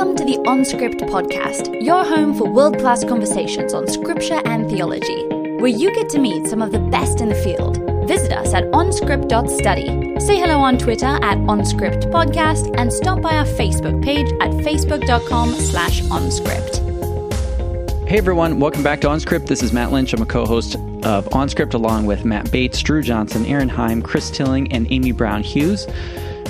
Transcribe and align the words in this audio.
Welcome 0.00 0.16
to 0.16 0.24
the 0.24 0.38
OnScript 0.48 1.00
podcast, 1.10 1.78
your 1.82 2.02
home 2.02 2.34
for 2.34 2.48
world 2.48 2.78
class 2.78 3.04
conversations 3.04 3.74
on 3.74 3.86
scripture 3.86 4.40
and 4.46 4.66
theology, 4.66 5.26
where 5.58 5.66
you 5.66 5.94
get 5.94 6.08
to 6.08 6.18
meet 6.18 6.46
some 6.46 6.62
of 6.62 6.72
the 6.72 6.78
best 6.78 7.20
in 7.20 7.28
the 7.28 7.34
field. 7.34 7.76
Visit 8.08 8.32
us 8.32 8.54
at 8.54 8.64
onscript.study. 8.70 10.18
Say 10.20 10.38
hello 10.38 10.58
on 10.60 10.78
Twitter 10.78 11.04
at 11.04 11.36
OnScript 11.36 12.10
Podcast 12.10 12.74
and 12.78 12.90
stop 12.90 13.20
by 13.20 13.36
our 13.36 13.44
Facebook 13.44 14.02
page 14.02 14.26
at 14.40 14.52
facebook.com 14.64 15.50
slash 15.50 16.00
OnScript. 16.04 18.08
Hey 18.08 18.16
everyone, 18.16 18.58
welcome 18.58 18.82
back 18.82 19.02
to 19.02 19.08
OnScript. 19.08 19.48
This 19.48 19.62
is 19.62 19.74
Matt 19.74 19.92
Lynch. 19.92 20.14
I'm 20.14 20.22
a 20.22 20.26
co-host 20.26 20.76
of 21.04 21.26
OnScript 21.26 21.74
along 21.74 22.06
with 22.06 22.24
Matt 22.24 22.50
Bates, 22.50 22.80
Dru 22.80 23.02
Johnson, 23.02 23.44
Aaron 23.44 23.68
Heim, 23.68 24.00
Chris 24.00 24.30
Tilling, 24.30 24.72
and 24.72 24.90
Amy 24.90 25.12
Brown 25.12 25.42
Hughes. 25.42 25.86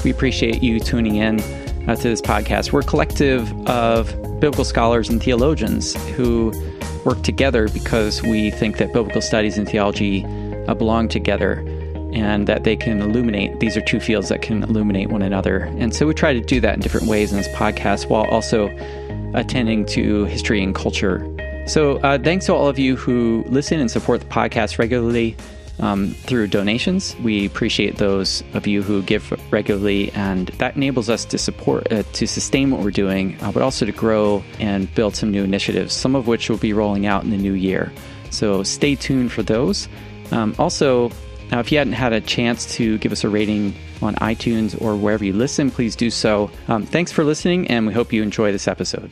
We 0.04 0.12
appreciate 0.12 0.62
you 0.62 0.78
tuning 0.78 1.16
in 1.16 1.40
uh, 1.90 1.96
to 1.96 2.08
this 2.08 2.20
podcast. 2.20 2.72
We're 2.72 2.80
a 2.80 2.84
collective 2.84 3.50
of 3.68 4.10
biblical 4.38 4.64
scholars 4.64 5.08
and 5.08 5.20
theologians 5.20 5.94
who 6.14 6.52
work 7.04 7.22
together 7.22 7.68
because 7.68 8.22
we 8.22 8.50
think 8.50 8.78
that 8.78 8.92
biblical 8.92 9.20
studies 9.20 9.58
and 9.58 9.68
theology 9.68 10.24
uh, 10.68 10.74
belong 10.74 11.08
together 11.08 11.64
and 12.12 12.46
that 12.46 12.62
they 12.62 12.76
can 12.76 13.00
illuminate. 13.00 13.58
These 13.58 13.76
are 13.76 13.80
two 13.80 13.98
fields 13.98 14.28
that 14.28 14.40
can 14.40 14.62
illuminate 14.62 15.10
one 15.10 15.22
another. 15.22 15.62
And 15.78 15.94
so 15.94 16.06
we 16.06 16.14
try 16.14 16.32
to 16.32 16.40
do 16.40 16.60
that 16.60 16.74
in 16.74 16.80
different 16.80 17.08
ways 17.08 17.32
in 17.32 17.38
this 17.38 17.48
podcast 17.48 18.08
while 18.08 18.24
also 18.24 18.68
attending 19.34 19.84
to 19.86 20.26
history 20.26 20.62
and 20.62 20.74
culture. 20.74 21.26
So 21.66 21.98
uh, 21.98 22.18
thanks 22.18 22.46
to 22.46 22.54
all 22.54 22.68
of 22.68 22.78
you 22.78 22.94
who 22.94 23.44
listen 23.48 23.80
and 23.80 23.90
support 23.90 24.20
the 24.20 24.26
podcast 24.26 24.78
regularly 24.78 25.36
um, 25.80 26.08
through 26.08 26.46
donations. 26.48 27.16
We 27.22 27.46
appreciate 27.46 27.96
those 27.96 28.44
of 28.54 28.66
you 28.66 28.82
who 28.82 29.02
give 29.02 29.32
regularly, 29.52 30.12
and 30.12 30.48
that 30.58 30.76
enables 30.76 31.10
us 31.10 31.24
to 31.26 31.38
support, 31.38 31.90
uh, 31.92 32.02
to 32.12 32.26
sustain 32.26 32.70
what 32.70 32.80
we're 32.80 32.90
doing, 32.90 33.36
uh, 33.42 33.52
but 33.52 33.62
also 33.62 33.86
to 33.86 33.92
grow 33.92 34.44
and 34.58 34.92
build 34.94 35.16
some 35.16 35.30
new 35.30 35.42
initiatives, 35.42 35.94
some 35.94 36.14
of 36.14 36.26
which 36.26 36.48
will 36.48 36.58
be 36.58 36.72
rolling 36.72 37.06
out 37.06 37.24
in 37.24 37.30
the 37.30 37.36
new 37.36 37.54
year. 37.54 37.92
So 38.30 38.62
stay 38.62 38.94
tuned 38.94 39.32
for 39.32 39.42
those. 39.42 39.88
Um, 40.30 40.54
also, 40.58 41.10
now, 41.50 41.58
if 41.58 41.72
you 41.72 41.78
hadn't 41.78 41.94
had 41.94 42.12
a 42.12 42.20
chance 42.20 42.74
to 42.76 42.96
give 42.98 43.10
us 43.10 43.24
a 43.24 43.28
rating 43.28 43.74
on 44.02 44.14
iTunes 44.16 44.80
or 44.80 44.96
wherever 44.96 45.24
you 45.24 45.32
listen, 45.32 45.70
please 45.70 45.96
do 45.96 46.10
so. 46.10 46.50
Um, 46.68 46.86
thanks 46.86 47.10
for 47.10 47.24
listening, 47.24 47.66
and 47.68 47.86
we 47.86 47.92
hope 47.92 48.12
you 48.12 48.22
enjoy 48.22 48.52
this 48.52 48.68
episode. 48.68 49.10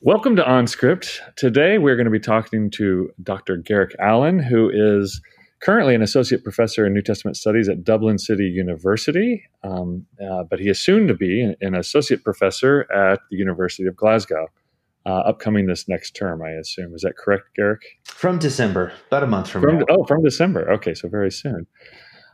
Welcome 0.00 0.36
to 0.36 0.42
OnScript. 0.42 1.18
Today 1.36 1.78
we're 1.78 1.96
going 1.96 2.04
to 2.04 2.10
be 2.10 2.20
talking 2.20 2.70
to 2.72 3.10
Dr. 3.22 3.56
Garrick 3.56 3.94
Allen, 3.98 4.38
who 4.38 4.70
is 4.72 5.20
currently 5.60 5.94
an 5.94 6.02
associate 6.02 6.44
professor 6.44 6.84
in 6.86 6.92
New 6.92 7.00
Testament 7.00 7.36
studies 7.36 7.68
at 7.68 7.84
Dublin 7.84 8.18
City 8.18 8.44
University, 8.44 9.44
um, 9.62 10.04
uh, 10.22 10.42
but 10.44 10.60
he 10.60 10.68
is 10.68 10.78
soon 10.78 11.08
to 11.08 11.14
be 11.14 11.54
an 11.60 11.74
associate 11.74 12.22
professor 12.22 12.90
at 12.92 13.20
the 13.30 13.36
University 13.36 13.86
of 13.86 13.96
Glasgow, 13.96 14.48
uh, 15.06 15.10
upcoming 15.10 15.66
this 15.66 15.88
next 15.88 16.10
term, 16.14 16.42
I 16.42 16.50
assume. 16.50 16.94
Is 16.94 17.02
that 17.02 17.16
correct, 17.16 17.44
Garrick? 17.56 17.82
From 18.04 18.38
December, 18.38 18.92
about 19.06 19.22
a 19.22 19.26
month 19.26 19.48
from, 19.48 19.62
from 19.62 19.78
now. 19.78 19.86
Oh, 19.88 20.04
from 20.04 20.22
December. 20.22 20.70
Okay, 20.72 20.92
so 20.92 21.08
very 21.08 21.30
soon. 21.30 21.66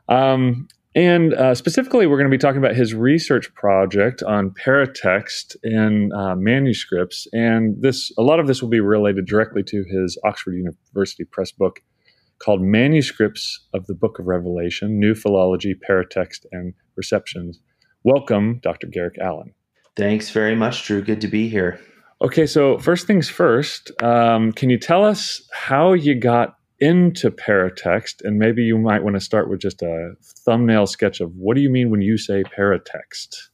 Um, 0.09 0.67
and 0.95 1.35
uh, 1.35 1.55
specifically, 1.55 2.07
we're 2.07 2.17
going 2.17 2.31
to 2.31 2.37
be 2.37 2.41
talking 2.41 2.59
about 2.59 2.75
his 2.75 2.95
research 2.95 3.53
project 3.55 4.23
on 4.25 4.51
paratext 4.51 5.57
in 5.63 6.11
uh, 6.13 6.35
manuscripts, 6.35 7.29
and 7.33 7.81
this 7.81 8.13
a 8.19 8.23
lot 8.23 8.41
of 8.41 8.49
this 8.49 8.61
will 8.61 8.71
be 8.71 8.81
related 8.81 9.27
directly 9.27 9.63
to 9.63 9.85
his 9.85 10.19
Oxford 10.25 10.55
University 10.55 11.25
Press 11.25 11.53
book 11.53 11.81
called 12.41 12.61
"Manuscripts 12.61 13.67
of 13.73 13.87
the 13.87 13.95
Book 13.95 14.19
of 14.19 14.27
Revelation: 14.27 14.99
New 14.99 15.15
Philology, 15.15 15.77
Paratext, 15.89 16.45
and 16.51 16.75
Receptions." 16.97 17.61
Welcome, 18.03 18.59
Dr. 18.63 18.89
Garrick 18.89 19.19
Allen. 19.21 19.55
Thanks 19.95 20.31
very 20.31 20.57
much, 20.57 20.87
Dru. 20.87 21.03
Good 21.03 21.21
to 21.21 21.29
be 21.29 21.49
here. 21.49 21.79
Okay, 22.23 22.47
so 22.47 22.79
first 22.79 23.07
things 23.07 23.29
first, 23.29 23.93
um, 24.03 24.53
can 24.53 24.71
you 24.71 24.79
tell 24.79 25.05
us 25.05 25.41
how 25.53 25.93
you 25.93 26.15
got 26.15 26.57
into 26.81 27.31
paratext, 27.31 28.25
and 28.25 28.39
maybe 28.39 28.63
you 28.63 28.79
might 28.79 29.03
want 29.03 29.15
to 29.15 29.21
start 29.21 29.49
with 29.49 29.61
just 29.61 29.83
a 29.83 30.13
thumbnail 30.45 30.87
sketch 30.87 31.21
of 31.21 31.35
what 31.37 31.55
do 31.55 31.61
you 31.61 31.71
mean 31.71 31.91
when 31.91 32.03
you 32.03 32.17
say 32.17 32.43
paratext? 32.43 33.49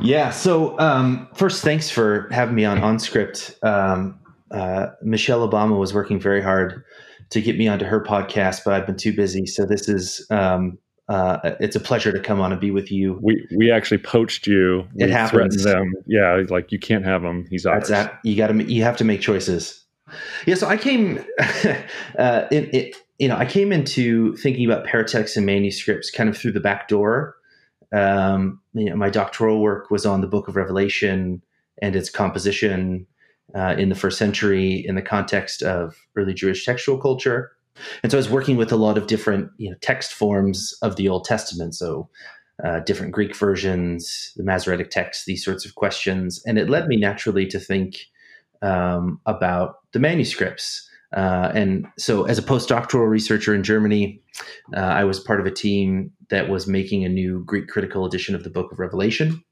Yeah. 0.00 0.30
So 0.30 0.78
um, 0.78 1.28
first, 1.34 1.62
thanks 1.62 1.90
for 1.90 2.28
having 2.30 2.54
me 2.54 2.64
on 2.64 2.78
OnScript. 2.78 3.62
Um, 3.62 4.18
uh, 4.50 4.88
Michelle 5.02 5.46
Obama 5.48 5.78
was 5.78 5.92
working 5.92 6.18
very 6.18 6.42
hard 6.42 6.82
to 7.30 7.40
get 7.40 7.56
me 7.56 7.68
onto 7.68 7.84
her 7.84 8.02
podcast, 8.02 8.62
but 8.64 8.74
I've 8.74 8.86
been 8.86 8.96
too 8.96 9.14
busy. 9.14 9.46
So 9.46 9.64
this 9.64 9.88
is 9.88 10.26
um, 10.30 10.78
uh, 11.08 11.56
it's 11.60 11.76
a 11.76 11.80
pleasure 11.80 12.12
to 12.12 12.20
come 12.20 12.40
on 12.40 12.52
and 12.52 12.60
be 12.60 12.70
with 12.70 12.90
you. 12.90 13.18
We 13.22 13.46
we 13.56 13.70
actually 13.70 13.98
poached 13.98 14.46
you. 14.46 14.80
It 14.96 15.06
we 15.06 15.10
happens. 15.10 15.64
Them. 15.64 15.92
Yeah, 16.06 16.42
like 16.48 16.72
you 16.72 16.78
can't 16.78 17.04
have 17.04 17.22
him. 17.22 17.46
He's 17.50 17.66
ours. 17.66 17.88
That's 17.88 18.10
that. 18.10 18.20
You 18.24 18.36
got 18.36 18.48
to. 18.48 18.62
You 18.64 18.82
have 18.82 18.96
to 18.98 19.04
make 19.04 19.20
choices. 19.20 19.81
Yeah, 20.46 20.54
so 20.54 20.68
I 20.68 20.76
came, 20.76 21.18
uh, 22.18 22.46
it, 22.50 22.74
it, 22.74 22.96
you 23.18 23.28
know, 23.28 23.36
I 23.36 23.46
came 23.46 23.72
into 23.72 24.36
thinking 24.36 24.64
about 24.64 24.86
paratexts 24.86 25.36
and 25.36 25.46
manuscripts 25.46 26.10
kind 26.10 26.28
of 26.28 26.36
through 26.36 26.52
the 26.52 26.60
back 26.60 26.88
door. 26.88 27.36
Um, 27.92 28.60
you 28.74 28.86
know, 28.86 28.96
my 28.96 29.10
doctoral 29.10 29.60
work 29.60 29.90
was 29.90 30.06
on 30.06 30.20
the 30.20 30.26
Book 30.26 30.48
of 30.48 30.56
Revelation 30.56 31.42
and 31.80 31.94
its 31.94 32.10
composition 32.10 33.06
uh, 33.54 33.74
in 33.78 33.88
the 33.88 33.94
first 33.94 34.18
century 34.18 34.84
in 34.86 34.94
the 34.94 35.02
context 35.02 35.62
of 35.62 35.96
early 36.16 36.34
Jewish 36.34 36.64
textual 36.64 36.98
culture. 36.98 37.52
And 38.02 38.10
so 38.10 38.18
I 38.18 38.20
was 38.20 38.30
working 38.30 38.56
with 38.56 38.72
a 38.72 38.76
lot 38.76 38.98
of 38.98 39.06
different 39.06 39.50
you 39.58 39.70
know, 39.70 39.76
text 39.80 40.12
forms 40.12 40.74
of 40.82 40.96
the 40.96 41.08
Old 41.08 41.24
Testament. 41.24 41.74
So 41.74 42.08
uh, 42.64 42.80
different 42.80 43.12
Greek 43.12 43.34
versions, 43.34 44.32
the 44.36 44.42
Masoretic 44.42 44.90
text, 44.90 45.26
these 45.26 45.44
sorts 45.44 45.64
of 45.64 45.74
questions. 45.74 46.42
And 46.46 46.58
it 46.58 46.70
led 46.70 46.86
me 46.86 46.96
naturally 46.96 47.46
to 47.46 47.58
think 47.58 48.06
um, 48.62 49.20
about 49.26 49.80
the 49.92 49.98
manuscripts. 49.98 50.88
Uh, 51.14 51.52
and 51.54 51.86
so, 51.98 52.24
as 52.24 52.38
a 52.38 52.42
postdoctoral 52.42 53.08
researcher 53.08 53.54
in 53.54 53.62
Germany, 53.62 54.22
uh, 54.74 54.80
I 54.80 55.04
was 55.04 55.20
part 55.20 55.40
of 55.40 55.46
a 55.46 55.50
team 55.50 56.10
that 56.30 56.48
was 56.48 56.66
making 56.66 57.04
a 57.04 57.08
new 57.08 57.44
Greek 57.44 57.68
critical 57.68 58.06
edition 58.06 58.34
of 58.34 58.44
the 58.44 58.50
Book 58.50 58.72
of 58.72 58.78
Revelation. 58.78 59.44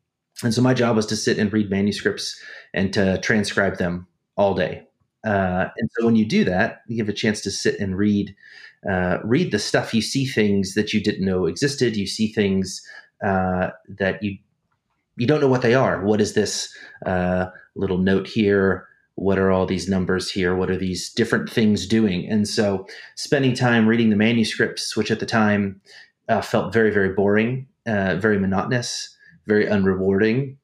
And 0.42 0.54
so, 0.54 0.62
my 0.62 0.72
job 0.72 0.96
was 0.96 1.04
to 1.06 1.16
sit 1.16 1.38
and 1.38 1.52
read 1.52 1.68
manuscripts 1.68 2.40
and 2.72 2.92
to 2.94 3.18
transcribe 3.20 3.76
them 3.76 4.06
all 4.36 4.54
day. 4.54 4.86
Uh, 5.26 5.66
and 5.76 5.90
so, 5.98 6.06
when 6.06 6.16
you 6.16 6.24
do 6.24 6.44
that, 6.44 6.80
you 6.88 6.96
have 6.96 7.10
a 7.10 7.14
chance 7.14 7.42
to 7.42 7.50
sit 7.50 7.78
and 7.78 7.98
read, 7.98 8.34
uh, 8.90 9.18
read 9.22 9.52
the 9.52 9.58
stuff. 9.58 9.92
You 9.92 10.00
see 10.00 10.24
things 10.24 10.72
that 10.74 10.94
you 10.94 11.02
didn't 11.02 11.26
know 11.26 11.44
existed. 11.44 11.94
You 11.94 12.06
see 12.06 12.32
things 12.32 12.80
uh, 13.22 13.68
that 13.98 14.22
you 14.22 14.38
you 15.16 15.26
don't 15.26 15.42
know 15.42 15.48
what 15.48 15.60
they 15.60 15.74
are. 15.74 16.02
What 16.02 16.22
is 16.22 16.32
this 16.32 16.74
uh, 17.04 17.46
little 17.74 17.98
note 17.98 18.26
here? 18.26 18.88
What 19.14 19.38
are 19.38 19.50
all 19.50 19.66
these 19.66 19.88
numbers 19.88 20.30
here? 20.30 20.56
What 20.56 20.70
are 20.70 20.76
these 20.76 21.12
different 21.12 21.50
things 21.50 21.86
doing? 21.86 22.28
And 22.28 22.48
so 22.48 22.86
spending 23.16 23.54
time 23.54 23.86
reading 23.86 24.10
the 24.10 24.16
manuscripts, 24.16 24.96
which 24.96 25.10
at 25.10 25.20
the 25.20 25.26
time 25.26 25.80
uh, 26.28 26.40
felt 26.40 26.72
very, 26.72 26.90
very 26.90 27.12
boring, 27.12 27.66
uh, 27.86 28.16
very 28.16 28.38
monotonous, 28.38 29.14
very 29.46 29.66
unrewarding, 29.66 30.56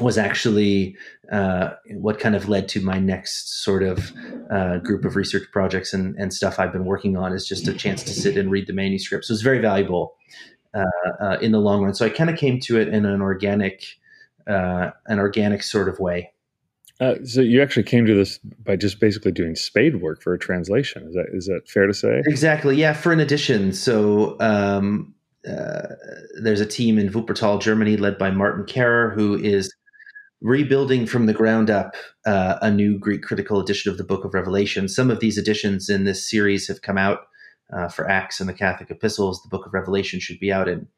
was 0.00 0.16
actually 0.16 0.96
uh, 1.30 1.70
what 1.90 2.18
kind 2.18 2.34
of 2.34 2.48
led 2.48 2.66
to 2.66 2.80
my 2.80 2.98
next 2.98 3.62
sort 3.62 3.82
of 3.82 4.10
uh, 4.50 4.78
group 4.78 5.04
of 5.04 5.16
research 5.16 5.46
projects 5.52 5.92
and, 5.92 6.16
and 6.16 6.32
stuff 6.32 6.58
I've 6.58 6.72
been 6.72 6.86
working 6.86 7.16
on 7.16 7.32
is 7.34 7.46
just 7.46 7.68
a 7.68 7.74
chance 7.74 8.02
to 8.04 8.14
sit 8.14 8.38
and 8.38 8.50
read 8.50 8.66
the 8.66 8.72
manuscripts. 8.72 9.28
So 9.28 9.32
it 9.32 9.34
was 9.34 9.42
very 9.42 9.58
valuable 9.58 10.14
uh, 10.74 10.84
uh, 11.20 11.36
in 11.42 11.52
the 11.52 11.60
long 11.60 11.82
run. 11.84 11.94
So 11.94 12.06
I 12.06 12.08
kind 12.08 12.30
of 12.30 12.38
came 12.38 12.58
to 12.60 12.80
it 12.80 12.88
in 12.88 13.04
an 13.04 13.20
organic, 13.20 13.84
an 14.46 15.18
organic 15.18 15.62
sort 15.62 15.88
of 15.90 16.00
way. 16.00 16.32
Uh, 17.00 17.14
so 17.24 17.40
you 17.40 17.62
actually 17.62 17.82
came 17.82 18.06
to 18.06 18.14
this 18.14 18.38
by 18.38 18.76
just 18.76 19.00
basically 19.00 19.32
doing 19.32 19.56
spade 19.56 20.00
work 20.00 20.22
for 20.22 20.34
a 20.34 20.38
translation. 20.38 21.02
Is 21.08 21.14
that 21.14 21.26
is 21.32 21.46
that 21.46 21.68
fair 21.68 21.86
to 21.86 21.94
say? 21.94 22.22
Exactly. 22.26 22.76
Yeah, 22.76 22.92
for 22.92 23.12
an 23.12 23.20
edition. 23.20 23.72
So 23.72 24.36
um, 24.40 25.14
uh, 25.48 25.88
there's 26.40 26.60
a 26.60 26.66
team 26.66 26.98
in 26.98 27.10
Wuppertal, 27.10 27.60
Germany, 27.60 27.96
led 27.96 28.18
by 28.18 28.30
Martin 28.30 28.64
Karrer, 28.64 29.12
who 29.14 29.36
is 29.36 29.72
rebuilding 30.40 31.06
from 31.06 31.26
the 31.26 31.32
ground 31.32 31.70
up 31.70 31.94
uh, 32.26 32.58
a 32.62 32.70
new 32.70 32.98
Greek 32.98 33.22
critical 33.22 33.60
edition 33.60 33.90
of 33.90 33.98
the 33.98 34.04
Book 34.04 34.24
of 34.24 34.34
Revelation. 34.34 34.88
Some 34.88 35.10
of 35.10 35.20
these 35.20 35.38
editions 35.38 35.88
in 35.88 36.04
this 36.04 36.28
series 36.28 36.68
have 36.68 36.82
come 36.82 36.98
out 36.98 37.20
uh, 37.72 37.88
for 37.88 38.08
Acts 38.08 38.40
and 38.40 38.48
the 38.48 38.54
Catholic 38.54 38.90
Epistles. 38.90 39.42
The 39.42 39.48
Book 39.48 39.66
of 39.66 39.72
Revelation 39.72 40.20
should 40.20 40.40
be 40.40 40.52
out 40.52 40.68
in 40.68 40.88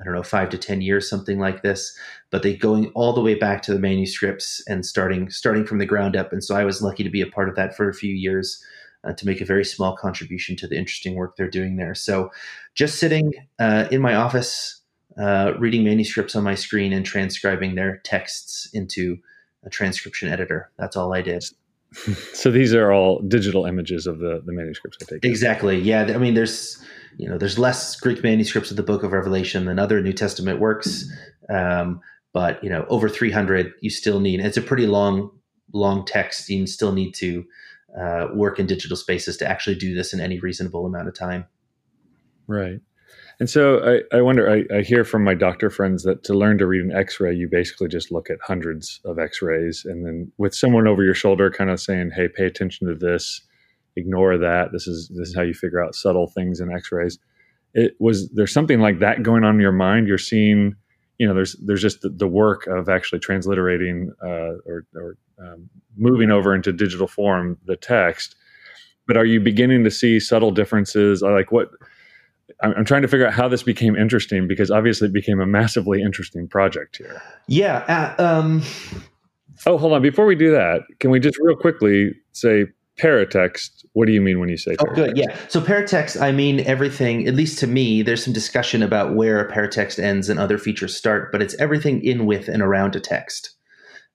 I 0.00 0.04
don't 0.04 0.14
know, 0.14 0.22
five 0.22 0.48
to 0.50 0.58
ten 0.58 0.80
years, 0.80 1.08
something 1.08 1.38
like 1.38 1.62
this. 1.62 1.96
But 2.30 2.42
they 2.42 2.56
going 2.56 2.88
all 2.94 3.12
the 3.12 3.20
way 3.20 3.34
back 3.34 3.62
to 3.62 3.72
the 3.72 3.78
manuscripts 3.78 4.62
and 4.66 4.84
starting 4.84 5.30
starting 5.30 5.64
from 5.64 5.78
the 5.78 5.86
ground 5.86 6.16
up. 6.16 6.32
And 6.32 6.42
so 6.42 6.56
I 6.56 6.64
was 6.64 6.82
lucky 6.82 7.04
to 7.04 7.10
be 7.10 7.20
a 7.20 7.26
part 7.26 7.48
of 7.48 7.56
that 7.56 7.76
for 7.76 7.88
a 7.88 7.94
few 7.94 8.14
years 8.14 8.62
uh, 9.04 9.12
to 9.12 9.26
make 9.26 9.40
a 9.40 9.44
very 9.44 9.64
small 9.64 9.96
contribution 9.96 10.56
to 10.56 10.66
the 10.66 10.76
interesting 10.76 11.14
work 11.14 11.36
they're 11.36 11.48
doing 11.48 11.76
there. 11.76 11.94
So 11.94 12.30
just 12.74 12.98
sitting 12.98 13.32
uh, 13.58 13.86
in 13.90 14.00
my 14.00 14.14
office, 14.14 14.80
uh, 15.18 15.52
reading 15.58 15.84
manuscripts 15.84 16.34
on 16.34 16.42
my 16.42 16.54
screen 16.54 16.92
and 16.92 17.04
transcribing 17.06 17.74
their 17.74 17.98
texts 17.98 18.68
into 18.72 19.18
a 19.64 19.70
transcription 19.70 20.28
editor. 20.28 20.70
That's 20.78 20.96
all 20.96 21.12
I 21.12 21.22
did. 21.22 21.44
So 22.32 22.50
these 22.50 22.74
are 22.74 22.92
all 22.92 23.20
digital 23.20 23.66
images 23.66 24.08
of 24.08 24.18
the 24.18 24.42
the 24.44 24.52
manuscripts. 24.52 24.98
I 25.00 25.04
take 25.04 25.24
exactly. 25.24 25.78
Yeah. 25.78 26.02
I 26.02 26.18
mean, 26.18 26.34
there's 26.34 26.84
you 27.16 27.28
know, 27.28 27.38
there's 27.38 27.58
less 27.58 27.96
Greek 27.96 28.22
manuscripts 28.22 28.70
of 28.70 28.76
the 28.76 28.82
Book 28.82 29.02
of 29.02 29.12
Revelation 29.12 29.64
than 29.64 29.78
other 29.78 30.00
New 30.00 30.12
Testament 30.12 30.60
works, 30.60 31.10
um, 31.48 32.00
but 32.32 32.62
you 32.62 32.70
know, 32.70 32.84
over 32.88 33.08
300, 33.08 33.72
you 33.80 33.90
still 33.90 34.20
need. 34.20 34.40
It's 34.40 34.56
a 34.56 34.62
pretty 34.62 34.86
long, 34.86 35.30
long 35.72 36.04
text. 36.04 36.48
You 36.48 36.66
still 36.66 36.92
need 36.92 37.14
to 37.14 37.44
uh, 37.98 38.28
work 38.34 38.58
in 38.58 38.66
digital 38.66 38.96
spaces 38.96 39.36
to 39.38 39.48
actually 39.48 39.76
do 39.76 39.94
this 39.94 40.12
in 40.12 40.20
any 40.20 40.40
reasonable 40.40 40.86
amount 40.86 41.08
of 41.08 41.14
time. 41.14 41.46
Right. 42.46 42.80
And 43.40 43.50
so 43.50 43.80
I, 44.12 44.16
I 44.16 44.20
wonder, 44.20 44.50
I, 44.50 44.64
I, 44.76 44.82
hear 44.82 45.04
from 45.04 45.24
my 45.24 45.34
doctor 45.34 45.68
friends 45.68 46.04
that 46.04 46.22
to 46.24 46.34
learn 46.34 46.58
to 46.58 46.66
read 46.66 46.84
an 46.84 46.92
x 46.92 47.18
ray, 47.18 47.34
you 47.34 47.48
basically 47.48 47.88
just 47.88 48.12
look 48.12 48.30
at 48.30 48.38
hundreds 48.40 49.00
of 49.04 49.18
x 49.18 49.42
rays 49.42 49.84
and 49.84 50.06
then 50.06 50.30
with 50.38 50.54
someone 50.54 50.86
over 50.86 51.02
your 51.02 51.14
shoulder 51.14 51.50
kind 51.50 51.70
of 51.70 51.80
saying, 51.80 52.12
hey, 52.14 52.28
pay 52.28 52.44
attention 52.44 52.86
to 52.86 52.94
this, 52.94 53.40
ignore 53.96 54.38
that. 54.38 54.72
This 54.72 54.86
is, 54.86 55.08
this 55.08 55.28
is 55.28 55.34
how 55.34 55.42
you 55.42 55.54
figure 55.54 55.82
out 55.82 55.94
subtle 55.94 56.26
things 56.26 56.60
in 56.60 56.72
x 56.72 56.90
rays. 56.92 57.18
It 57.74 57.94
was, 57.98 58.28
there's 58.30 58.52
something 58.52 58.80
like 58.80 59.00
that 59.00 59.22
going 59.22 59.44
on 59.44 59.56
in 59.56 59.60
your 59.60 59.72
mind. 59.72 60.06
You're 60.06 60.18
seeing, 60.18 60.74
you 61.18 61.26
know, 61.26 61.34
there's, 61.34 61.56
there's 61.64 61.82
just 61.82 62.02
the, 62.02 62.08
the 62.08 62.28
work 62.28 62.66
of 62.66 62.88
actually 62.88 63.18
transliterating 63.18 64.10
uh, 64.22 64.58
or, 64.66 64.86
or 64.94 65.16
um, 65.38 65.68
moving 65.96 66.30
over 66.30 66.54
into 66.54 66.72
digital 66.72 67.08
form 67.08 67.58
the 67.66 67.76
text. 67.76 68.36
But 69.06 69.16
are 69.16 69.24
you 69.24 69.40
beginning 69.40 69.84
to 69.84 69.90
see 69.90 70.20
subtle 70.20 70.50
differences? 70.50 71.22
Like 71.22 71.52
what, 71.52 71.70
I'm 72.62 72.84
trying 72.84 73.02
to 73.02 73.08
figure 73.08 73.26
out 73.26 73.34
how 73.34 73.48
this 73.48 73.62
became 73.62 73.96
interesting 73.96 74.46
because 74.46 74.70
obviously 74.70 75.08
it 75.08 75.12
became 75.12 75.40
a 75.40 75.46
massively 75.46 76.02
interesting 76.02 76.46
project 76.46 76.96
here. 76.96 77.20
Yeah. 77.48 78.14
Uh, 78.18 78.22
um, 78.22 78.62
oh, 79.66 79.78
hold 79.78 79.92
on. 79.92 80.02
Before 80.02 80.26
we 80.26 80.34
do 80.34 80.50
that, 80.52 80.82
can 81.00 81.10
we 81.10 81.20
just 81.20 81.38
real 81.40 81.56
quickly 81.56 82.12
say 82.32 82.66
paratext? 82.98 83.84
What 83.92 84.06
do 84.06 84.12
you 84.12 84.20
mean 84.20 84.40
when 84.40 84.48
you 84.48 84.56
say? 84.56 84.76
Paratext? 84.76 84.90
Oh, 84.90 84.94
good. 84.94 85.16
Yeah. 85.16 85.36
So 85.48 85.60
paratext, 85.60 86.20
I 86.20 86.32
mean 86.32 86.60
everything. 86.60 87.26
At 87.26 87.34
least 87.34 87.58
to 87.60 87.66
me, 87.66 88.02
there's 88.02 88.24
some 88.24 88.32
discussion 88.32 88.82
about 88.82 89.14
where 89.14 89.40
a 89.40 89.52
paratext 89.52 90.02
ends 90.02 90.28
and 90.28 90.38
other 90.38 90.58
features 90.58 90.96
start, 90.96 91.32
but 91.32 91.42
it's 91.42 91.54
everything 91.54 92.04
in 92.04 92.26
with 92.26 92.48
and 92.48 92.62
around 92.62 92.96
a 92.96 93.00
text 93.00 93.50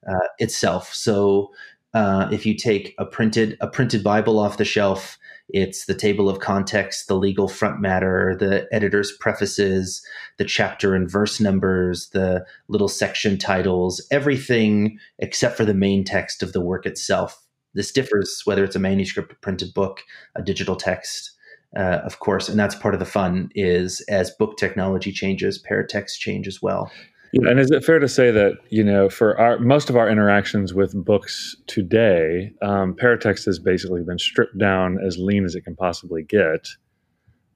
uh, 0.10 0.28
itself. 0.38 0.94
So 0.94 1.52
uh, 1.94 2.30
if 2.32 2.46
you 2.46 2.56
take 2.56 2.94
a 2.98 3.06
printed 3.06 3.58
a 3.62 3.68
printed 3.68 4.04
Bible 4.04 4.40
off 4.40 4.58
the 4.58 4.66
shelf 4.66 5.18
it's 5.50 5.86
the 5.86 5.96
table 5.96 6.30
of 6.30 6.40
context, 6.40 7.08
the 7.08 7.16
legal 7.16 7.48
front 7.48 7.82
matter, 7.82 8.36
the 8.40 8.68
editor's 8.72 9.12
prefaces, 9.12 10.06
the 10.38 10.46
chapter 10.46 10.94
and 10.94 11.10
verse 11.10 11.40
numbers, 11.40 12.10
the 12.10 12.46
little 12.68 12.88
section 12.88 13.38
titles, 13.38 14.06
everything 14.12 15.00
except 15.18 15.58
for 15.58 15.66
the 15.66 15.74
main 15.74 16.04
text 16.04 16.44
of 16.44 16.54
the 16.54 16.62
work 16.62 16.86
itself. 16.86 17.44
This 17.74 17.92
differs 17.92 18.42
whether 18.46 18.64
it's 18.64 18.76
a 18.76 18.80
manuscript, 18.80 19.32
a 19.32 19.36
printed 19.36 19.74
book, 19.74 20.02
a 20.36 20.42
digital 20.42 20.76
text, 20.76 21.32
uh, 21.78 22.00
of 22.04 22.20
course, 22.20 22.50
and 22.50 22.60
that's 22.60 22.76
part 22.76 22.94
of 22.94 23.00
the 23.00 23.06
fun. 23.06 23.50
Is 23.56 24.04
as 24.10 24.32
book 24.32 24.58
technology 24.58 25.12
changes, 25.12 25.62
paratext 25.62 26.18
change 26.20 26.48
as 26.48 26.62
well. 26.62 26.92
And 27.34 27.60
is 27.60 27.70
it 27.70 27.84
fair 27.84 28.00
to 28.00 28.08
say 28.08 28.32
that 28.32 28.54
you 28.70 28.84
know, 28.84 29.08
for 29.08 29.40
our 29.40 29.60
most 29.60 29.90
of 29.90 29.96
our 29.96 30.10
interactions 30.10 30.74
with 30.74 30.94
books 31.06 31.56
today, 31.68 32.52
um, 32.62 32.96
paratext 32.96 33.46
has 33.46 33.60
basically 33.60 34.02
been 34.02 34.18
stripped 34.18 34.58
down 34.58 34.98
as 35.06 35.18
lean 35.18 35.46
as 35.46 35.54
it 35.54 35.62
can 35.62 35.76
possibly 35.76 36.24
get, 36.24 36.68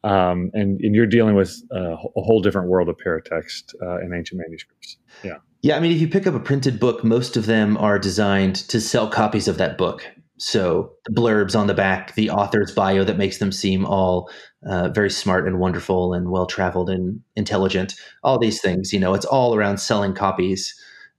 um, 0.04 0.52
and, 0.54 0.80
and 0.82 0.96
you're 0.96 1.06
dealing 1.06 1.36
with 1.36 1.62
uh, 1.74 1.94
a 1.94 2.22
whole 2.22 2.42
different 2.42 2.68
world 2.68 2.90
of 2.90 2.98
paratext 2.98 3.74
uh, 3.82 4.00
in 4.02 4.14
ancient 4.14 4.42
manuscripts. 4.46 4.98
Yeah, 5.24 5.38
yeah. 5.62 5.78
I 5.78 5.80
mean, 5.80 5.92
if 5.92 6.02
you 6.02 6.08
pick 6.08 6.28
up 6.28 6.34
a 6.34 6.40
printed 6.40 6.80
book, 6.80 7.04
most 7.04 7.38
of 7.38 7.46
them 7.46 7.78
are 7.78 7.98
designed 7.98 8.56
to 8.70 8.82
sell 8.82 9.10
copies 9.10 9.48
of 9.48 9.58
that 9.58 9.78
book. 9.78 10.06
So 10.38 10.92
the 11.06 11.14
blurbs 11.14 11.58
on 11.58 11.68
the 11.68 11.74
back, 11.74 12.16
the 12.16 12.30
author's 12.30 12.72
bio 12.72 13.04
that 13.06 13.18
makes 13.18 13.38
them 13.38 13.52
seem 13.52 13.86
all 13.86 14.30
uh, 14.68 14.90
very 14.90 15.10
smart 15.10 15.48
and 15.48 15.60
wonderful 15.60 16.14
and 16.14 16.32
well 16.32 16.48
traveled 16.48 16.90
and 16.90 17.22
intelligent. 17.36 17.94
All 18.24 18.38
these 18.40 18.62
things, 18.62 18.92
you 18.92 19.00
know, 19.00 19.14
it's 19.14 19.26
all 19.26 19.56
around 19.56 19.78
selling 19.78 20.14
copies. 20.14 20.74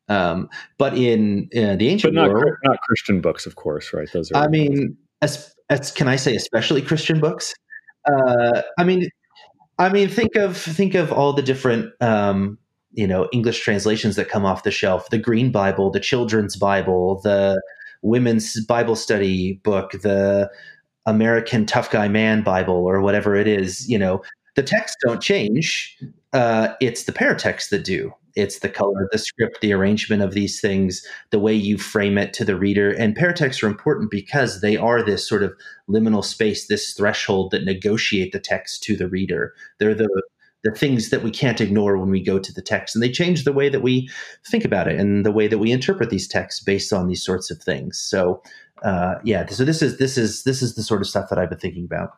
Um, 0.09 0.51
but 0.77 0.99
in 0.99 1.49
uh, 1.57 1.77
the 1.77 1.89
ancient 1.89 2.15
but 2.15 2.21
not, 2.21 2.31
world, 2.31 2.53
not 2.65 2.79
Christian 2.87 3.23
books, 3.23 3.47
of 3.47 3.57
course, 3.57 3.95
right? 3.95 4.09
Those 4.13 4.31
are. 4.33 4.45
I 4.45 4.49
mean, 4.49 4.97
as, 5.23 5.55
as 5.71 5.91
can 5.91 6.09
I 6.09 6.17
say, 6.17 6.35
especially 6.35 6.83
Christian 6.83 7.21
books. 7.21 7.55
Uh, 8.06 8.62
I 8.79 8.85
mean, 8.85 9.09
I 9.79 9.89
mean, 9.89 10.09
think 10.09 10.37
of 10.37 10.56
think 10.56 10.95
of 10.95 11.12
all 11.12 11.33
the 11.33 11.43
different 11.43 11.93
um, 12.01 12.59
you 12.93 13.06
know 13.06 13.29
English 13.33 13.61
translations 13.61 14.17
that 14.17 14.29
come 14.29 14.45
off 14.45 14.62
the 14.62 14.71
shelf: 14.71 15.11
the 15.11 15.19
Green 15.19 15.51
Bible, 15.51 15.91
the 15.91 16.01
Children's 16.01 16.56
Bible, 16.56 17.21
the 17.23 17.61
women's 18.03 18.65
Bible 18.67 18.97
study 18.97 19.55
book, 19.65 19.93
the 20.03 20.51
American 21.06 21.67
Tough 21.67 21.91
Guy 21.91 22.09
Man 22.09 22.43
Bible, 22.43 22.75
or 22.75 23.01
whatever 23.01 23.35
it 23.35 23.49
is, 23.49 23.89
you 23.89 23.99
know, 23.99 24.23
the 24.57 24.62
texts 24.62 24.97
don't 25.05 25.23
change. 25.23 25.99
Uh, 26.33 26.75
it's 26.81 27.05
the 27.05 27.12
paratext 27.12 27.71
that 27.71 27.85
do. 27.85 28.12
It's 28.37 28.59
the 28.59 28.69
color, 28.69 29.09
the 29.13 29.19
script, 29.19 29.61
the 29.61 29.73
arrangement 29.73 30.23
of 30.23 30.35
these 30.35 30.61
things, 30.61 31.07
the 31.31 31.39
way 31.39 31.55
you 31.55 31.79
frame 31.79 32.19
it 32.19 32.33
to 32.35 32.45
the 32.45 32.57
reader. 32.57 32.91
And 32.91 33.17
paratexts 33.17 33.63
are 33.63 33.69
important 33.69 34.11
because 34.11 34.61
they 34.61 34.77
are 34.77 35.03
this 35.03 35.29
sort 35.29 35.43
of 35.43 35.53
liminal 35.89 36.25
space, 36.25 36.67
this 36.67 36.93
threshold 36.95 37.53
that 37.53 37.65
negotiate 37.65 38.33
the 38.33 38.41
text 38.41 38.83
to 38.85 38.97
the 38.97 39.09
reader. 39.09 39.55
They're 39.79 39.95
the 39.95 40.09
the 40.65 40.73
things 40.73 41.11
that 41.11 41.23
we 41.23 41.31
can't 41.31 41.61
ignore 41.61 41.99
when 41.99 42.11
we 42.11 42.23
go 42.23 42.39
to 42.39 42.53
the 42.53 42.63
text. 42.63 42.97
And 42.97 43.03
they 43.03 43.11
change 43.11 43.45
the 43.45 43.53
way 43.53 43.69
that 43.69 43.83
we 43.83 44.09
think 44.47 44.65
about 44.65 44.89
it 44.89 44.99
and 44.99 45.25
the 45.25 45.31
way 45.31 45.47
that 45.47 45.59
we 45.59 45.71
interpret 45.71 46.09
these 46.09 46.27
texts 46.27 46.65
based 46.65 46.91
on 46.91 47.07
these 47.07 47.23
sorts 47.23 47.51
of 47.51 47.63
things. 47.63 47.99
So 47.99 48.43
uh, 48.83 49.17
yeah, 49.25 49.47
so 49.47 49.65
this 49.65 49.83
is 49.83 49.99
this 49.99 50.19
is 50.19 50.43
this 50.45 50.63
is 50.63 50.75
the 50.75 50.83
sort 50.83 51.01
of 51.01 51.07
stuff 51.07 51.29
that 51.29 51.39
I've 51.39 51.51
been 51.51 51.59
thinking 51.59 51.85
about. 51.85 52.17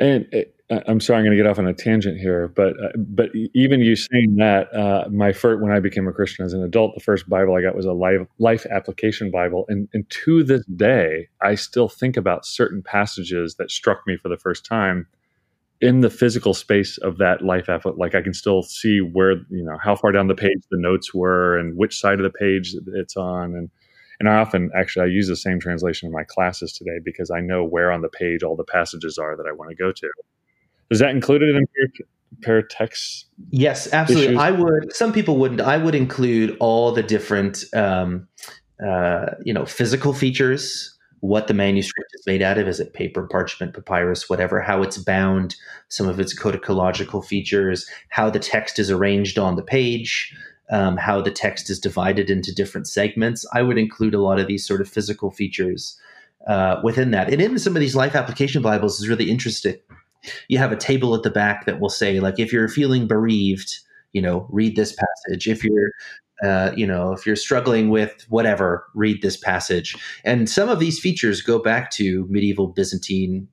And 0.00 0.26
uh, 0.32 0.42
I'm 0.70 1.00
sorry, 1.00 1.18
I'm 1.18 1.24
going 1.24 1.36
to 1.36 1.42
get 1.42 1.48
off 1.48 1.58
on 1.58 1.66
a 1.66 1.72
tangent 1.72 2.18
here, 2.18 2.48
but 2.48 2.74
uh, 2.82 2.88
but 2.98 3.30
even 3.54 3.80
you 3.80 3.96
saying 3.96 4.36
that, 4.36 4.74
uh, 4.74 5.08
my 5.10 5.32
first 5.32 5.62
when 5.62 5.72
I 5.72 5.80
became 5.80 6.06
a 6.06 6.12
Christian 6.12 6.44
as 6.44 6.52
an 6.52 6.62
adult, 6.62 6.94
the 6.94 7.00
first 7.00 7.26
Bible 7.26 7.54
I 7.54 7.62
got 7.62 7.74
was 7.74 7.86
a 7.86 7.92
life 7.92 8.20
life 8.38 8.66
application 8.66 9.30
Bible, 9.30 9.64
and 9.68 9.88
and 9.94 10.08
to 10.10 10.44
this 10.44 10.66
day, 10.66 11.28
I 11.40 11.54
still 11.54 11.88
think 11.88 12.18
about 12.18 12.44
certain 12.44 12.82
passages 12.82 13.54
that 13.54 13.70
struck 13.70 14.06
me 14.06 14.18
for 14.18 14.28
the 14.28 14.36
first 14.36 14.66
time 14.66 15.06
in 15.80 16.00
the 16.00 16.10
physical 16.10 16.52
space 16.54 16.98
of 16.98 17.18
that 17.18 17.42
life 17.42 17.68
effort 17.68 17.98
like 17.98 18.14
i 18.14 18.20
can 18.20 18.34
still 18.34 18.62
see 18.62 19.00
where 19.00 19.32
you 19.48 19.62
know 19.62 19.78
how 19.82 19.94
far 19.94 20.10
down 20.10 20.26
the 20.26 20.34
page 20.34 20.58
the 20.70 20.78
notes 20.78 21.14
were 21.14 21.56
and 21.56 21.76
which 21.76 21.98
side 21.98 22.18
of 22.18 22.24
the 22.24 22.36
page 22.36 22.74
it's 22.94 23.16
on 23.16 23.54
and 23.54 23.70
and 24.18 24.28
i 24.28 24.34
often 24.34 24.70
actually 24.76 25.04
i 25.04 25.06
use 25.06 25.28
the 25.28 25.36
same 25.36 25.60
translation 25.60 26.06
in 26.06 26.12
my 26.12 26.24
classes 26.24 26.72
today 26.72 26.98
because 27.04 27.30
i 27.30 27.40
know 27.40 27.64
where 27.64 27.92
on 27.92 28.02
the 28.02 28.08
page 28.08 28.42
all 28.42 28.56
the 28.56 28.64
passages 28.64 29.18
are 29.18 29.36
that 29.36 29.46
i 29.46 29.52
want 29.52 29.70
to 29.70 29.76
go 29.76 29.92
to 29.92 30.10
is 30.90 30.98
that 30.98 31.10
included 31.10 31.54
in 31.54 31.66
paratext 32.40 33.24
yes 33.50 33.92
absolutely 33.92 34.34
issues? 34.34 34.40
i 34.40 34.50
would 34.50 34.92
some 34.94 35.12
people 35.12 35.36
wouldn't 35.36 35.60
i 35.60 35.76
would 35.76 35.94
include 35.94 36.56
all 36.60 36.92
the 36.92 37.02
different 37.02 37.64
um, 37.74 38.28
uh, 38.86 39.26
you 39.44 39.52
know 39.52 39.66
physical 39.66 40.12
features 40.12 40.98
what 41.20 41.48
the 41.48 41.54
manuscript 41.54 42.10
is 42.14 42.26
made 42.26 42.42
out 42.42 42.58
of. 42.58 42.68
Is 42.68 42.80
it 42.80 42.92
paper, 42.92 43.26
parchment, 43.26 43.74
papyrus, 43.74 44.28
whatever, 44.28 44.60
how 44.60 44.82
it's 44.82 44.98
bound, 44.98 45.56
some 45.88 46.08
of 46.08 46.20
its 46.20 46.32
codicological 46.32 47.22
features, 47.22 47.88
how 48.10 48.30
the 48.30 48.38
text 48.38 48.78
is 48.78 48.90
arranged 48.90 49.38
on 49.38 49.56
the 49.56 49.62
page, 49.62 50.34
um, 50.70 50.96
how 50.96 51.20
the 51.20 51.30
text 51.30 51.70
is 51.70 51.78
divided 51.78 52.30
into 52.30 52.54
different 52.54 52.86
segments. 52.86 53.46
I 53.52 53.62
would 53.62 53.78
include 53.78 54.14
a 54.14 54.22
lot 54.22 54.38
of 54.38 54.46
these 54.46 54.66
sort 54.66 54.80
of 54.80 54.88
physical 54.88 55.30
features 55.30 55.98
uh, 56.46 56.80
within 56.84 57.10
that. 57.12 57.32
And 57.32 57.40
in 57.40 57.58
some 57.58 57.74
of 57.74 57.80
these 57.80 57.96
life 57.96 58.14
application 58.14 58.62
Bibles 58.62 59.00
is 59.00 59.08
really 59.08 59.30
interesting. 59.30 59.76
You 60.48 60.58
have 60.58 60.72
a 60.72 60.76
table 60.76 61.14
at 61.14 61.22
the 61.22 61.30
back 61.30 61.66
that 61.66 61.80
will 61.80 61.90
say, 61.90 62.20
like, 62.20 62.38
if 62.38 62.52
you're 62.52 62.68
feeling 62.68 63.06
bereaved, 63.06 63.78
you 64.12 64.22
know, 64.22 64.46
read 64.50 64.76
this 64.76 64.94
passage. 64.94 65.48
If 65.48 65.62
you're 65.64 65.92
uh, 66.42 66.72
you 66.76 66.86
know, 66.86 67.12
if 67.12 67.26
you're 67.26 67.36
struggling 67.36 67.88
with 67.90 68.24
whatever, 68.28 68.86
read 68.94 69.22
this 69.22 69.36
passage. 69.36 69.96
And 70.24 70.48
some 70.48 70.68
of 70.68 70.78
these 70.78 71.00
features 71.00 71.42
go 71.42 71.58
back 71.58 71.90
to 71.92 72.26
medieval 72.30 72.68
Byzantine 72.68 73.48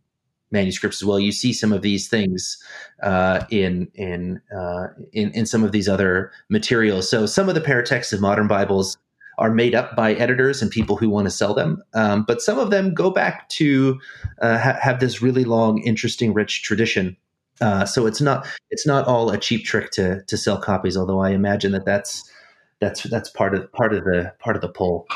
manuscripts 0.51 1.01
as 1.01 1.05
well. 1.05 1.19
You 1.19 1.31
see 1.31 1.51
some 1.51 1.73
of 1.73 1.81
these 1.81 2.07
things 2.07 2.57
uh, 3.01 3.43
in 3.49 3.89
in, 3.95 4.39
uh, 4.55 4.87
in 5.13 5.31
in 5.31 5.45
some 5.45 5.63
of 5.63 5.71
these 5.71 5.89
other 5.89 6.31
materials. 6.49 7.09
So 7.09 7.25
some 7.25 7.49
of 7.49 7.55
the 7.55 7.61
paratexts 7.61 8.13
of 8.13 8.21
modern 8.21 8.47
Bibles 8.47 8.97
are 9.37 9.51
made 9.51 9.75
up 9.75 9.95
by 9.95 10.13
editors 10.13 10.61
and 10.61 10.71
people 10.71 10.95
who 10.95 11.09
want 11.09 11.25
to 11.25 11.31
sell 11.31 11.53
them, 11.53 11.81
um, 11.93 12.23
but 12.27 12.41
some 12.41 12.59
of 12.59 12.69
them 12.69 12.93
go 12.93 13.09
back 13.09 13.49
to 13.49 13.99
uh, 14.41 14.57
ha- 14.57 14.77
have 14.81 14.99
this 14.99 15.21
really 15.21 15.43
long, 15.43 15.81
interesting, 15.83 16.33
rich 16.33 16.63
tradition. 16.63 17.17
Uh, 17.61 17.85
so 17.85 18.05
it's 18.05 18.21
not 18.21 18.47
it's 18.69 18.85
not 18.85 19.07
all 19.07 19.29
a 19.29 19.37
cheap 19.37 19.63
trick 19.65 19.91
to 19.91 20.21
to 20.23 20.37
sell 20.37 20.57
copies. 20.57 20.97
Although 20.97 21.19
I 21.19 21.29
imagine 21.29 21.71
that 21.71 21.85
that's 21.85 22.29
that's 22.79 23.03
that's 23.03 23.29
part 23.29 23.55
of 23.55 23.71
part 23.71 23.93
of 23.93 24.03
the 24.03 24.33
part 24.39 24.55
of 24.55 24.61
the 24.61 24.69
pull. 24.69 25.07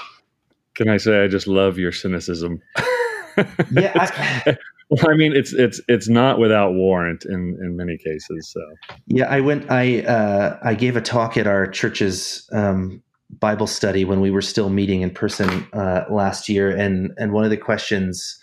Can 0.75 0.89
I 0.89 0.97
say 0.97 1.23
I 1.23 1.27
just 1.27 1.47
love 1.47 1.77
your 1.77 1.91
cynicism? 1.91 2.61
yeah, 3.71 3.91
I, 3.95 4.57
well, 4.89 5.09
I 5.09 5.15
mean 5.15 5.35
it's 5.35 5.53
it's 5.53 5.81
it's 5.87 6.07
not 6.07 6.39
without 6.39 6.73
warrant 6.73 7.25
in 7.25 7.57
in 7.61 7.75
many 7.75 7.97
cases. 7.97 8.49
So 8.49 8.61
yeah, 9.07 9.25
I 9.25 9.41
went. 9.41 9.69
I 9.69 10.01
uh, 10.03 10.59
I 10.63 10.73
gave 10.75 10.95
a 10.95 11.01
talk 11.01 11.35
at 11.35 11.47
our 11.47 11.67
church's 11.67 12.47
um, 12.53 13.03
Bible 13.29 13.67
study 13.67 14.05
when 14.05 14.21
we 14.21 14.31
were 14.31 14.41
still 14.41 14.69
meeting 14.69 15.01
in 15.01 15.11
person 15.11 15.67
uh, 15.73 16.05
last 16.09 16.49
year, 16.49 16.69
and 16.69 17.11
and 17.17 17.31
one 17.31 17.43
of 17.43 17.49
the 17.49 17.57
questions 17.57 18.39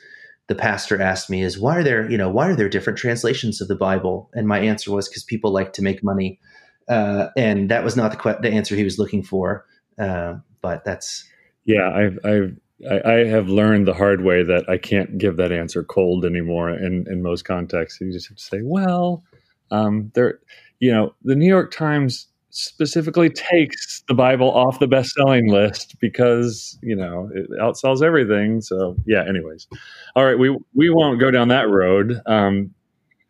the 0.49 0.55
pastor 0.55 1.01
asked 1.03 1.29
me 1.29 1.43
is 1.43 1.59
why 1.59 1.77
are 1.77 1.83
there 1.83 2.11
you 2.11 2.17
know 2.17 2.31
why 2.31 2.49
are 2.49 2.57
there 2.57 2.69
different 2.69 2.99
translations 2.99 3.61
of 3.61 3.69
the 3.69 3.77
Bible? 3.77 4.31
And 4.35 4.47
my 4.47 4.61
answer 4.61 4.93
was 4.93 5.09
because 5.09 5.25
people 5.25 5.53
like 5.53 5.73
to 5.75 5.83
make 5.83 6.05
money, 6.05 6.39
uh, 6.89 7.29
and 7.37 7.71
that 7.71 7.85
was 7.85 7.97
not 7.97 8.13
the 8.13 8.17
que- 8.17 8.41
the 8.41 8.51
answer 8.51 8.77
he 8.77 8.85
was 8.85 8.99
looking 8.99 9.23
for. 9.23 9.67
Uh, 9.99 10.35
but 10.63 10.85
that's 10.85 11.29
yeah, 11.65 11.91
I've 11.91 12.19
I've 12.25 12.57
I, 12.89 13.13
I, 13.13 13.25
have 13.25 13.49
learned 13.49 13.89
the 13.89 13.95
hard 13.95 14.23
way 14.23 14.43
that 14.43 14.69
I 14.69 14.77
can't 14.77 15.17
give 15.17 15.39
that 15.39 15.51
answer 15.51 15.83
cold 15.83 16.25
anymore 16.25 16.71
in 16.71 17.07
in 17.11 17.23
most 17.23 17.45
contexts. 17.45 18.01
You 18.01 18.13
just 18.13 18.29
have 18.29 18.37
to 18.37 18.43
say, 18.43 18.61
well, 18.63 19.25
um, 19.71 20.13
there, 20.15 20.39
you 20.79 20.93
know, 20.93 21.15
the 21.23 21.35
New 21.35 21.49
York 21.49 21.73
Times 21.73 22.29
specifically 22.57 23.29
takes 23.29 24.03
the 24.09 24.15
Bible 24.15 24.51
off 24.51 24.79
the 24.79 24.87
best 24.87 25.11
selling 25.11 25.51
list 25.51 25.97
because 26.01 26.79
you 26.83 26.97
know 26.97 27.31
it 27.35 27.51
outsells 27.61 28.03
everything. 28.03 28.61
So 28.61 28.97
yeah. 29.07 29.25
Anyways, 29.29 29.67
all 30.15 30.25
right, 30.25 30.39
we 30.39 30.57
we 30.75 30.91
won't 30.91 31.21
go 31.21 31.31
down 31.31 31.49
that 31.49 31.69
road 31.69 32.21
um, 32.27 32.73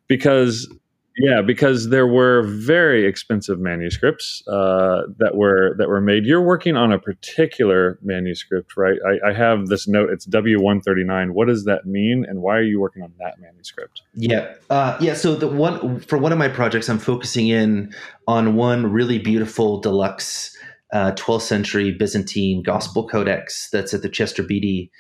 because 0.09 0.73
yeah, 1.19 1.41
because 1.41 1.89
there 1.89 2.07
were 2.07 2.43
very 2.43 3.07
expensive 3.07 3.59
manuscripts 3.59 4.43
uh, 4.49 5.03
that 5.19 5.35
were 5.35 5.75
that 5.79 5.89
were 5.89 6.01
made. 6.01 6.27
You're 6.27 6.43
working 6.43 6.77
on 6.77 6.93
a 6.93 6.99
particular 6.99 7.99
manuscript, 8.03 8.77
right? 8.77 8.99
I, 9.07 9.31
I 9.31 9.33
have 9.33 9.69
this 9.69 9.89
note. 9.89 10.11
It's 10.11 10.27
W 10.27 10.61
one 10.61 10.81
thirty 10.81 11.05
nine. 11.05 11.33
What 11.33 11.49
does 11.49 11.65
that 11.65 11.87
mean, 11.87 12.27
and 12.29 12.43
why 12.43 12.57
are 12.57 12.63
you 12.63 12.81
working 12.81 13.03
on 13.03 13.13
that 13.19 13.41
manuscript? 13.41 14.03
Yeah, 14.15 14.53
uh, 14.69 14.99
yeah. 15.01 15.15
So 15.15 15.35
the 15.35 15.49
one 15.49 16.01
for 16.01 16.19
one 16.19 16.33
of 16.33 16.39
my 16.39 16.49
projects, 16.49 16.89
I'm 16.89 16.99
focusing 16.99 17.49
in 17.49 17.95
on 18.29 18.55
one 18.55 18.93
really 18.93 19.19
beautiful 19.19 19.81
deluxe 19.81 20.55
uh, 20.93 21.13
12th 21.13 21.43
century 21.43 21.93
Byzantine 21.93 22.63
Gospel 22.63 23.09
Codex 23.09 23.69
that's 23.71 23.93
at 23.93 24.03
the 24.03 24.09
Chester 24.09 24.43
Beatty 24.43 24.91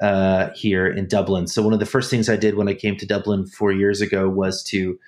uh, 0.00 0.50
here 0.54 0.86
in 0.86 1.06
Dublin. 1.06 1.46
So 1.46 1.62
one 1.62 1.72
of 1.72 1.78
the 1.78 1.86
first 1.86 2.10
things 2.10 2.28
I 2.28 2.36
did 2.36 2.56
when 2.56 2.68
I 2.68 2.74
came 2.74 2.96
to 2.96 3.06
Dublin 3.06 3.46
four 3.46 3.72
years 3.72 4.00
ago 4.00 4.28
was 4.28 4.62
to 4.64 4.98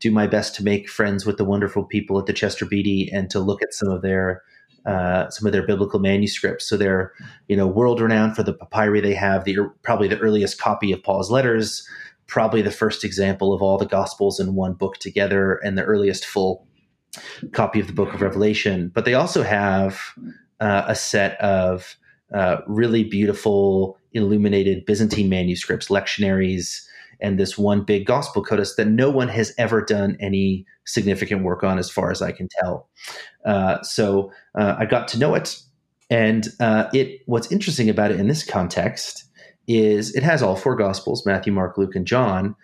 do 0.00 0.10
my 0.10 0.26
best 0.26 0.54
to 0.56 0.64
make 0.64 0.88
friends 0.88 1.24
with 1.26 1.36
the 1.36 1.44
wonderful 1.44 1.84
people 1.84 2.18
at 2.18 2.26
the 2.26 2.32
Chester 2.32 2.66
Beatty 2.66 3.10
and 3.12 3.30
to 3.30 3.40
look 3.40 3.62
at 3.62 3.74
some 3.74 3.88
of 3.88 4.02
their 4.02 4.42
uh, 4.84 5.28
some 5.30 5.46
of 5.46 5.52
their 5.52 5.66
biblical 5.66 5.98
manuscripts. 5.98 6.68
So 6.68 6.76
they're 6.76 7.12
you 7.48 7.56
know 7.56 7.66
world 7.66 8.00
renowned 8.00 8.36
for 8.36 8.42
the 8.42 8.54
papyri 8.54 9.00
they 9.00 9.14
have, 9.14 9.44
the 9.44 9.58
probably 9.82 10.08
the 10.08 10.18
earliest 10.18 10.60
copy 10.60 10.92
of 10.92 11.02
Paul's 11.02 11.30
letters, 11.30 11.86
probably 12.28 12.62
the 12.62 12.70
first 12.70 13.04
example 13.04 13.52
of 13.52 13.62
all 13.62 13.78
the 13.78 13.86
Gospels 13.86 14.38
in 14.38 14.54
one 14.54 14.74
book 14.74 14.98
together, 14.98 15.54
and 15.56 15.76
the 15.76 15.84
earliest 15.84 16.24
full 16.24 16.66
copy 17.52 17.80
of 17.80 17.88
the 17.88 17.92
Book 17.92 18.14
of 18.14 18.22
Revelation. 18.22 18.92
But 18.94 19.06
they 19.06 19.14
also 19.14 19.42
have 19.42 20.00
uh, 20.60 20.84
a 20.86 20.94
set 20.94 21.40
of 21.40 21.96
uh, 22.32 22.58
really 22.66 23.04
beautiful 23.04 23.98
illuminated 24.12 24.84
Byzantine 24.86 25.28
manuscripts, 25.28 25.88
lectionaries, 25.88 26.82
and 27.20 27.38
this 27.38 27.56
one 27.56 27.82
big 27.82 28.06
gospel 28.06 28.42
codex 28.42 28.74
that 28.74 28.86
no 28.86 29.10
one 29.10 29.28
has 29.28 29.54
ever 29.58 29.82
done 29.82 30.16
any 30.20 30.66
significant 30.84 31.42
work 31.42 31.62
on, 31.62 31.78
as 31.78 31.90
far 31.90 32.10
as 32.10 32.20
I 32.22 32.32
can 32.32 32.48
tell. 32.60 32.88
Uh, 33.44 33.82
so 33.82 34.32
uh, 34.54 34.76
I 34.78 34.86
got 34.86 35.08
to 35.08 35.18
know 35.18 35.34
it, 35.34 35.58
and 36.10 36.48
uh, 36.60 36.88
it. 36.92 37.20
What's 37.26 37.50
interesting 37.52 37.88
about 37.88 38.10
it 38.10 38.20
in 38.20 38.28
this 38.28 38.44
context 38.44 39.24
is 39.66 40.14
it 40.14 40.22
has 40.22 40.42
all 40.42 40.56
four 40.56 40.76
gospels: 40.76 41.24
Matthew, 41.24 41.52
Mark, 41.52 41.78
Luke, 41.78 41.94
and 41.94 42.06
John, 42.06 42.54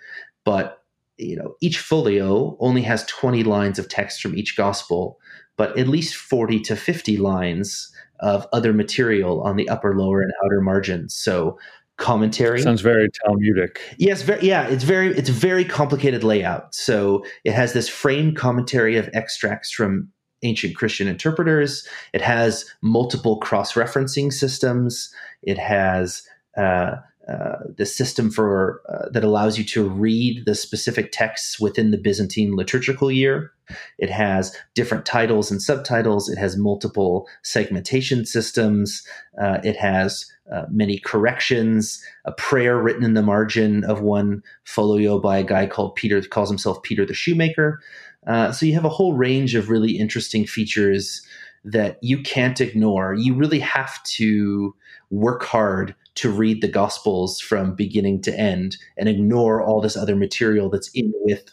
but 0.44 0.82
you 1.18 1.36
know 1.36 1.54
each 1.60 1.78
folio 1.78 2.56
only 2.60 2.82
has 2.82 3.04
20 3.06 3.44
lines 3.44 3.78
of 3.78 3.88
text 3.88 4.20
from 4.20 4.36
each 4.36 4.56
gospel 4.56 5.18
but 5.56 5.78
at 5.78 5.86
least 5.88 6.16
40 6.16 6.60
to 6.60 6.76
50 6.76 7.16
lines 7.18 7.91
of 8.22 8.46
other 8.52 8.72
material 8.72 9.42
on 9.42 9.56
the 9.56 9.68
upper 9.68 9.96
lower 9.96 10.22
and 10.22 10.32
outer 10.44 10.60
margins 10.60 11.14
so 11.14 11.58
commentary. 11.98 12.60
Sounds 12.60 12.80
very 12.80 13.08
Talmudic. 13.24 13.80
Yes, 13.98 14.22
very, 14.22 14.46
yeah, 14.46 14.66
it's 14.66 14.84
very 14.84 15.08
it's 15.16 15.28
very 15.28 15.64
complicated 15.64 16.24
layout. 16.24 16.74
So 16.74 17.24
it 17.44 17.52
has 17.52 17.74
this 17.74 17.88
framed 17.88 18.36
commentary 18.36 18.96
of 18.96 19.08
extracts 19.12 19.70
from 19.70 20.08
ancient 20.42 20.74
Christian 20.74 21.06
interpreters. 21.06 21.86
It 22.12 22.20
has 22.20 22.64
multiple 22.82 23.38
cross-referencing 23.38 24.32
systems. 24.32 25.14
It 25.42 25.58
has 25.58 26.22
uh, 26.56 26.96
uh, 27.28 27.58
the 27.76 27.86
system 27.86 28.30
for 28.30 28.82
uh, 28.88 29.08
that 29.10 29.22
allows 29.22 29.56
you 29.56 29.64
to 29.64 29.88
read 29.88 30.44
the 30.44 30.56
specific 30.56 31.12
texts 31.12 31.60
within 31.60 31.92
the 31.92 31.98
Byzantine 31.98 32.56
liturgical 32.56 33.12
year. 33.12 33.52
It 33.98 34.10
has 34.10 34.56
different 34.74 35.06
titles 35.06 35.50
and 35.50 35.62
subtitles. 35.62 36.28
It 36.28 36.36
has 36.38 36.56
multiple 36.56 37.28
segmentation 37.42 38.26
systems. 38.26 39.06
Uh, 39.40 39.58
it 39.62 39.76
has 39.76 40.26
uh, 40.52 40.64
many 40.68 40.98
corrections, 40.98 42.04
a 42.24 42.32
prayer 42.32 42.76
written 42.82 43.04
in 43.04 43.14
the 43.14 43.22
margin 43.22 43.84
of 43.84 44.00
one 44.00 44.42
folio 44.64 45.20
by 45.20 45.38
a 45.38 45.44
guy 45.44 45.66
called 45.66 45.94
Peter, 45.94 46.20
calls 46.22 46.50
himself 46.50 46.82
Peter 46.82 47.06
the 47.06 47.14
Shoemaker. 47.14 47.80
Uh, 48.26 48.50
so 48.50 48.66
you 48.66 48.74
have 48.74 48.84
a 48.84 48.90
whole 48.90 49.14
range 49.14 49.54
of 49.54 49.70
really 49.70 49.92
interesting 49.92 50.44
features 50.44 51.22
that 51.64 51.98
you 52.02 52.20
can't 52.22 52.60
ignore. 52.60 53.14
You 53.14 53.34
really 53.34 53.60
have 53.60 54.02
to 54.04 54.74
work 55.10 55.44
hard 55.44 55.94
to 56.14 56.30
read 56.30 56.60
the 56.60 56.68
Gospels 56.68 57.40
from 57.40 57.74
beginning 57.74 58.22
to 58.22 58.38
end 58.38 58.76
and 58.96 59.08
ignore 59.08 59.62
all 59.62 59.80
this 59.80 59.96
other 59.96 60.16
material 60.16 60.68
that's 60.68 60.90
in 60.94 61.12
with 61.22 61.50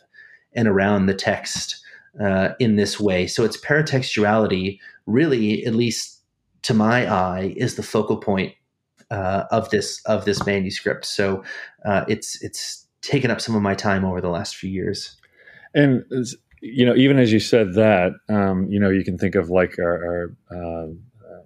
and 0.54 0.68
around 0.68 1.06
the 1.06 1.14
text 1.14 1.82
uh, 2.22 2.50
in 2.60 2.76
this 2.76 3.00
way. 3.00 3.28
So 3.28 3.44
its 3.44 3.58
paratextuality, 3.58 4.80
really, 5.06 5.66
at 5.66 5.76
least 5.76 6.22
to 6.64 6.74
my 6.74 7.12
eye, 7.12 7.54
is 7.56 7.76
the 7.76 7.84
focal 7.84 8.18
point 8.18 8.54
uh, 9.12 9.46
of 9.52 9.70
this 9.70 10.02
of 10.06 10.26
this 10.26 10.46
manuscript. 10.46 11.06
So 11.06 11.44
uh, 11.86 12.06
it's 12.08 12.42
it's 12.44 12.88
taken 13.02 13.32
up 13.32 13.42
some 13.42 13.56
of 13.56 13.62
my 13.62 13.76
time 13.76 14.04
over 14.04 14.22
the 14.22 14.30
last 14.30 14.56
few 14.56 14.70
years. 14.70 15.16
And 15.74 16.04
you 16.62 16.86
know, 16.86 16.96
even 16.96 17.18
as 17.18 17.32
you 17.32 17.40
said 17.40 17.74
that, 17.76 18.12
um, 18.28 18.68
you 18.70 18.80
know, 18.80 18.90
you 18.90 19.04
can 19.04 19.18
think 19.18 19.36
of 19.36 19.50
like 19.50 19.78
our, 19.80 20.36
our 20.52 20.86
uh, 20.86 20.88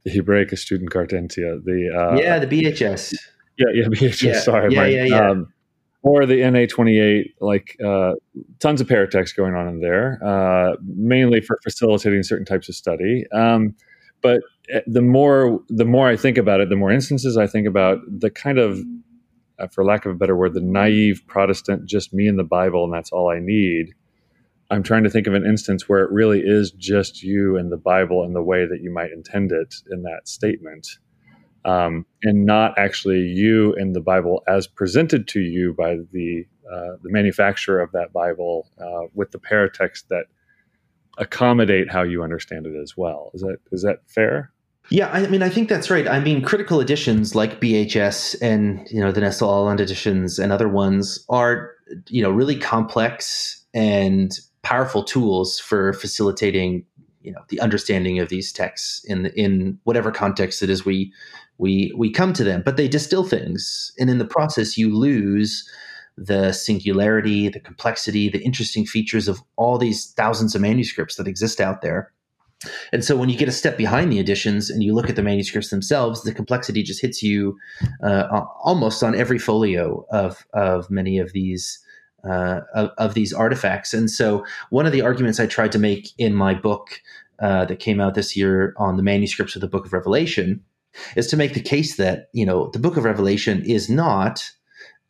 the 0.04 0.12
Hebraica 0.12 0.54
Stuttgartensia, 0.54 1.64
the 1.64 1.90
uh, 1.96 2.16
yeah, 2.16 2.40
the 2.40 2.48
BHS. 2.48 3.16
Yeah, 3.58 3.68
yeah, 3.74 3.86
BHS. 3.88 4.24
Yeah, 4.24 4.40
sorry, 4.40 4.74
yeah, 4.74 4.80
my, 4.82 4.88
yeah, 4.88 5.04
yeah. 5.04 5.30
Um, 5.30 5.54
or 6.04 6.26
the 6.26 6.42
NA28, 6.42 7.34
like 7.40 7.78
uh, 7.84 8.14
tons 8.60 8.82
of 8.82 8.88
paratext 8.88 9.36
going 9.38 9.56
on 9.56 9.70
in 9.70 9.80
there, 9.80 10.20
uh, 10.24 10.76
mainly 10.84 11.40
for 11.40 11.58
facilitating 11.64 12.24
certain 12.24 12.46
types 12.46 12.68
of 12.68 12.76
study. 12.76 13.24
Um, 13.34 13.74
but 14.22 14.42
eh, 14.70 14.82
the 14.86 15.02
more 15.02 15.60
the 15.70 15.86
more 15.86 16.10
I 16.10 16.18
think 16.18 16.38
about 16.38 16.60
it, 16.60 16.70
the 16.70 16.76
more 16.76 16.92
instances 16.92 17.38
I 17.38 17.48
think 17.48 17.68
about 17.68 18.00
the 18.08 18.30
kind 18.30 18.60
of, 18.60 18.80
uh, 19.60 19.68
for 19.68 19.86
lack 19.86 20.06
of 20.06 20.12
a 20.12 20.16
better 20.16 20.36
word, 20.36 20.54
the 20.54 20.62
naive 20.62 21.24
Protestant, 21.28 21.86
just 21.86 22.14
me 22.14 22.28
and 22.28 22.38
the 22.38 22.44
Bible, 22.44 22.84
and 22.84 22.94
that's 22.94 23.12
all 23.12 23.30
I 23.30 23.40
need. 23.40 23.94
I'm 24.74 24.82
trying 24.82 25.04
to 25.04 25.10
think 25.10 25.28
of 25.28 25.36
an 25.36 25.46
instance 25.46 25.88
where 25.88 26.04
it 26.04 26.12
really 26.12 26.40
is 26.40 26.72
just 26.72 27.22
you 27.22 27.58
and 27.58 27.72
the 27.72 27.78
Bible 27.78 28.24
and 28.24 28.36
the 28.36 28.42
way 28.42 28.66
that 28.66 28.82
you 28.82 28.92
might 28.92 29.12
intend 29.12 29.52
it 29.52 29.76
in 29.92 30.02
that 30.02 30.28
statement, 30.28 30.88
um, 31.64 32.08
and 32.24 32.48
not 32.48 32.76
actually 32.80 33.20
you 33.20 33.76
and 33.76 33.96
the 33.96 34.02
Bible 34.02 34.42
as 34.48 34.66
presented 34.66 35.28
to 35.28 35.42
you 35.42 35.76
by 35.78 35.98
the 36.12 36.46
uh, 36.68 36.98
the 37.04 37.12
manufacturer 37.12 37.82
of 37.82 37.92
that 37.92 38.12
Bible 38.14 38.68
uh, 38.82 39.08
with 39.14 39.30
the 39.30 39.38
paratext 39.38 40.08
that 40.10 40.26
accommodate 41.20 41.92
how 41.92 42.02
you 42.02 42.24
understand 42.24 42.66
it 42.66 42.76
as 42.76 42.98
well. 42.98 43.30
Is 43.36 43.42
that 43.42 43.58
is 43.72 43.84
that 43.84 44.00
fair? 44.08 44.52
Yeah, 44.90 45.10
I 45.10 45.28
mean, 45.28 45.44
I 45.44 45.50
think 45.50 45.70
that's 45.70 45.92
right. 45.92 46.08
I 46.08 46.20
mean, 46.20 46.42
critical 46.42 46.82
editions 46.82 47.36
like 47.36 47.62
BHS 47.62 48.42
and 48.42 48.88
you 48.90 49.02
know 49.02 49.12
the 49.12 49.22
Nestle 49.22 49.50
Aland 49.50 49.80
editions 49.80 50.40
and 50.40 50.52
other 50.52 50.68
ones 50.68 51.24
are 51.30 51.74
you 52.10 52.24
know 52.24 52.32
really 52.32 52.56
complex 52.56 53.64
and 53.76 54.32
powerful 54.64 55.04
tools 55.04 55.60
for 55.60 55.94
facilitating 55.94 56.86
you 57.22 57.32
know 57.32 57.42
the 57.50 57.60
understanding 57.62 58.20
of 58.20 58.30
these 58.30 58.52
texts 58.52 59.04
in 59.06 59.28
in 59.28 59.80
whatever 59.84 60.12
context 60.12 60.62
it 60.62 60.70
is 60.70 60.86
we 60.86 61.14
we 61.58 61.94
we 61.96 62.12
come 62.12 62.34
to 62.34 62.44
them. 62.44 62.62
But 62.64 62.78
they 62.78 62.88
distill 62.88 63.24
things, 63.24 63.92
and 63.98 64.10
in 64.10 64.18
the 64.18 64.26
process, 64.26 64.78
you 64.78 64.96
lose 64.96 65.70
the 66.18 66.52
singularity, 66.52 67.50
the 67.50 67.60
complexity, 67.60 68.30
the 68.30 68.44
interesting 68.44 68.86
features 68.86 69.28
of 69.28 69.42
all 69.56 69.78
these 69.78 70.12
thousands 70.12 70.54
of 70.54 70.62
manuscripts 70.62 71.16
that 71.16 71.28
exist 71.28 71.60
out 71.60 71.82
there. 71.82 72.12
And 72.94 73.04
so 73.04 73.18
when 73.18 73.30
you 73.30 73.38
get 73.38 73.50
a 73.50 73.52
step 73.52 73.78
behind 73.78 74.12
the 74.12 74.20
editions 74.20 74.70
and 74.70 74.84
you 74.84 74.94
look 74.94 75.10
at 75.10 75.16
the 75.16 75.24
manuscripts 75.24 75.70
themselves, 75.70 76.22
the 76.22 76.34
complexity 76.34 76.84
just 76.84 77.02
hits 77.02 77.22
you 77.22 77.58
uh, 78.04 78.46
almost 78.64 79.04
on 79.04 79.16
every 79.16 79.40
folio 79.40 80.06
of, 80.12 80.46
of 80.54 80.90
many 80.90 81.18
of 81.18 81.34
these 81.34 81.83
uh, 82.28 82.62
of, 82.74 82.92
of, 82.98 83.14
these 83.14 83.34
artifacts. 83.34 83.94
And 83.94 84.10
so 84.10 84.46
one 84.70 84.86
of 84.86 84.92
the 84.92 85.02
arguments 85.02 85.40
I 85.40 85.46
tried 85.46 85.72
to 85.74 85.80
make 85.80 86.10
in 86.18 86.34
my 86.34 86.54
book 86.54 87.02
uh, 87.40 87.66
that 87.66 87.80
came 87.80 88.00
out 88.00 88.16
this 88.16 88.38
year 88.38 88.74
on 88.78 88.96
the 88.96 89.04
manuscripts 89.04 89.56
of 89.56 89.62
the 89.62 89.68
Book 89.68 89.86
of 89.86 89.94
Revelation 89.94 90.64
is 91.16 91.28
to 91.28 91.38
make 91.38 91.54
the 91.54 91.62
case 91.62 91.98
that 91.98 92.30
you 92.34 92.46
know 92.46 92.70
the 92.72 92.80
Book 92.80 92.98
of 92.98 93.04
Revelation 93.04 93.64
is 93.66 93.90
not 93.90 94.52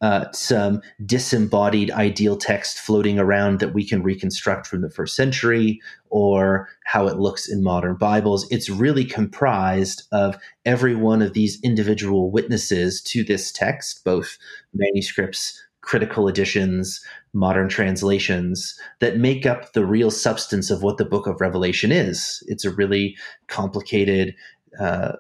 uh, 0.02 0.30
some 0.34 0.82
disembodied 1.06 1.90
ideal 1.92 2.36
text 2.36 2.78
floating 2.78 3.18
around 3.20 3.60
that 3.60 3.74
we 3.74 3.88
can 3.88 4.04
reconstruct 4.04 4.68
from 4.68 4.82
the 4.82 4.90
first 4.90 5.16
century 5.16 5.80
or 6.10 6.68
how 6.84 7.08
it 7.08 7.20
looks 7.20 7.48
in 7.50 7.64
modern 7.64 7.96
Bibles. 7.96 8.46
It's 8.52 8.70
really 8.70 9.06
comprised 9.06 10.04
of 10.12 10.38
every 10.66 10.94
one 10.94 11.22
of 11.22 11.32
these 11.32 11.58
individual 11.64 12.32
witnesses 12.32 13.02
to 13.04 13.24
this 13.24 13.50
text, 13.50 14.04
both 14.04 14.38
manuscripts, 14.74 15.64
critical 15.84 16.28
editions, 16.28 17.04
modern 17.34 17.70
translations 17.70 18.78
that 19.00 19.18
make 19.18 19.46
up 19.46 19.74
the 19.74 19.86
real 19.86 20.10
substance 20.10 20.72
of 20.72 20.82
what 20.82 20.98
the 20.98 21.06
book 21.06 21.28
of 21.28 21.40
Revelation 21.40 21.92
is. 21.92 22.42
It's 22.48 22.66
a 22.66 22.72
really 22.72 23.16
complicated, 23.48 24.34
uh, 24.80 25.14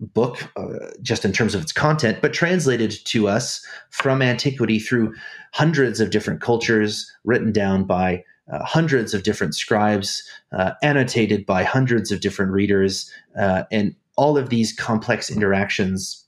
book 0.00 0.50
uh, 0.56 0.90
just 1.00 1.24
in 1.24 1.32
terms 1.32 1.54
of 1.54 1.62
its 1.62 1.72
content, 1.72 2.18
but 2.20 2.32
translated 2.32 2.90
to 3.06 3.28
us 3.28 3.64
from 3.90 4.20
antiquity 4.22 4.78
through 4.78 5.14
hundreds 5.52 6.00
of 6.00 6.10
different 6.10 6.40
cultures, 6.40 7.10
written 7.24 7.52
down 7.52 7.84
by 7.84 8.22
uh, 8.52 8.62
hundreds 8.62 9.14
of 9.14 9.22
different 9.22 9.54
scribes, 9.54 10.22
uh, 10.52 10.72
annotated 10.82 11.46
by 11.46 11.64
hundreds 11.64 12.12
of 12.12 12.20
different 12.20 12.52
readers, 12.52 13.10
uh, 13.38 13.64
and 13.72 13.94
all 14.16 14.38
of 14.38 14.50
these 14.50 14.72
complex 14.72 15.30
interactions 15.30 16.25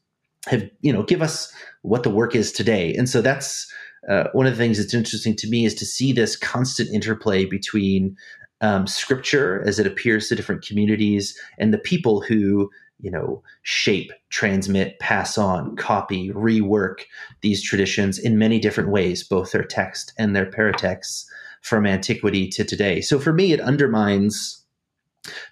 have 0.48 0.68
you 0.80 0.92
know 0.92 1.02
give 1.02 1.22
us 1.22 1.52
what 1.82 2.02
the 2.02 2.10
work 2.10 2.34
is 2.34 2.52
today. 2.52 2.94
And 2.94 3.08
so 3.08 3.20
that's 3.20 3.72
uh, 4.08 4.24
one 4.32 4.46
of 4.46 4.52
the 4.52 4.58
things 4.58 4.78
that's 4.78 4.94
interesting 4.94 5.36
to 5.36 5.48
me 5.48 5.64
is 5.64 5.74
to 5.76 5.86
see 5.86 6.12
this 6.12 6.36
constant 6.36 6.90
interplay 6.90 7.44
between 7.44 8.16
um, 8.60 8.86
scripture 8.86 9.62
as 9.66 9.78
it 9.78 9.86
appears 9.86 10.28
to 10.28 10.34
different 10.34 10.66
communities 10.66 11.38
and 11.58 11.72
the 11.72 11.78
people 11.78 12.20
who 12.20 12.70
you 13.00 13.10
know, 13.10 13.42
shape, 13.62 14.12
transmit, 14.30 14.98
pass 14.98 15.38
on, 15.38 15.76
copy, 15.76 16.30
rework 16.30 17.02
these 17.42 17.62
traditions 17.62 18.18
in 18.18 18.38
many 18.38 18.58
different 18.58 18.90
ways, 18.90 19.22
both 19.22 19.52
their 19.52 19.62
text 19.62 20.12
and 20.18 20.34
their 20.34 20.46
paratexts 20.46 21.24
from 21.62 21.86
antiquity 21.86 22.48
to 22.48 22.64
today. 22.64 23.00
So 23.00 23.18
for 23.18 23.32
me, 23.32 23.52
it 23.52 23.60
undermines 23.60 24.64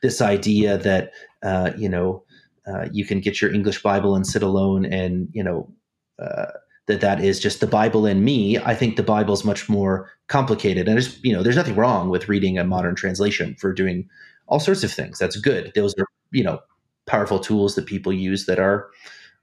this 0.02 0.20
idea 0.20 0.78
that, 0.78 1.12
uh, 1.42 1.70
you 1.76 1.88
know, 1.88 2.24
uh, 2.66 2.88
you 2.92 3.04
can 3.04 3.20
get 3.20 3.40
your 3.40 3.52
English 3.52 3.82
Bible 3.82 4.16
and 4.16 4.26
sit 4.26 4.42
alone 4.42 4.85
and, 4.85 5.28
you 5.32 5.42
know, 5.42 5.73
uh, 6.18 6.46
that 6.87 7.00
that 7.00 7.23
is 7.23 7.40
just 7.40 7.61
the 7.61 7.66
Bible 7.66 8.06
and 8.06 8.25
me. 8.25 8.58
I 8.58 8.75
think 8.75 8.96
the 8.96 9.02
Bible 9.02 9.35
is 9.35 9.44
much 9.44 9.68
more 9.68 10.11
complicated. 10.28 10.87
And 10.87 10.96
there's, 10.96 11.23
you 11.25 11.32
know, 11.32 11.42
there's 11.42 11.56
nothing 11.56 11.75
wrong 11.75 12.11
with 12.11 12.28
reading 12.28 12.58
a 12.58 12.64
modern 12.64 12.94
translation 12.94 13.56
for 13.58 13.73
doing 13.73 14.08
all 14.46 14.61
sorts 14.61 14.85
of 14.85 14.92
things. 14.92 15.18
That's 15.18 15.37
good. 15.37 15.73
Those 15.75 15.94
are, 15.99 16.06
you 16.30 16.44
know, 16.44 16.61
powerful 17.06 17.38
tools 17.38 17.75
that 17.75 17.87
people 17.87 18.12
use 18.12 18.46
that 18.46 18.58
are 18.58 18.88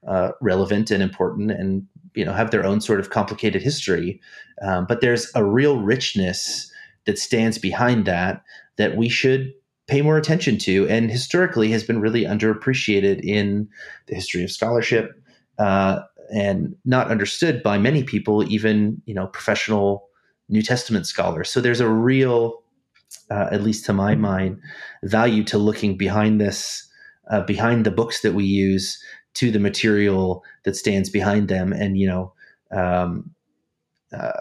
uh, 0.07 0.31
relevant 0.41 0.91
and 0.91 1.01
important 1.01 1.51
and 1.51 1.87
you 2.13 2.25
know 2.25 2.33
have 2.33 2.51
their 2.51 2.65
own 2.65 2.81
sort 2.81 2.99
of 2.99 3.09
complicated 3.09 3.61
history 3.61 4.19
um, 4.61 4.85
but 4.85 5.01
there's 5.01 5.31
a 5.33 5.45
real 5.45 5.79
richness 5.79 6.71
that 7.05 7.17
stands 7.17 7.57
behind 7.57 8.05
that 8.05 8.43
that 8.77 8.97
we 8.97 9.07
should 9.07 9.53
pay 9.87 10.01
more 10.01 10.17
attention 10.17 10.57
to 10.57 10.87
and 10.87 11.11
historically 11.11 11.69
has 11.71 11.83
been 11.83 11.99
really 11.99 12.23
underappreciated 12.23 13.21
in 13.23 13.67
the 14.07 14.15
history 14.15 14.43
of 14.43 14.51
scholarship 14.51 15.11
uh, 15.59 15.99
and 16.33 16.75
not 16.85 17.11
understood 17.11 17.61
by 17.61 17.77
many 17.77 18.03
people 18.03 18.43
even 18.51 19.01
you 19.05 19.13
know 19.13 19.27
professional 19.27 20.07
new 20.49 20.61
testament 20.61 21.05
scholars 21.05 21.49
so 21.49 21.59
there's 21.61 21.79
a 21.79 21.89
real 21.89 22.61
uh, 23.29 23.47
at 23.51 23.63
least 23.63 23.85
to 23.85 23.93
my 23.93 24.15
mind 24.15 24.59
value 25.03 25.43
to 25.43 25.57
looking 25.57 25.97
behind 25.97 26.39
this 26.39 26.87
uh, 27.29 27.41
behind 27.41 27.85
the 27.85 27.91
books 27.91 28.21
that 28.21 28.33
we 28.33 28.45
use 28.45 29.01
to 29.33 29.51
the 29.51 29.59
material 29.59 30.43
that 30.63 30.75
stands 30.75 31.09
behind 31.09 31.47
them. 31.47 31.73
And 31.73 31.97
you 31.97 32.07
know, 32.07 32.33
um, 32.71 33.31
uh, 34.11 34.31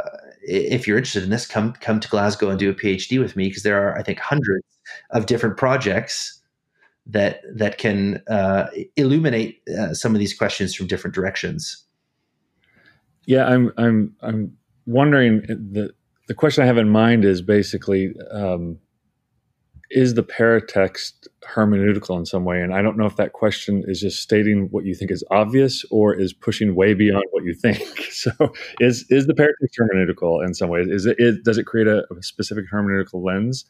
if 0.43 0.87
you're 0.87 0.99
interested 0.99 1.23
in 1.23 1.31
this, 1.31 1.47
come 1.47 1.73
come 1.75 2.01
to 2.01 2.09
Glasgow 2.09 2.51
and 2.51 2.59
do 2.59 2.71
a 2.71 2.75
PhD 2.75 3.21
with 3.21 3.37
me 3.37 3.49
because 3.49 3.63
there 3.63 3.81
are, 3.81 3.97
I 3.99 4.03
think, 4.03 4.19
hundreds 4.19 4.65
of 5.11 5.27
different 5.27 5.57
projects 5.57 6.41
that 7.07 7.41
that 7.55 7.79
can 7.79 8.23
uh, 8.29 8.67
illuminate 8.97 9.61
uh, 9.79 9.95
some 9.95 10.15
of 10.15 10.19
these 10.19 10.35
questions 10.35 10.75
from 10.75 10.87
different 10.87 11.15
directions. 11.15 11.85
Yeah, 13.27 13.47
I'm 13.47 13.73
I'm 13.77 14.15
I'm 14.23 14.57
wondering 14.87 15.43
the 15.43 15.91
the 16.29 16.35
question 16.35 16.63
I 16.63 16.67
have 16.67 16.79
in 16.79 16.89
mind 16.89 17.25
is 17.25 17.43
basically 17.43 18.15
um, 18.31 18.79
is 19.93 20.15
the 20.15 20.23
paratext 20.23 21.29
hermeneutical 21.47 22.19
in 22.19 22.25
some 22.25 22.45
way? 22.45 22.61
And 22.63 22.75
I 22.75 22.81
don't 22.81 22.97
know 22.97 23.05
if 23.05 23.17
that 23.17 23.35
question 23.35 23.85
is 23.87 24.01
just 24.01 24.23
stating 24.23 24.69
what 24.71 24.85
you 24.85 24.95
think 24.95 25.11
is 25.11 25.23
obvious 25.31 25.85
or 25.91 26.15
is 26.15 26.33
pushing 26.33 26.75
way 26.75 26.95
beyond 26.95 27.25
what 27.31 27.45
you 27.45 27.55
think. 27.55 27.83
So, 28.13 28.31
is 28.79 29.05
is 29.11 29.27
the 29.27 29.35
paratext 29.35 29.73
hermeneutical 29.81 30.47
in 30.47 30.55
some 30.55 30.69
ways? 30.69 30.87
Is 30.87 31.07
it 31.07 31.17
is, 31.19 31.39
does 31.45 31.59
it 31.59 31.65
create 31.65 31.89
a, 31.89 32.05
a, 32.13 32.23
specific 32.23 32.67
hermeneutical 32.71 33.25
lens 33.25 33.65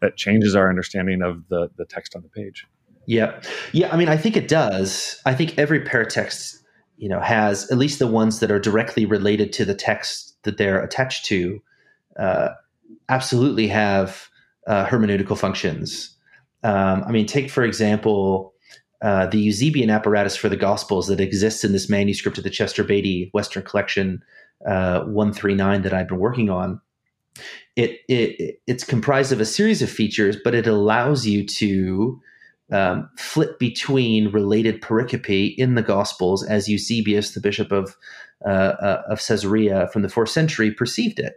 that 0.00 0.16
changes 0.16 0.54
our 0.54 0.68
understanding 0.68 1.22
of 1.22 1.48
the 1.48 1.70
the 1.76 1.84
text 1.84 2.14
on 2.14 2.22
the 2.22 2.28
page? 2.28 2.66
Yeah, 3.06 3.40
yeah. 3.72 3.92
I 3.92 3.96
mean, 3.96 4.08
I 4.08 4.16
think 4.16 4.36
it 4.36 4.48
does. 4.48 5.20
I 5.24 5.34
think 5.34 5.58
every 5.58 5.80
paratext, 5.80 6.56
you 6.96 7.08
know, 7.08 7.20
has 7.20 7.70
at 7.70 7.78
least 7.78 7.98
the 7.98 8.06
ones 8.06 8.40
that 8.40 8.50
are 8.50 8.60
directly 8.60 9.06
related 9.06 9.52
to 9.54 9.64
the 9.64 9.74
text 9.74 10.36
that 10.42 10.58
they're 10.58 10.82
attached 10.82 11.24
to. 11.26 11.60
Uh, 12.18 12.48
absolutely 13.08 13.68
have 13.68 14.28
uh, 14.66 14.84
hermeneutical 14.86 15.38
functions. 15.38 16.14
Um, 16.62 17.04
I 17.06 17.12
mean, 17.12 17.26
take 17.26 17.50
for 17.50 17.62
example 17.62 18.52
uh, 19.02 19.26
the 19.26 19.38
Eusebian 19.38 19.90
apparatus 19.90 20.36
for 20.36 20.48
the 20.48 20.56
Gospels 20.56 21.06
that 21.06 21.20
exists 21.20 21.64
in 21.64 21.72
this 21.72 21.88
manuscript 21.88 22.36
of 22.38 22.44
the 22.44 22.50
Chester 22.50 22.82
Beatty 22.82 23.30
Western 23.32 23.62
Collection 23.62 24.22
uh, 24.66 25.02
139 25.02 25.82
that 25.82 25.94
I've 25.94 26.08
been 26.08 26.18
working 26.18 26.50
on. 26.50 26.80
It, 27.76 28.00
it 28.08 28.60
it's 28.66 28.84
comprised 28.84 29.32
of 29.32 29.40
a 29.40 29.44
series 29.44 29.82
of 29.82 29.90
features, 29.90 30.36
but 30.42 30.54
it 30.54 30.66
allows 30.66 31.26
you 31.26 31.46
to 31.46 32.20
um, 32.70 33.08
flip 33.16 33.58
between 33.58 34.32
related 34.32 34.82
pericope 34.82 35.54
in 35.56 35.74
the 35.74 35.82
Gospels 35.82 36.44
as 36.44 36.68
Eusebius, 36.68 37.32
the 37.32 37.40
bishop 37.40 37.72
of 37.72 37.96
uh, 38.44 38.48
uh, 38.48 39.02
of 39.08 39.20
Caesarea 39.24 39.88
from 39.92 40.02
the 40.02 40.08
fourth 40.08 40.30
century, 40.30 40.70
perceived 40.70 41.18
it. 41.18 41.34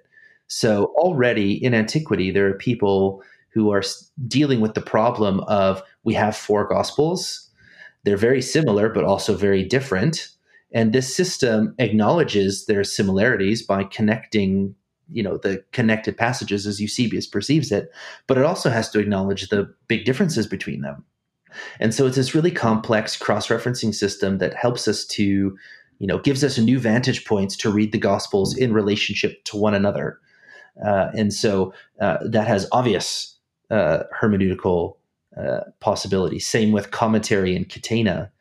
So 0.47 0.93
already 0.97 1.53
in 1.63 1.73
antiquity, 1.73 2.29
there 2.31 2.47
are 2.47 2.53
people 2.53 3.23
who 3.53 3.71
are 3.71 3.83
dealing 4.27 4.61
with 4.61 4.73
the 4.73 4.81
problem 4.81 5.39
of 5.41 5.81
we 6.03 6.13
have 6.13 6.35
four 6.35 6.67
gospels. 6.67 7.49
They're 8.03 8.17
very 8.17 8.41
similar, 8.41 8.89
but 8.89 9.03
also 9.03 9.35
very 9.35 9.63
different. 9.63 10.27
And 10.73 10.93
this 10.93 11.13
system 11.13 11.75
acknowledges 11.79 12.65
their 12.65 12.83
similarities 12.83 13.61
by 13.61 13.83
connecting, 13.83 14.75
you 15.11 15.23
know, 15.23 15.37
the 15.37 15.63
connected 15.71 16.17
passages 16.17 16.65
as 16.65 16.81
Eusebius 16.81 17.27
perceives 17.27 17.71
it, 17.71 17.91
but 18.27 18.37
it 18.37 18.45
also 18.45 18.69
has 18.69 18.89
to 18.91 18.99
acknowledge 18.99 19.49
the 19.49 19.73
big 19.87 20.05
differences 20.05 20.47
between 20.47 20.81
them. 20.81 21.03
And 21.79 21.93
so 21.93 22.07
it's 22.07 22.15
this 22.15 22.33
really 22.33 22.51
complex 22.51 23.17
cross-referencing 23.17 23.93
system 23.93 24.37
that 24.37 24.53
helps 24.53 24.87
us 24.87 25.05
to, 25.07 25.57
you 25.99 26.07
know, 26.07 26.19
gives 26.19 26.43
us 26.43 26.57
new 26.57 26.79
vantage 26.79 27.25
points 27.25 27.57
to 27.57 27.71
read 27.71 27.91
the 27.91 27.97
gospels 27.97 28.55
in 28.55 28.73
relationship 28.73 29.43
to 29.45 29.57
one 29.57 29.73
another 29.73 30.19
uh, 30.83 31.09
and 31.13 31.33
so 31.33 31.73
uh, 31.99 32.17
that 32.25 32.47
has 32.47 32.67
obvious 32.71 33.37
uh, 33.69 34.03
hermeneutical 34.19 34.95
uh, 35.37 35.61
possibilities. 35.79 36.45
Same 36.45 36.71
with 36.71 36.91
commentary 36.91 37.55
and 37.55 37.67
catena 37.67 38.31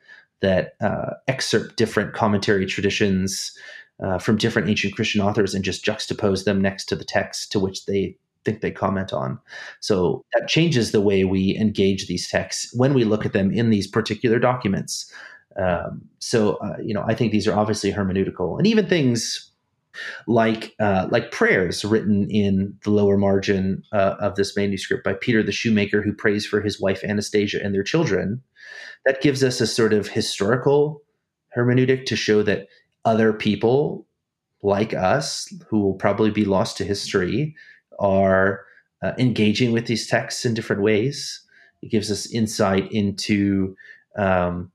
that 0.40 0.74
uh, 0.80 1.14
excerpt 1.28 1.76
different 1.76 2.14
commentary 2.14 2.66
traditions 2.66 3.56
uh, 4.02 4.18
from 4.18 4.36
different 4.36 4.68
ancient 4.68 4.94
Christian 4.94 5.20
authors 5.20 5.54
and 5.54 5.64
just 5.64 5.84
juxtapose 5.84 6.44
them 6.44 6.60
next 6.60 6.86
to 6.86 6.96
the 6.96 7.04
text 7.04 7.52
to 7.52 7.60
which 7.60 7.86
they 7.86 8.16
think 8.44 8.60
they 8.60 8.70
comment 8.70 9.12
on. 9.12 9.38
So 9.80 10.24
that 10.32 10.48
changes 10.48 10.92
the 10.92 11.00
way 11.00 11.24
we 11.24 11.56
engage 11.56 12.06
these 12.06 12.28
texts 12.28 12.74
when 12.74 12.94
we 12.94 13.04
look 13.04 13.26
at 13.26 13.32
them 13.32 13.52
in 13.52 13.70
these 13.70 13.86
particular 13.86 14.38
documents. 14.38 15.12
Um, 15.60 16.02
so, 16.20 16.58
you 16.82 16.94
know, 16.94 17.04
I 17.06 17.14
think 17.14 17.32
these 17.32 17.46
are 17.46 17.58
obviously 17.58 17.92
hermeneutical, 17.92 18.56
and 18.56 18.66
even 18.66 18.86
things 18.86 19.50
like 20.26 20.74
uh, 20.78 21.08
like 21.10 21.32
prayers 21.32 21.84
written 21.84 22.30
in 22.30 22.74
the 22.84 22.90
lower 22.90 23.16
margin 23.16 23.82
uh, 23.92 24.14
of 24.20 24.36
this 24.36 24.56
manuscript 24.56 25.04
by 25.04 25.14
Peter 25.14 25.42
the 25.42 25.52
shoemaker, 25.52 26.02
who 26.02 26.12
prays 26.12 26.46
for 26.46 26.60
his 26.60 26.80
wife 26.80 27.02
Anastasia 27.04 27.62
and 27.62 27.74
their 27.74 27.82
children. 27.82 28.42
That 29.06 29.22
gives 29.22 29.42
us 29.42 29.60
a 29.60 29.66
sort 29.66 29.92
of 29.92 30.08
historical 30.08 31.02
hermeneutic 31.56 32.06
to 32.06 32.16
show 32.16 32.42
that 32.44 32.68
other 33.04 33.32
people 33.32 34.06
like 34.62 34.92
us, 34.92 35.52
who 35.68 35.80
will 35.80 35.94
probably 35.94 36.30
be 36.30 36.44
lost 36.44 36.76
to 36.76 36.84
history, 36.84 37.54
are 37.98 38.64
uh, 39.02 39.12
engaging 39.18 39.72
with 39.72 39.86
these 39.86 40.06
texts 40.06 40.44
in 40.44 40.54
different 40.54 40.82
ways. 40.82 41.40
It 41.82 41.90
gives 41.90 42.10
us 42.10 42.30
insight 42.30 42.90
into 42.92 43.74
um, 44.16 44.70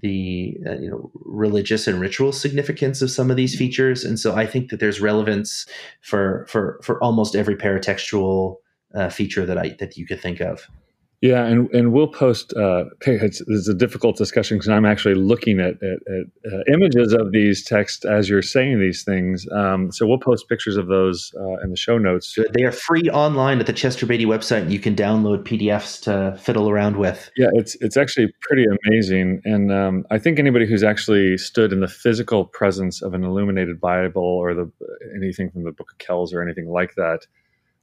the 0.00 0.56
uh, 0.66 0.78
you 0.78 0.90
know 0.90 1.10
religious 1.14 1.86
and 1.86 2.00
ritual 2.00 2.32
significance 2.32 3.02
of 3.02 3.10
some 3.10 3.30
of 3.30 3.36
these 3.36 3.56
features 3.56 4.04
and 4.04 4.18
so 4.18 4.34
i 4.34 4.44
think 4.44 4.70
that 4.70 4.80
there's 4.80 5.00
relevance 5.00 5.66
for 6.00 6.44
for 6.48 6.78
for 6.82 7.02
almost 7.02 7.34
every 7.34 7.56
paratextual 7.56 8.56
uh, 8.94 9.08
feature 9.08 9.46
that 9.46 9.58
i 9.58 9.74
that 9.78 9.96
you 9.96 10.06
could 10.06 10.20
think 10.20 10.40
of 10.40 10.68
Yeah, 11.26 11.44
and, 11.44 11.68
and 11.74 11.92
we'll 11.92 12.06
post. 12.06 12.52
Uh, 12.52 12.84
it's, 13.04 13.40
it's 13.40 13.68
a 13.68 13.74
difficult 13.74 14.16
discussion 14.16 14.58
because 14.58 14.68
I'm 14.68 14.84
actually 14.84 15.16
looking 15.16 15.58
at, 15.58 15.74
at, 15.82 15.98
at 16.06 16.52
uh, 16.52 16.62
images 16.72 17.12
of 17.12 17.32
these 17.32 17.64
texts 17.64 18.04
as 18.04 18.28
you're 18.28 18.42
saying 18.42 18.78
these 18.78 19.02
things. 19.02 19.44
Um, 19.50 19.90
so 19.90 20.06
we'll 20.06 20.20
post 20.20 20.48
pictures 20.48 20.76
of 20.76 20.86
those 20.86 21.32
uh, 21.36 21.64
in 21.64 21.70
the 21.70 21.76
show 21.76 21.98
notes. 21.98 22.38
They 22.52 22.62
are 22.62 22.70
free 22.70 23.10
online 23.10 23.58
at 23.58 23.66
the 23.66 23.72
Chester 23.72 24.06
Beatty 24.06 24.24
website. 24.24 24.70
You 24.70 24.78
can 24.78 24.94
download 24.94 25.42
PDFs 25.42 26.00
to 26.02 26.38
fiddle 26.38 26.70
around 26.70 26.96
with. 26.96 27.28
Yeah, 27.36 27.48
it's 27.54 27.74
it's 27.80 27.96
actually 27.96 28.32
pretty 28.42 28.64
amazing, 28.86 29.42
and 29.44 29.72
um, 29.72 30.06
I 30.12 30.20
think 30.20 30.38
anybody 30.38 30.64
who's 30.64 30.84
actually 30.84 31.38
stood 31.38 31.72
in 31.72 31.80
the 31.80 31.88
physical 31.88 32.44
presence 32.44 33.02
of 33.02 33.14
an 33.14 33.24
illuminated 33.24 33.80
Bible 33.80 34.22
or 34.22 34.54
the 34.54 34.70
anything 35.16 35.50
from 35.50 35.64
the 35.64 35.72
Book 35.72 35.90
of 35.90 35.98
Kells 35.98 36.32
or 36.32 36.40
anything 36.40 36.70
like 36.70 36.94
that 36.94 37.26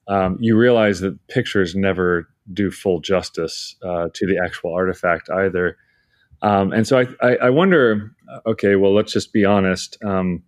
um, 0.08 0.38
you 0.40 0.58
realize 0.58 1.00
that 1.00 1.18
pictures 1.28 1.76
never 1.76 2.28
do 2.52 2.72
full 2.72 3.00
justice 3.00 3.76
uh, 3.84 4.10
to 4.14 4.28
the 4.28 4.38
actual 4.44 4.74
artifact 4.74 5.30
either. 5.30 5.78
Um, 6.42 6.74
and 6.74 6.86
so 6.86 7.00
I, 7.00 7.08
I, 7.22 7.36
I, 7.44 7.50
wonder, 7.50 8.12
okay, 8.46 8.76
well, 8.76 8.94
let's 8.94 9.14
just 9.14 9.32
be 9.32 9.46
honest. 9.46 9.98
Um, 10.04 10.44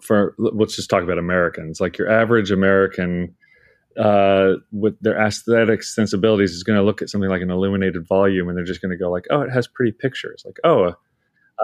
for 0.00 0.34
let's 0.38 0.76
just 0.76 0.90
talk 0.90 1.02
about 1.02 1.18
Americans. 1.18 1.80
Like 1.80 1.98
your 1.98 2.10
average 2.10 2.50
American 2.50 3.34
uh, 3.98 4.54
with 4.72 4.98
their 5.00 5.18
aesthetic 5.18 5.82
sensibilities 5.82 6.52
is 6.52 6.62
going 6.62 6.78
to 6.78 6.84
look 6.84 7.02
at 7.02 7.08
something 7.08 7.30
like 7.30 7.42
an 7.42 7.50
illuminated 7.50 8.06
volume 8.06 8.48
and 8.48 8.56
they're 8.56 8.64
just 8.64 8.82
going 8.82 8.90
to 8.90 8.96
go 8.96 9.10
like, 9.10 9.26
oh, 9.30 9.40
it 9.40 9.50
has 9.50 9.66
pretty 9.66 9.92
pictures. 9.92 10.42
Like, 10.44 10.58
oh, 10.64 10.94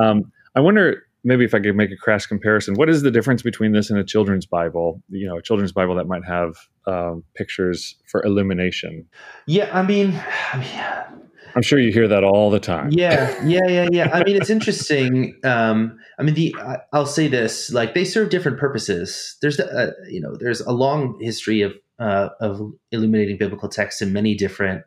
um, 0.00 0.32
I 0.54 0.60
wonder 0.60 1.02
maybe 1.24 1.44
if 1.44 1.54
I 1.54 1.60
could 1.60 1.76
make 1.76 1.90
a 1.90 1.96
crash 1.96 2.26
comparison, 2.26 2.74
what 2.74 2.88
is 2.88 3.02
the 3.02 3.10
difference 3.10 3.42
between 3.42 3.72
this 3.72 3.90
and 3.90 3.98
a 3.98 4.04
children's 4.04 4.46
Bible? 4.46 5.02
You 5.08 5.26
know, 5.26 5.38
a 5.38 5.42
children's 5.42 5.72
Bible 5.72 5.94
that 5.96 6.06
might 6.06 6.24
have 6.24 6.54
um, 6.86 7.24
pictures 7.34 7.96
for 8.06 8.24
illumination. 8.24 9.06
Yeah, 9.46 9.70
I 9.72 9.82
mean, 9.82 10.20
I 10.52 10.58
mean, 10.58 11.22
I'm 11.54 11.62
sure 11.62 11.78
you 11.78 11.92
hear 11.92 12.08
that 12.08 12.24
all 12.24 12.50
the 12.50 12.60
time. 12.60 12.90
Yeah, 12.92 13.42
yeah, 13.44 13.66
yeah, 13.68 13.88
yeah. 13.90 14.10
I 14.12 14.24
mean, 14.24 14.36
it's 14.36 14.50
interesting. 14.50 15.38
Um, 15.44 15.98
I 16.18 16.22
mean, 16.22 16.34
the 16.34 16.54
I'll 16.92 17.06
say 17.06 17.28
this: 17.28 17.72
like 17.72 17.94
they 17.94 18.04
serve 18.04 18.30
different 18.30 18.58
purposes. 18.58 19.36
There's, 19.40 19.60
uh, 19.60 19.92
you 20.08 20.20
know, 20.20 20.34
there's 20.38 20.60
a 20.60 20.72
long 20.72 21.18
history 21.20 21.62
of 21.62 21.72
uh, 21.98 22.30
of 22.40 22.60
illuminating 22.90 23.38
biblical 23.38 23.68
texts 23.68 24.02
in 24.02 24.12
many 24.12 24.34
different 24.34 24.84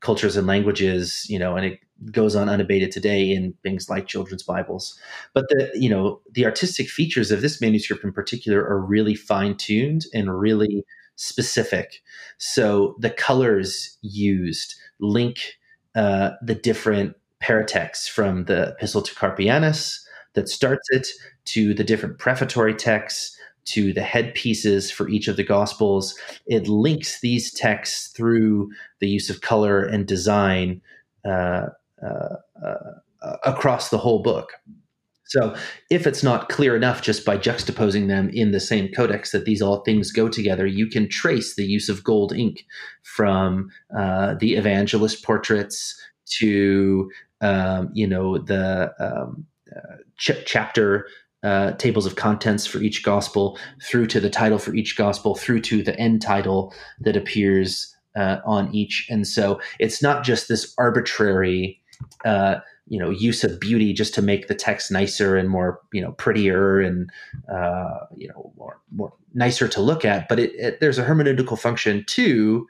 cultures 0.00 0.36
and 0.36 0.46
languages. 0.46 1.26
You 1.28 1.38
know, 1.38 1.56
and 1.56 1.66
it 1.66 1.80
goes 2.10 2.34
on 2.34 2.48
unabated 2.48 2.90
today 2.90 3.30
in 3.30 3.54
things 3.62 3.90
like 3.90 4.06
children's 4.06 4.42
Bibles. 4.42 4.98
But 5.34 5.48
the 5.48 5.70
you 5.74 5.88
know 5.88 6.20
the 6.32 6.44
artistic 6.44 6.88
features 6.88 7.30
of 7.30 7.42
this 7.42 7.60
manuscript 7.60 8.04
in 8.04 8.12
particular 8.12 8.60
are 8.60 8.80
really 8.80 9.14
fine 9.14 9.56
tuned 9.56 10.06
and 10.14 10.38
really 10.38 10.84
specific. 11.16 12.02
So 12.38 12.96
the 12.98 13.10
colors 13.10 13.98
used 14.02 14.74
link 15.00 15.58
uh, 15.94 16.30
the 16.42 16.54
different 16.54 17.16
paratexts 17.42 18.08
from 18.08 18.44
the 18.44 18.70
Epistle 18.70 19.02
to 19.02 19.14
Carpianus 19.14 20.00
that 20.34 20.48
starts 20.48 20.88
it 20.90 21.08
to 21.46 21.74
the 21.74 21.84
different 21.84 22.18
prefatory 22.18 22.74
texts 22.74 23.36
to 23.66 23.92
the 23.92 24.02
headpieces 24.02 24.90
for 24.90 25.08
each 25.08 25.28
of 25.28 25.36
the 25.36 25.44
gospels. 25.44 26.18
It 26.46 26.68
links 26.68 27.20
these 27.20 27.52
texts 27.52 28.08
through 28.08 28.70
the 29.00 29.08
use 29.08 29.30
of 29.30 29.40
color 29.42 29.82
and 29.82 30.06
design 30.06 30.80
uh, 31.24 31.68
across 33.44 33.90
the 33.90 33.98
whole 33.98 34.22
book. 34.22 34.52
So, 35.30 35.54
if 35.90 36.08
it's 36.08 36.24
not 36.24 36.48
clear 36.48 36.74
enough 36.74 37.02
just 37.02 37.24
by 37.24 37.38
juxtaposing 37.38 38.08
them 38.08 38.30
in 38.30 38.50
the 38.50 38.58
same 38.58 38.90
codex 38.92 39.30
that 39.30 39.44
these 39.44 39.62
all 39.62 39.82
things 39.82 40.10
go 40.10 40.28
together, 40.28 40.66
you 40.66 40.88
can 40.88 41.08
trace 41.08 41.54
the 41.54 41.64
use 41.64 41.88
of 41.88 42.02
gold 42.02 42.32
ink 42.32 42.64
from 43.04 43.70
uh, 43.96 44.34
the 44.40 44.54
evangelist 44.54 45.22
portraits 45.22 45.96
to 46.38 47.08
um, 47.40 47.90
you 47.92 48.08
know 48.08 48.38
the 48.38 48.92
um, 48.98 49.46
uh, 49.74 49.98
ch- 50.18 50.44
chapter 50.46 51.06
uh, 51.44 51.72
tables 51.72 52.06
of 52.06 52.16
contents 52.16 52.66
for 52.66 52.78
each 52.78 53.04
gospel, 53.04 53.56
through 53.84 54.08
to 54.08 54.18
the 54.18 54.30
title 54.30 54.58
for 54.58 54.74
each 54.74 54.96
gospel, 54.96 55.36
through 55.36 55.60
to 55.60 55.80
the 55.80 55.96
end 55.96 56.20
title 56.20 56.74
that 56.98 57.16
appears 57.16 57.94
uh, 58.16 58.38
on 58.44 58.74
each. 58.74 59.06
And 59.08 59.28
so, 59.28 59.60
it's 59.78 60.02
not 60.02 60.24
just 60.24 60.48
this 60.48 60.74
arbitrary 60.76 61.79
uh, 62.24 62.56
you 62.86 62.98
know 62.98 63.10
use 63.10 63.44
of 63.44 63.60
beauty 63.60 63.92
just 63.92 64.14
to 64.14 64.22
make 64.22 64.48
the 64.48 64.54
text 64.54 64.90
nicer 64.90 65.36
and 65.36 65.48
more 65.48 65.80
you 65.92 66.02
know 66.02 66.12
prettier 66.12 66.80
and 66.80 67.10
uh, 67.52 68.00
you 68.16 68.28
know 68.28 68.52
more 68.56 68.80
more 68.90 69.12
nicer 69.34 69.68
to 69.68 69.80
look 69.80 70.04
at. 70.04 70.28
But 70.28 70.40
it, 70.40 70.52
it 70.54 70.80
there's 70.80 70.98
a 70.98 71.04
hermeneutical 71.04 71.58
function 71.58 72.04
to 72.08 72.66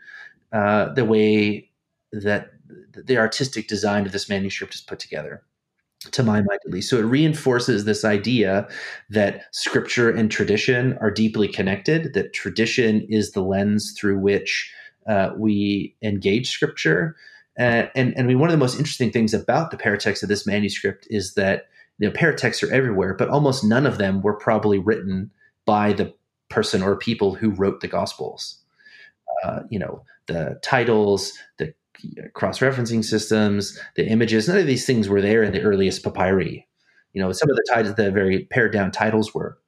uh, 0.53 0.93
the 0.93 1.05
way 1.05 1.71
that 2.13 2.51
the 2.93 3.19
artistic 3.19 3.69
design 3.69 4.07
of 4.07 4.13
this 4.13 4.29
manuscript 4.29 4.75
is 4.75 4.81
put 4.81 4.99
together 4.99 5.43
to 6.13 6.23
my 6.23 6.41
mind 6.41 6.61
at 6.65 6.73
least. 6.73 6.89
So 6.89 6.99
it 6.99 7.03
reinforces 7.03 7.85
this 7.85 8.05
idea 8.05 8.67
that 9.11 9.45
scripture 9.53 10.11
and 10.11 10.31
tradition 10.31 10.97
are 11.01 11.11
deeply 11.11 11.47
connected 11.47 12.15
that 12.15 12.33
tradition 12.33 13.07
is 13.09 13.33
the 13.33 13.43
lens 13.43 13.95
through 13.99 14.19
which 14.19 14.73
uh, 15.07 15.31
we 15.37 15.95
engage 16.03 16.51
scripture 16.51 17.17
uh, 17.59 17.87
and 17.95 18.13
and 18.15 18.21
I 18.21 18.23
mean, 18.23 18.39
one 18.39 18.49
of 18.49 18.53
the 18.53 18.59
most 18.59 18.79
interesting 18.79 19.11
things 19.11 19.35
about 19.35 19.71
the 19.71 19.77
paratext 19.77 20.23
of 20.23 20.29
this 20.29 20.47
manuscript 20.47 21.07
is 21.11 21.35
that 21.35 21.69
you 21.99 22.09
know 22.09 22.15
paratexts 22.15 22.63
are 22.63 22.73
everywhere, 22.73 23.15
but 23.15 23.29
almost 23.29 23.65
none 23.65 23.87
of 23.87 23.99
them 23.99 24.23
were 24.23 24.35
probably 24.35 24.79
written 24.79 25.31
by 25.67 25.93
the 25.93 26.15
person 26.49 26.83
or 26.83 26.97
people 26.97 27.35
who 27.35 27.51
wrote 27.51 27.81
the 27.81 27.89
Gospels. 27.89 28.59
Uh, 29.45 29.61
you 29.71 29.79
know, 29.79 30.03
the 30.27 30.59
titles, 30.63 31.33
the 31.59 31.73
cross-referencing 32.35 33.05
systems, 33.05 33.79
the 33.95 34.07
images, 34.07 34.49
none 34.49 34.59
of 34.59 34.67
these 34.67 34.87
things 34.87 35.09
were 35.09 35.21
there 35.21 35.43
in 35.43 35.53
the 35.53 35.61
earliest 35.61 36.03
papyri. 36.03 36.67
You 37.13 37.23
know, 37.23 37.33
some 37.33 37.51
of 37.51 37.57
the 37.57 37.67
titles, 37.71 37.95
the 37.95 38.11
very 38.11 38.45
pared 38.47 38.73
down 38.73 38.91
titles 38.91 39.35
were, 39.35 39.59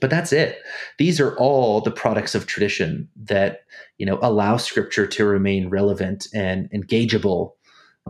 but 0.00 0.10
that's 0.10 0.32
it. 0.32 0.58
These 0.98 1.20
are 1.20 1.36
all 1.36 1.80
the 1.80 1.90
products 1.90 2.34
of 2.34 2.46
tradition 2.46 3.08
that 3.16 3.60
you 3.98 4.06
know 4.06 4.18
allow 4.22 4.56
scripture 4.56 5.06
to 5.06 5.24
remain 5.24 5.68
relevant 5.68 6.26
and 6.34 6.70
engageable 6.72 7.52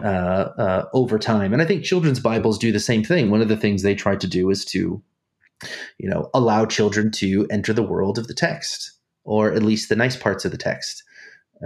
uh, 0.03 0.51
uh, 0.59 0.85
over 0.93 1.19
time. 1.19 1.53
And 1.53 1.63
i 1.63 1.65
think 1.65 1.85
children's 1.85 2.21
bibles 2.21 2.59
do 2.59 2.73
the 2.73 2.81
same 2.81 3.05
thing. 3.05 3.31
One 3.31 3.41
of 3.41 3.49
the 3.49 3.57
things 3.57 3.83
they 3.83 3.95
try 3.95 4.17
to 4.17 4.27
do 4.27 4.51
is 4.51 4.65
to 4.67 5.03
you 5.99 6.09
know 6.09 6.31
allow 6.35 6.67
children 6.67 7.11
to 7.13 7.47
enter 7.51 7.73
the 7.73 7.83
world 7.83 8.19
of 8.19 8.27
the 8.27 8.35
text 8.35 8.93
or 9.25 9.53
at 9.53 9.63
least 9.63 9.89
the 9.89 9.97
nice 9.97 10.17
parts 10.17 10.45
of 10.45 10.51
the 10.51 10.59
text. 10.59 11.03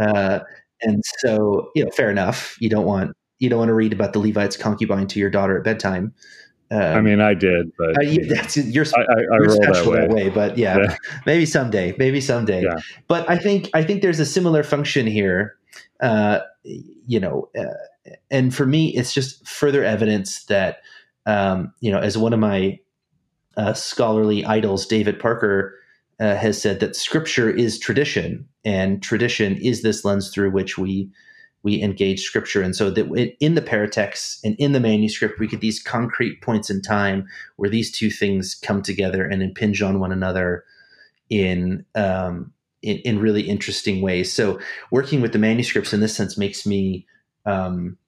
Uh, 0.00 0.40
and 0.82 1.02
so 1.18 1.70
you 1.74 1.84
know 1.84 1.90
fair 1.90 2.10
enough. 2.10 2.56
You 2.60 2.68
don't 2.68 2.86
want 2.86 3.12
you 3.38 3.48
don't 3.48 3.58
want 3.58 3.68
to 3.68 3.74
read 3.74 3.92
about 3.92 4.12
the 4.12 4.18
levite's 4.18 4.56
concubine 4.56 5.06
to 5.08 5.20
your 5.20 5.30
daughter 5.30 5.56
at 5.56 5.64
bedtime 5.64 6.12
um, 6.70 6.80
I 6.80 7.00
mean, 7.00 7.20
I 7.20 7.34
did, 7.34 7.72
but 7.78 7.98
uh, 7.98 8.00
you, 8.02 8.26
that's 8.34 8.56
you're, 8.56 8.84
I, 8.96 9.00
I, 9.00 9.02
I 9.02 9.38
you're 9.38 9.50
special 9.50 9.92
that 9.92 10.00
way. 10.00 10.00
that 10.00 10.10
way. 10.10 10.28
But 10.28 10.58
yeah, 10.58 10.78
yeah, 10.78 10.96
maybe 11.26 11.46
someday, 11.46 11.94
maybe 11.98 12.20
someday. 12.20 12.62
Yeah. 12.62 12.78
But 13.06 13.28
I 13.28 13.38
think 13.38 13.70
I 13.74 13.82
think 13.82 14.02
there's 14.02 14.20
a 14.20 14.26
similar 14.26 14.62
function 14.62 15.06
here. 15.06 15.56
Uh, 16.00 16.40
you 16.64 17.18
know, 17.18 17.48
uh, 17.58 18.12
and 18.30 18.54
for 18.54 18.66
me, 18.66 18.94
it's 18.94 19.14
just 19.14 19.46
further 19.46 19.82
evidence 19.82 20.44
that 20.44 20.80
um, 21.26 21.72
you 21.80 21.90
know, 21.90 21.98
as 21.98 22.18
one 22.18 22.32
of 22.32 22.40
my 22.40 22.78
uh, 23.56 23.72
scholarly 23.72 24.44
idols, 24.44 24.86
David 24.86 25.18
Parker, 25.18 25.74
uh, 26.20 26.34
has 26.34 26.60
said 26.60 26.80
that 26.80 26.96
Scripture 26.96 27.50
is 27.50 27.78
tradition, 27.78 28.46
and 28.64 29.02
tradition 29.02 29.56
is 29.56 29.82
this 29.82 30.04
lens 30.04 30.30
through 30.30 30.50
which 30.50 30.76
we 30.76 31.08
we 31.68 31.82
engage 31.82 32.22
scripture. 32.22 32.62
And 32.62 32.74
so 32.74 32.88
that 32.90 33.36
in 33.40 33.54
the 33.54 33.60
paratext 33.60 34.40
and 34.42 34.56
in 34.58 34.72
the 34.72 34.80
manuscript, 34.80 35.38
we 35.38 35.46
get 35.46 35.60
these 35.60 35.82
concrete 35.82 36.40
points 36.40 36.70
in 36.70 36.80
time 36.80 37.26
where 37.56 37.68
these 37.68 37.90
two 37.90 38.08
things 38.10 38.54
come 38.54 38.80
together 38.80 39.22
and 39.26 39.42
impinge 39.42 39.82
on 39.82 40.00
one 40.00 40.10
another 40.10 40.64
in, 41.28 41.84
um, 41.94 42.52
in, 42.80 42.96
in, 42.98 43.18
really 43.18 43.42
interesting 43.42 44.00
ways. 44.00 44.32
So 44.32 44.58
working 44.90 45.20
with 45.20 45.32
the 45.32 45.38
manuscripts 45.38 45.92
in 45.92 46.00
this 46.00 46.16
sense 46.16 46.38
makes 46.38 46.64
me 46.64 47.06
um, 47.44 47.98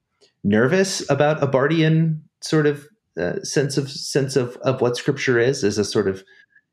nervous 0.42 1.08
about 1.10 1.42
a 1.42 1.46
Barthian 1.46 2.20
sort 2.40 2.66
of 2.66 2.88
uh, 3.18 3.42
sense 3.42 3.76
of 3.76 3.90
sense 3.90 4.36
of, 4.36 4.56
of 4.62 4.80
what 4.80 4.96
scripture 4.96 5.38
is 5.38 5.64
as 5.64 5.76
a 5.76 5.84
sort 5.84 6.08
of 6.08 6.24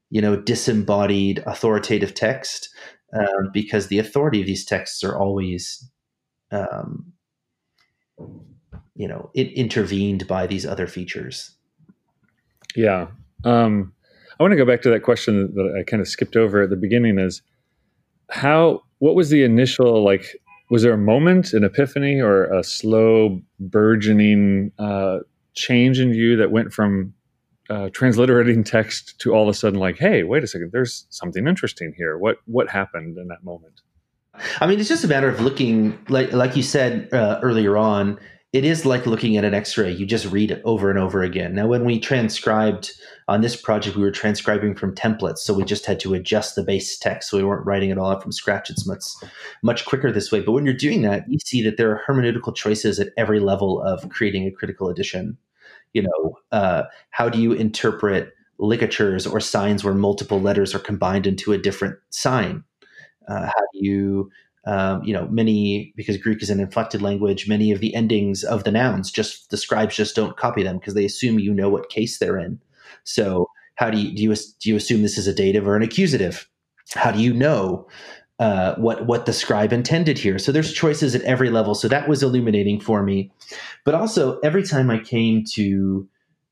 you 0.09 0.21
know 0.21 0.39
disembodied 0.39 1.43
authoritative 1.45 2.13
text 2.13 2.69
um, 3.13 3.49
because 3.51 3.87
the 3.87 3.99
authority 3.99 4.39
of 4.39 4.47
these 4.47 4.63
texts 4.63 5.03
are 5.03 5.17
always 5.17 5.89
um, 6.51 7.13
you 8.95 9.07
know, 9.07 9.29
it 9.33 9.51
intervened 9.53 10.27
by 10.27 10.47
these 10.47 10.65
other 10.65 10.87
features. 10.87 11.55
Yeah. 12.75 13.07
Um, 13.43 13.93
I 14.39 14.43
want 14.43 14.51
to 14.51 14.57
go 14.57 14.65
back 14.65 14.81
to 14.83 14.89
that 14.89 15.03
question 15.03 15.53
that 15.55 15.75
I 15.79 15.83
kind 15.83 16.01
of 16.01 16.07
skipped 16.07 16.35
over 16.35 16.63
at 16.63 16.69
the 16.69 16.75
beginning 16.75 17.19
is 17.19 17.41
how, 18.29 18.81
what 18.99 19.15
was 19.15 19.29
the 19.29 19.43
initial, 19.43 20.03
like, 20.03 20.35
was 20.69 20.83
there 20.83 20.93
a 20.93 20.97
moment, 20.97 21.53
an 21.53 21.63
epiphany, 21.63 22.19
or 22.19 22.45
a 22.53 22.63
slow 22.63 23.41
burgeoning 23.59 24.71
uh, 24.77 25.19
change 25.53 25.99
in 25.99 26.13
you 26.13 26.35
that 26.35 26.51
went 26.51 26.73
from 26.73 27.13
uh, 27.69 27.89
transliterating 27.89 28.63
text 28.63 29.19
to 29.19 29.33
all 29.33 29.43
of 29.43 29.49
a 29.49 29.53
sudden 29.53 29.79
like, 29.79 29.97
hey, 29.97 30.23
wait 30.23 30.43
a 30.43 30.47
second, 30.47 30.71
there's 30.71 31.05
something 31.09 31.47
interesting 31.47 31.93
here. 31.97 32.17
What 32.17 32.37
what 32.45 32.69
happened 32.69 33.17
in 33.17 33.27
that 33.27 33.43
moment? 33.43 33.81
I 34.59 34.67
mean, 34.67 34.79
it's 34.79 34.89
just 34.89 35.03
a 35.03 35.07
matter 35.07 35.29
of 35.29 35.41
looking, 35.41 35.97
like 36.09 36.31
like 36.33 36.55
you 36.55 36.63
said 36.63 37.11
uh, 37.13 37.39
earlier 37.41 37.77
on. 37.77 38.19
It 38.53 38.63
is 38.63 38.85
like 38.85 39.05
looking 39.05 39.35
at 39.35 39.43
an 39.43 39.53
X-ray. 39.53 39.91
You 39.91 40.05
just 40.05 40.25
read 40.31 40.51
it 40.51 40.61
over 40.63 40.89
and 40.89 40.97
over 40.97 41.21
again. 41.21 41.53
Now, 41.53 41.67
when 41.67 41.83
we 41.83 41.99
transcribed 41.99 42.91
on 43.27 43.41
this 43.41 43.57
project, 43.61 43.97
we 43.97 44.01
were 44.01 44.09
transcribing 44.09 44.73
from 44.73 44.95
templates, 44.95 45.39
so 45.39 45.53
we 45.53 45.65
just 45.65 45.85
had 45.85 45.99
to 45.99 46.13
adjust 46.13 46.55
the 46.55 46.63
base 46.63 46.97
text, 46.97 47.29
so 47.29 47.37
we 47.37 47.43
weren't 47.43 47.65
writing 47.65 47.89
it 47.89 47.97
all 47.97 48.09
out 48.09 48.23
from 48.23 48.31
scratch. 48.31 48.69
It's 48.69 48.87
much 48.87 49.03
much 49.63 49.85
quicker 49.85 50.11
this 50.11 50.31
way. 50.31 50.39
But 50.39 50.53
when 50.53 50.65
you're 50.65 50.73
doing 50.73 51.01
that, 51.01 51.25
you 51.27 51.39
see 51.45 51.61
that 51.63 51.75
there 51.77 51.91
are 51.91 52.01
hermeneutical 52.07 52.55
choices 52.55 52.99
at 52.99 53.09
every 53.17 53.41
level 53.41 53.81
of 53.81 54.07
creating 54.09 54.47
a 54.47 54.51
critical 54.51 54.89
edition. 54.89 55.37
You 55.93 56.03
know, 56.03 56.39
uh, 56.51 56.83
how 57.09 57.27
do 57.27 57.41
you 57.41 57.51
interpret 57.51 58.33
ligatures 58.59 59.27
or 59.27 59.39
signs 59.39 59.83
where 59.83 59.93
multiple 59.93 60.39
letters 60.39 60.73
are 60.73 60.79
combined 60.79 61.27
into 61.27 61.51
a 61.51 61.57
different 61.57 61.97
sign? 62.11 62.63
Uh, 63.27 63.45
how 63.45 63.63
do 63.73 63.79
you, 63.79 64.31
um, 64.65 65.03
you 65.03 65.13
know, 65.13 65.27
many 65.27 65.93
because 65.95 66.17
Greek 66.17 66.41
is 66.41 66.49
an 66.49 66.59
inflected 66.59 67.01
language. 67.01 67.47
Many 67.47 67.71
of 67.71 67.79
the 67.79 67.93
endings 67.95 68.43
of 68.43 68.63
the 68.63 68.71
nouns 68.71 69.11
just 69.11 69.49
the 69.49 69.57
scribes 69.57 69.95
just 69.95 70.15
don't 70.15 70.37
copy 70.37 70.63
them 70.63 70.77
because 70.77 70.93
they 70.93 71.05
assume 71.05 71.39
you 71.39 71.53
know 71.53 71.69
what 71.69 71.89
case 71.89 72.17
they're 72.17 72.37
in. 72.37 72.59
So 73.03 73.47
how 73.75 73.89
do 73.89 73.97
you 73.97 74.15
do 74.15 74.23
you 74.23 74.35
do 74.35 74.69
you 74.69 74.75
assume 74.75 75.01
this 75.01 75.17
is 75.17 75.27
a 75.27 75.33
dative 75.33 75.67
or 75.67 75.75
an 75.75 75.83
accusative? 75.83 76.49
How 76.93 77.11
do 77.11 77.19
you 77.19 77.33
know 77.33 77.87
uh, 78.39 78.75
what 78.75 79.05
what 79.05 79.25
the 79.25 79.33
scribe 79.33 79.71
intended 79.71 80.17
here? 80.17 80.39
So 80.39 80.51
there's 80.51 80.73
choices 80.73 81.15
at 81.15 81.21
every 81.21 81.49
level. 81.49 81.75
So 81.75 81.87
that 81.87 82.07
was 82.07 82.23
illuminating 82.23 82.79
for 82.79 83.03
me. 83.03 83.31
But 83.85 83.95
also 83.95 84.39
every 84.39 84.63
time 84.63 84.89
I 84.89 84.99
came 84.99 85.43
to 85.53 86.07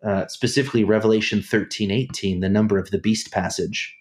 uh, 0.06 0.28
specifically 0.28 0.84
Revelation 0.84 1.42
13, 1.42 1.90
18, 1.90 2.40
the 2.40 2.50
number 2.50 2.78
of 2.78 2.92
the 2.92 3.00
beast 3.00 3.32
passage. 3.32 3.96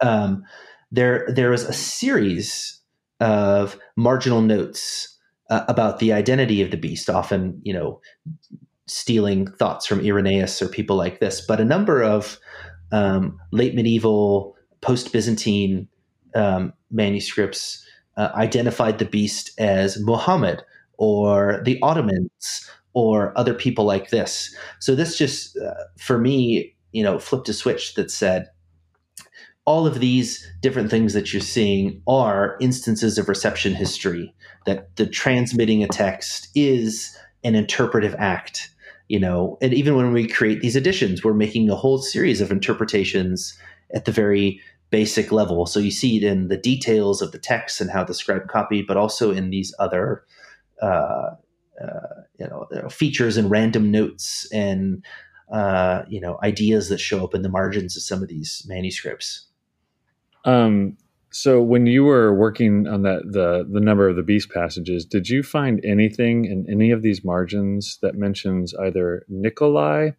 Um, 0.00 0.44
there 0.90 1.26
there 1.28 1.50
was 1.50 1.64
a 1.64 1.72
series 1.72 2.80
of 3.20 3.78
marginal 3.96 4.42
notes 4.42 5.18
uh, 5.50 5.64
about 5.68 5.98
the 5.98 6.12
identity 6.12 6.62
of 6.62 6.70
the 6.70 6.76
beast, 6.76 7.10
often 7.10 7.60
you 7.62 7.72
know 7.72 8.00
stealing 8.86 9.50
thoughts 9.52 9.86
from 9.86 10.00
Irenaeus 10.00 10.62
or 10.62 10.68
people 10.68 10.96
like 10.96 11.18
this, 11.20 11.40
but 11.40 11.60
a 11.60 11.64
number 11.64 12.02
of 12.02 12.38
um, 12.92 13.38
late 13.52 13.74
medieval, 13.74 14.54
post 14.80 15.12
Byzantine 15.12 15.88
um, 16.34 16.72
manuscripts 16.90 17.84
uh, 18.16 18.30
identified 18.34 18.98
the 18.98 19.04
beast 19.04 19.50
as 19.58 19.98
Muhammad 20.00 20.62
or 20.98 21.62
the 21.64 21.78
Ottomans 21.82 22.70
or 22.94 23.36
other 23.36 23.54
people 23.54 23.84
like 23.84 24.10
this. 24.10 24.54
So 24.80 24.94
this 24.94 25.18
just, 25.18 25.56
uh, 25.58 25.74
for 25.98 26.18
me, 26.18 26.74
you 26.92 27.02
know, 27.02 27.18
flipped 27.18 27.48
a 27.48 27.52
switch 27.52 27.94
that 27.94 28.10
said, 28.10 28.48
all 29.66 29.86
of 29.86 30.00
these 30.00 30.46
different 30.62 30.90
things 30.90 31.12
that 31.12 31.32
you're 31.32 31.42
seeing 31.42 32.00
are 32.06 32.56
instances 32.60 33.18
of 33.18 33.28
reception 33.28 33.74
history 33.74 34.32
that 34.64 34.94
the 34.96 35.06
transmitting 35.06 35.82
a 35.82 35.88
text 35.88 36.48
is 36.54 37.16
an 37.44 37.54
interpretive 37.54 38.14
act 38.18 38.70
you 39.08 39.20
know? 39.20 39.56
And 39.62 39.72
even 39.72 39.94
when 39.94 40.12
we 40.12 40.26
create 40.26 40.60
these 40.60 40.76
editions 40.76 41.22
we're 41.22 41.34
making 41.34 41.70
a 41.70 41.76
whole 41.76 41.98
series 41.98 42.40
of 42.40 42.50
interpretations 42.50 43.56
at 43.94 44.04
the 44.04 44.12
very 44.12 44.60
basic 44.90 45.32
level. 45.32 45.66
So 45.66 45.80
you 45.80 45.90
see 45.90 46.16
it 46.16 46.22
in 46.22 46.48
the 46.48 46.56
details 46.56 47.20
of 47.20 47.32
the 47.32 47.38
text 47.38 47.80
and 47.80 47.90
how 47.90 48.04
the 48.04 48.14
scribe 48.14 48.48
copied 48.48 48.86
but 48.86 48.96
also 48.96 49.32
in 49.32 49.50
these 49.50 49.74
other 49.78 50.24
uh, 50.80 51.30
uh, 51.82 52.22
you 52.38 52.46
know 52.46 52.66
features 52.88 53.36
and 53.36 53.50
random 53.50 53.90
notes 53.90 54.50
and 54.52 55.04
uh, 55.52 56.02
you 56.08 56.20
know 56.20 56.38
ideas 56.42 56.88
that 56.88 57.00
show 57.00 57.24
up 57.24 57.34
in 57.34 57.42
the 57.42 57.48
margins 57.48 57.96
of 57.96 58.02
some 58.02 58.22
of 58.22 58.28
these 58.28 58.64
manuscripts 58.66 59.45
um, 60.46 60.96
so 61.30 61.60
when 61.60 61.84
you 61.84 62.04
were 62.04 62.34
working 62.34 62.86
on 62.86 63.02
that 63.02 63.30
the 63.30 63.68
the 63.70 63.80
number 63.80 64.08
of 64.08 64.16
the 64.16 64.22
beast 64.22 64.50
passages, 64.50 65.04
did 65.04 65.28
you 65.28 65.42
find 65.42 65.84
anything 65.84 66.46
in 66.46 66.64
any 66.70 66.90
of 66.90 67.02
these 67.02 67.22
margins 67.22 67.98
that 68.00 68.14
mentions 68.14 68.72
either 68.74 69.26
Nikolai 69.28 70.12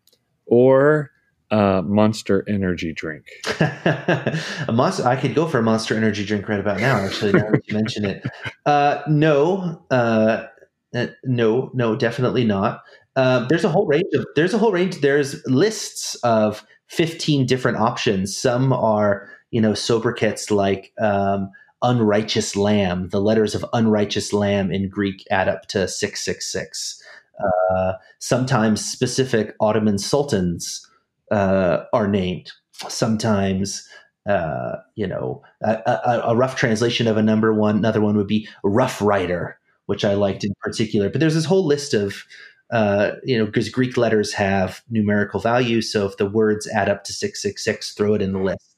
or 0.46 1.10
uh, 1.50 1.82
Monster 1.84 2.44
Energy 2.48 2.94
drink? 2.94 3.26
a 3.60 4.72
monster. 4.72 5.08
I 5.08 5.16
could 5.16 5.34
go 5.34 5.48
for 5.48 5.58
a 5.58 5.64
Monster 5.64 5.96
Energy 5.96 6.24
drink 6.24 6.48
right 6.48 6.60
about 6.60 6.80
now. 6.80 6.98
Actually, 6.98 7.34
now 7.34 7.50
that 7.50 7.68
you 7.68 7.74
mention 7.74 8.06
it, 8.06 8.24
uh, 8.68 9.02
no, 9.08 9.82
uh, 9.90 10.46
uh, 10.94 11.08
no, 11.24 11.72
no, 11.74 11.96
definitely 11.96 12.44
not. 12.44 12.84
Uh, 13.16 13.48
there's 13.48 13.64
a 13.64 13.70
whole 13.70 13.88
range 13.88 14.14
of 14.14 14.28
there's 14.36 14.54
a 14.54 14.60
whole 14.60 14.72
range. 14.72 15.02
There's 15.02 15.42
lists 15.48 16.14
of 16.16 16.64
15 16.90 17.46
different 17.48 17.78
options. 17.78 18.38
Some 18.38 18.72
are 18.72 19.30
you 19.58 19.62
know, 19.62 19.74
sobriquets 19.74 20.52
like 20.52 20.94
um, 21.02 21.50
unrighteous 21.82 22.56
lamb. 22.56 23.10
The 23.10 23.20
letters 23.20 23.56
of 23.56 23.66
unrighteous 23.74 24.32
lamb 24.32 24.72
in 24.72 24.88
Greek 24.88 25.26
add 25.32 25.50
up 25.50 25.66
to 25.70 25.88
666. 25.88 27.02
Uh, 27.44 27.94
sometimes 28.20 28.86
specific 28.86 29.56
Ottoman 29.60 29.98
sultans 29.98 30.88
uh, 31.32 31.86
are 31.92 32.08
named. 32.08 32.52
Sometimes, 32.88 33.90
uh, 34.30 34.76
you 34.94 35.08
know, 35.08 35.42
a, 35.64 35.82
a, 35.88 36.22
a, 36.26 36.36
rough 36.36 36.56
translation 36.56 37.08
of 37.08 37.18
a 37.18 37.24
number 37.24 37.52
one, 37.52 37.78
another 37.78 38.00
one 38.00 38.16
would 38.16 38.28
be 38.28 38.48
Rough 38.64 39.02
Rider, 39.02 39.58
which 39.88 40.06
I 40.06 40.14
liked 40.14 40.44
in 40.44 40.54
particular. 40.62 41.10
But 41.10 41.20
there's 41.20 41.34
this 41.34 41.46
whole 41.46 41.66
list 41.66 41.96
of, 41.96 42.26
uh, 42.70 43.14
you 43.24 43.40
know, 43.40 43.48
because 43.48 43.70
Greek 43.70 43.98
letters 43.98 44.34
have 44.34 44.84
numerical 44.92 45.40
value. 45.40 45.82
So 45.82 46.06
if 46.06 46.18
the 46.18 46.30
words 46.30 46.68
add 46.68 46.90
up 46.90 47.04
to 47.06 47.12
666, 47.12 47.96
throw 47.96 48.14
it 48.14 48.22
in 48.22 48.34
the 48.34 48.40
list 48.40 48.77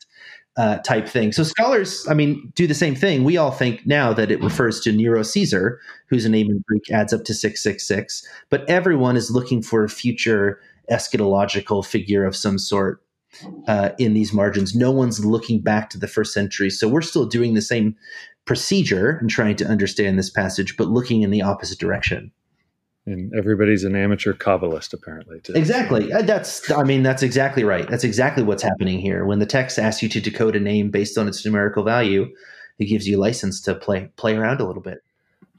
uh, 0.57 0.77
type 0.79 1.07
thing. 1.07 1.31
So 1.31 1.43
scholars, 1.43 2.05
I 2.09 2.13
mean, 2.13 2.51
do 2.55 2.67
the 2.67 2.73
same 2.73 2.95
thing. 2.95 3.23
We 3.23 3.37
all 3.37 3.51
think 3.51 3.85
now 3.85 4.13
that 4.13 4.31
it 4.31 4.43
refers 4.43 4.81
to 4.81 4.91
Nero 4.91 5.23
Caesar, 5.23 5.79
whose 6.07 6.27
name 6.27 6.49
in 6.49 6.63
Greek 6.67 6.91
adds 6.91 7.13
up 7.13 7.23
to 7.25 7.33
666, 7.33 8.27
but 8.49 8.69
everyone 8.69 9.15
is 9.15 9.31
looking 9.31 9.61
for 9.61 9.83
a 9.83 9.89
future 9.89 10.59
eschatological 10.91 11.85
figure 11.85 12.25
of 12.25 12.35
some 12.35 12.57
sort 12.57 13.01
uh, 13.67 13.91
in 13.99 14.13
these 14.13 14.33
margins. 14.33 14.75
No 14.75 14.91
one's 14.91 15.23
looking 15.23 15.61
back 15.61 15.89
to 15.91 15.99
the 15.99 16.07
first 16.07 16.33
century. 16.33 16.69
So 16.69 16.87
we're 16.87 17.01
still 17.01 17.25
doing 17.25 17.53
the 17.53 17.61
same 17.61 17.95
procedure 18.45 19.11
and 19.21 19.29
trying 19.29 19.55
to 19.57 19.65
understand 19.65 20.17
this 20.17 20.29
passage, 20.29 20.75
but 20.75 20.87
looking 20.87 21.21
in 21.21 21.29
the 21.29 21.43
opposite 21.43 21.79
direction 21.79 22.31
and 23.09 23.33
everybody's 23.33 23.83
an 23.83 23.95
amateur 23.95 24.33
kabbalist 24.33 24.93
apparently 24.93 25.39
too. 25.41 25.53
exactly. 25.53 26.11
Uh, 26.11 26.21
that's 26.21 26.69
i 26.71 26.83
mean 26.83 27.03
that's 27.03 27.23
exactly 27.23 27.63
right. 27.63 27.89
That's 27.89 28.03
exactly 28.03 28.43
what's 28.43 28.63
happening 28.63 28.99
here. 28.99 29.25
When 29.25 29.39
the 29.39 29.45
text 29.45 29.79
asks 29.79 30.03
you 30.03 30.09
to 30.09 30.21
decode 30.21 30.55
a 30.55 30.59
name 30.59 30.91
based 30.91 31.17
on 31.17 31.27
its 31.27 31.45
numerical 31.45 31.83
value 31.83 32.29
it 32.79 32.85
gives 32.85 33.07
you 33.07 33.17
license 33.17 33.61
to 33.61 33.75
play 33.75 34.09
play 34.15 34.35
around 34.35 34.61
a 34.61 34.65
little 34.65 34.81
bit. 34.81 35.03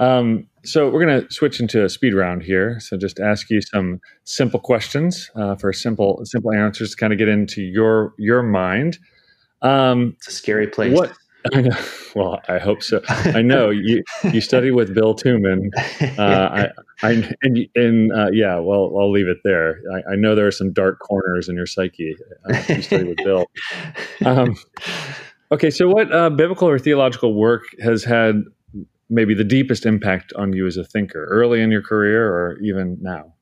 Um, 0.00 0.48
so 0.64 0.88
we're 0.88 1.04
going 1.04 1.22
to 1.22 1.32
switch 1.32 1.60
into 1.60 1.84
a 1.84 1.88
speed 1.88 2.14
round 2.14 2.42
here. 2.42 2.80
So 2.80 2.96
just 2.96 3.20
ask 3.20 3.50
you 3.50 3.60
some 3.60 4.00
simple 4.24 4.58
questions 4.58 5.30
uh, 5.36 5.56
for 5.56 5.72
simple 5.72 6.22
simple 6.24 6.52
answers 6.52 6.92
to 6.92 6.96
kind 6.96 7.12
of 7.12 7.18
get 7.18 7.28
into 7.28 7.62
your 7.62 8.14
your 8.18 8.42
mind. 8.42 8.98
Um, 9.62 10.14
it's 10.16 10.28
a 10.28 10.32
scary 10.32 10.66
place. 10.66 10.96
what 10.96 11.12
I 11.54 11.62
know. 11.62 11.76
Well, 12.14 12.40
I 12.48 12.58
hope 12.58 12.82
so. 12.82 13.00
I 13.08 13.40
know 13.40 13.70
you 13.70 14.02
you 14.24 14.40
study 14.40 14.70
with 14.70 14.94
Bill 14.94 15.14
Tooman. 15.14 15.70
Uh, 16.18 16.70
I, 17.02 17.08
I 17.08 17.34
and, 17.42 17.66
and 17.74 18.12
uh, 18.12 18.30
yeah. 18.32 18.58
Well, 18.58 18.94
I'll 18.98 19.10
leave 19.10 19.28
it 19.28 19.38
there. 19.44 19.80
I, 19.94 20.12
I, 20.12 20.16
know 20.16 20.34
there 20.34 20.46
are 20.46 20.50
some 20.50 20.72
dark 20.72 20.98
corners 20.98 21.48
in 21.48 21.56
your 21.56 21.66
psyche. 21.66 22.16
Uh, 22.44 22.62
you 22.68 22.82
study 22.82 23.04
with 23.04 23.18
Bill. 23.18 23.46
Um, 24.24 24.56
okay, 25.52 25.70
so 25.70 25.88
what 25.88 26.12
uh, 26.12 26.30
biblical 26.30 26.68
or 26.68 26.78
theological 26.78 27.34
work 27.34 27.62
has 27.82 28.04
had 28.04 28.42
maybe 29.08 29.34
the 29.34 29.44
deepest 29.44 29.86
impact 29.86 30.32
on 30.34 30.52
you 30.52 30.66
as 30.66 30.76
a 30.76 30.84
thinker, 30.84 31.24
early 31.26 31.60
in 31.60 31.70
your 31.70 31.82
career 31.82 32.26
or 32.26 32.58
even 32.60 32.98
now? 33.00 33.32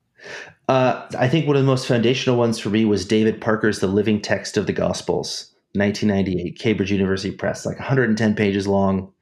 Uh, 0.68 1.06
I 1.18 1.28
think 1.28 1.46
one 1.46 1.56
of 1.56 1.62
the 1.62 1.66
most 1.66 1.86
foundational 1.86 2.36
ones 2.36 2.58
for 2.58 2.70
me 2.70 2.84
was 2.84 3.06
David 3.06 3.40
Parker's 3.40 3.80
The 3.80 3.86
Living 3.86 4.20
Text 4.20 4.56
of 4.56 4.66
the 4.66 4.72
Gospels. 4.72 5.54
1998, 5.78 6.58
Cambridge 6.58 6.92
University 6.92 7.34
Press, 7.34 7.64
like 7.64 7.78
110 7.78 8.34
pages 8.34 8.66
long, 8.66 9.12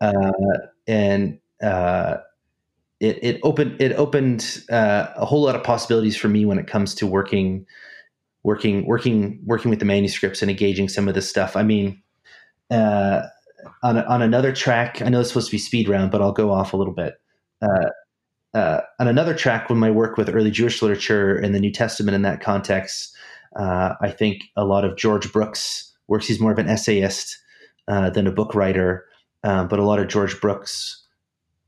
uh, 0.00 0.32
and 0.86 1.38
uh, 1.62 2.18
it 3.00 3.18
it 3.22 3.40
opened 3.42 3.80
it 3.80 3.92
opened 3.92 4.62
uh, 4.70 5.08
a 5.16 5.24
whole 5.24 5.42
lot 5.42 5.54
of 5.54 5.62
possibilities 5.62 6.16
for 6.16 6.28
me 6.28 6.44
when 6.44 6.58
it 6.58 6.66
comes 6.66 6.94
to 6.96 7.06
working 7.06 7.66
working 8.42 8.86
working 8.86 9.40
working 9.44 9.70
with 9.70 9.78
the 9.78 9.84
manuscripts 9.84 10.42
and 10.42 10.50
engaging 10.50 10.88
some 10.88 11.08
of 11.08 11.14
this 11.14 11.28
stuff. 11.28 11.56
I 11.56 11.62
mean, 11.62 12.02
uh, 12.70 13.22
on 13.82 13.98
on 13.98 14.22
another 14.22 14.52
track, 14.52 15.02
I 15.02 15.08
know 15.08 15.20
it's 15.20 15.28
supposed 15.28 15.48
to 15.48 15.54
be 15.54 15.58
speed 15.58 15.88
round, 15.88 16.10
but 16.10 16.22
I'll 16.22 16.32
go 16.32 16.52
off 16.52 16.72
a 16.72 16.76
little 16.76 16.94
bit. 16.94 17.14
Uh, 17.60 17.90
uh, 18.54 18.80
on 18.98 19.08
another 19.08 19.34
track, 19.34 19.68
when 19.68 19.78
my 19.78 19.90
work 19.90 20.16
with 20.16 20.34
early 20.34 20.50
Jewish 20.50 20.80
literature 20.80 21.36
and 21.36 21.54
the 21.54 21.60
New 21.60 21.72
Testament 21.72 22.14
in 22.14 22.22
that 22.22 22.40
context, 22.40 23.14
uh, 23.58 23.94
I 24.00 24.10
think 24.10 24.44
a 24.56 24.64
lot 24.64 24.84
of 24.84 24.96
George 24.96 25.32
Brooke's 25.32 25.92
works. 26.06 26.26
He's 26.26 26.40
more 26.40 26.52
of 26.52 26.58
an 26.58 26.68
essayist 26.68 27.36
uh, 27.88 28.08
than 28.10 28.26
a 28.26 28.32
book 28.32 28.54
writer, 28.54 29.04
um, 29.42 29.68
but 29.68 29.78
a 29.78 29.84
lot 29.84 29.98
of 29.98 30.08
George 30.08 30.40
Brooke's 30.40 31.04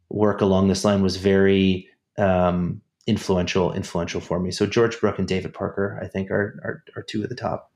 work 0.08 0.40
along 0.40 0.68
this 0.68 0.84
line 0.84 1.02
was 1.02 1.16
very 1.16 1.88
um, 2.18 2.80
influential 3.06 3.72
influential 3.72 4.20
for 4.20 4.38
me. 4.38 4.50
So 4.50 4.66
George 4.66 5.00
Brooke 5.00 5.18
and 5.18 5.26
David 5.26 5.52
Parker, 5.52 5.98
I 6.02 6.06
think, 6.06 6.30
are 6.30 6.60
are, 6.64 6.84
are 6.96 7.02
two 7.02 7.22
of 7.22 7.28
the 7.28 7.34
top. 7.34 7.72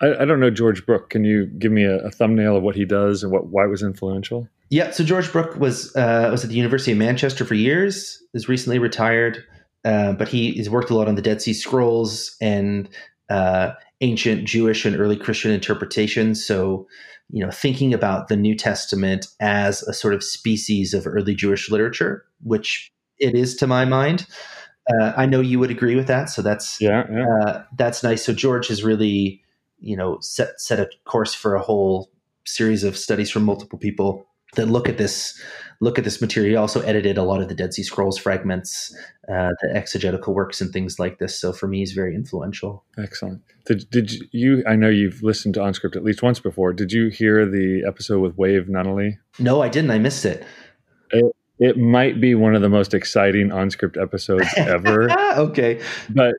I, 0.00 0.22
I, 0.22 0.24
don't 0.24 0.38
know 0.38 0.50
George 0.50 0.86
Brooke. 0.86 1.10
Can 1.10 1.24
you 1.24 1.46
give 1.46 1.72
me 1.72 1.82
a, 1.82 1.96
a, 1.98 2.10
thumbnail 2.12 2.56
of 2.56 2.62
what 2.62 2.76
he 2.76 2.84
does 2.84 3.24
and 3.24 3.32
what 3.32 3.48
why 3.48 3.64
it 3.64 3.68
was 3.68 3.82
influential? 3.82 4.48
Yeah, 4.70 4.92
so 4.92 5.02
George 5.02 5.32
Brooke 5.32 5.56
was 5.56 5.94
uh, 5.96 6.28
was 6.30 6.44
at 6.44 6.50
the 6.50 6.56
University 6.56 6.92
of 6.92 6.98
Manchester 6.98 7.44
for 7.44 7.54
years. 7.54 8.22
Is 8.34 8.48
recently 8.48 8.78
retired, 8.78 9.44
uh, 9.84 10.12
but 10.12 10.28
he 10.28 10.56
has 10.58 10.70
worked 10.70 10.90
a 10.90 10.94
lot 10.94 11.08
on 11.08 11.16
the 11.16 11.22
Dead 11.22 11.42
Sea 11.42 11.54
Scrolls 11.54 12.36
and 12.40 12.88
uh, 13.30 13.72
ancient 14.00 14.44
Jewish 14.46 14.84
and 14.84 14.98
early 14.98 15.16
Christian 15.16 15.50
interpretations. 15.50 16.44
So, 16.44 16.86
you 17.30 17.44
know, 17.44 17.50
thinking 17.50 17.92
about 17.92 18.28
the 18.28 18.36
New 18.36 18.54
Testament 18.54 19.26
as 19.40 19.82
a 19.82 19.92
sort 19.92 20.14
of 20.14 20.24
species 20.24 20.94
of 20.94 21.06
early 21.06 21.34
Jewish 21.34 21.70
literature, 21.70 22.24
which 22.42 22.92
it 23.18 23.34
is 23.34 23.54
to 23.56 23.66
my 23.66 23.84
mind. 23.84 24.26
Uh, 24.90 25.12
I 25.16 25.26
know 25.26 25.40
you 25.40 25.58
would 25.58 25.70
agree 25.70 25.96
with 25.96 26.06
that, 26.06 26.30
so 26.30 26.40
that's 26.40 26.80
yeah, 26.80 27.04
yeah. 27.12 27.26
Uh, 27.44 27.64
that's 27.76 28.02
nice. 28.02 28.24
So 28.24 28.32
George 28.32 28.68
has 28.68 28.82
really, 28.82 29.42
you 29.80 29.96
know, 29.96 30.18
set 30.20 30.58
set 30.58 30.80
a 30.80 30.88
course 31.04 31.34
for 31.34 31.54
a 31.54 31.60
whole 31.60 32.10
series 32.46 32.84
of 32.84 32.96
studies 32.96 33.30
from 33.30 33.42
multiple 33.42 33.78
people 33.78 34.26
that 34.54 34.66
look 34.66 34.88
at 34.88 34.96
this 34.96 35.38
look 35.80 35.98
at 35.98 36.04
this 36.04 36.20
material. 36.20 36.50
He 36.50 36.56
also 36.56 36.80
edited 36.80 37.18
a 37.18 37.22
lot 37.22 37.40
of 37.40 37.48
the 37.48 37.54
Dead 37.54 37.72
Sea 37.72 37.82
Scrolls 37.82 38.18
fragments, 38.18 38.94
uh, 39.28 39.50
the 39.60 39.72
exegetical 39.74 40.34
works, 40.34 40.60
and 40.60 40.72
things 40.72 40.98
like 40.98 41.18
this. 41.18 41.38
So 41.40 41.52
for 41.52 41.68
me, 41.68 41.78
he's 41.78 41.92
very 41.92 42.14
influential. 42.14 42.84
Excellent. 42.96 43.42
Did 43.66 43.88
did 43.90 44.12
you? 44.32 44.62
I 44.66 44.76
know 44.76 44.88
you've 44.88 45.22
listened 45.22 45.54
to 45.54 45.60
OnScript 45.60 45.96
at 45.96 46.04
least 46.04 46.22
once 46.22 46.40
before. 46.40 46.72
Did 46.72 46.92
you 46.92 47.08
hear 47.08 47.46
the 47.46 47.84
episode 47.86 48.20
with 48.20 48.36
Wave 48.36 48.66
Nunnally? 48.66 49.18
No, 49.38 49.62
I 49.62 49.68
didn't. 49.68 49.90
I 49.90 49.98
missed 49.98 50.24
it. 50.24 50.44
It, 51.10 51.36
it 51.58 51.76
might 51.76 52.20
be 52.20 52.34
one 52.34 52.54
of 52.54 52.62
the 52.62 52.68
most 52.68 52.94
exciting 52.94 53.48
OnScript 53.48 54.00
episodes 54.00 54.48
ever. 54.56 55.10
okay, 55.38 55.80
but 56.10 56.34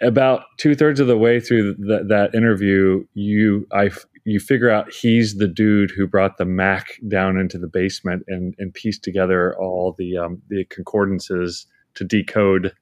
about 0.00 0.44
two 0.58 0.74
thirds 0.74 1.00
of 1.00 1.06
the 1.06 1.16
way 1.16 1.40
through 1.40 1.74
the, 1.74 2.04
that 2.08 2.34
interview, 2.34 3.04
you 3.14 3.66
I 3.72 3.90
you 4.30 4.40
figure 4.40 4.70
out 4.70 4.92
he's 4.92 5.36
the 5.36 5.48
dude 5.48 5.90
who 5.90 6.06
brought 6.06 6.38
the 6.38 6.44
Mac 6.44 6.98
down 7.08 7.36
into 7.36 7.58
the 7.58 7.68
basement 7.68 8.24
and 8.28 8.54
and 8.58 8.72
pieced 8.72 9.02
together 9.02 9.56
all 9.58 9.94
the 9.98 10.16
um, 10.16 10.42
the 10.48 10.64
concordances 10.66 11.66
to 11.94 12.04
decode 12.04 12.72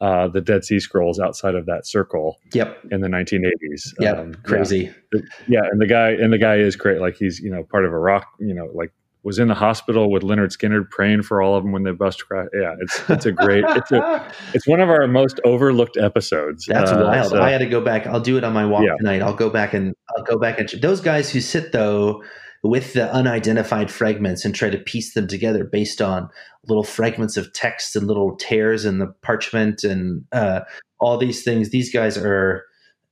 uh, 0.00 0.28
the 0.28 0.40
Dead 0.40 0.64
Sea 0.64 0.78
Scrolls 0.78 1.18
outside 1.18 1.54
of 1.54 1.66
that 1.66 1.86
circle. 1.86 2.38
Yep. 2.52 2.78
In 2.90 3.00
the 3.00 3.08
1980s. 3.08 3.94
Yep. 3.98 4.18
Um, 4.18 4.34
Crazy. 4.44 4.92
Yeah. 5.12 5.20
yeah, 5.48 5.62
and 5.70 5.80
the 5.80 5.86
guy 5.86 6.10
and 6.10 6.32
the 6.32 6.38
guy 6.38 6.56
is 6.56 6.76
great. 6.76 7.00
Like 7.00 7.16
he's 7.16 7.40
you 7.40 7.50
know 7.50 7.64
part 7.64 7.84
of 7.84 7.92
a 7.92 7.98
rock. 7.98 8.26
You 8.38 8.54
know 8.54 8.68
like 8.74 8.92
was 9.28 9.38
in 9.38 9.48
the 9.48 9.54
hospital 9.54 10.10
with 10.10 10.22
Lynyrd 10.22 10.56
Skynyrd 10.56 10.88
praying 10.88 11.22
for 11.22 11.42
all 11.42 11.54
of 11.54 11.62
them 11.62 11.70
when 11.70 11.82
they 11.82 11.90
bust 11.90 12.26
crash. 12.26 12.48
Yeah, 12.58 12.74
it's 12.80 13.10
it's 13.10 13.26
a 13.26 13.32
great 13.32 13.62
it's 13.68 13.92
a 13.92 14.32
it's 14.54 14.66
one 14.66 14.80
of 14.80 14.88
our 14.88 15.06
most 15.06 15.38
overlooked 15.44 15.98
episodes. 15.98 16.64
That's 16.66 16.90
uh, 16.90 17.02
wild. 17.04 17.32
So. 17.32 17.42
I 17.42 17.50
had 17.50 17.58
to 17.58 17.66
go 17.66 17.82
back. 17.82 18.06
I'll 18.06 18.20
do 18.20 18.38
it 18.38 18.42
on 18.42 18.54
my 18.54 18.64
walk 18.64 18.84
yeah. 18.84 18.94
tonight. 18.96 19.20
I'll 19.20 19.34
go 19.34 19.50
back 19.50 19.74
and 19.74 19.94
I'll 20.16 20.24
go 20.24 20.38
back 20.38 20.58
and 20.58 20.70
those 20.80 21.02
guys 21.02 21.30
who 21.30 21.42
sit 21.42 21.72
though 21.72 22.22
with 22.62 22.94
the 22.94 23.12
unidentified 23.12 23.90
fragments 23.90 24.46
and 24.46 24.54
try 24.54 24.70
to 24.70 24.78
piece 24.78 25.12
them 25.12 25.28
together 25.28 25.62
based 25.62 26.00
on 26.00 26.30
little 26.66 26.82
fragments 26.82 27.36
of 27.36 27.52
text 27.52 27.94
and 27.96 28.06
little 28.06 28.34
tears 28.36 28.86
in 28.86 28.98
the 28.98 29.08
parchment 29.20 29.84
and 29.84 30.24
uh, 30.32 30.60
all 31.00 31.18
these 31.18 31.44
things. 31.44 31.68
These 31.68 31.92
guys 31.92 32.16
are 32.16 32.64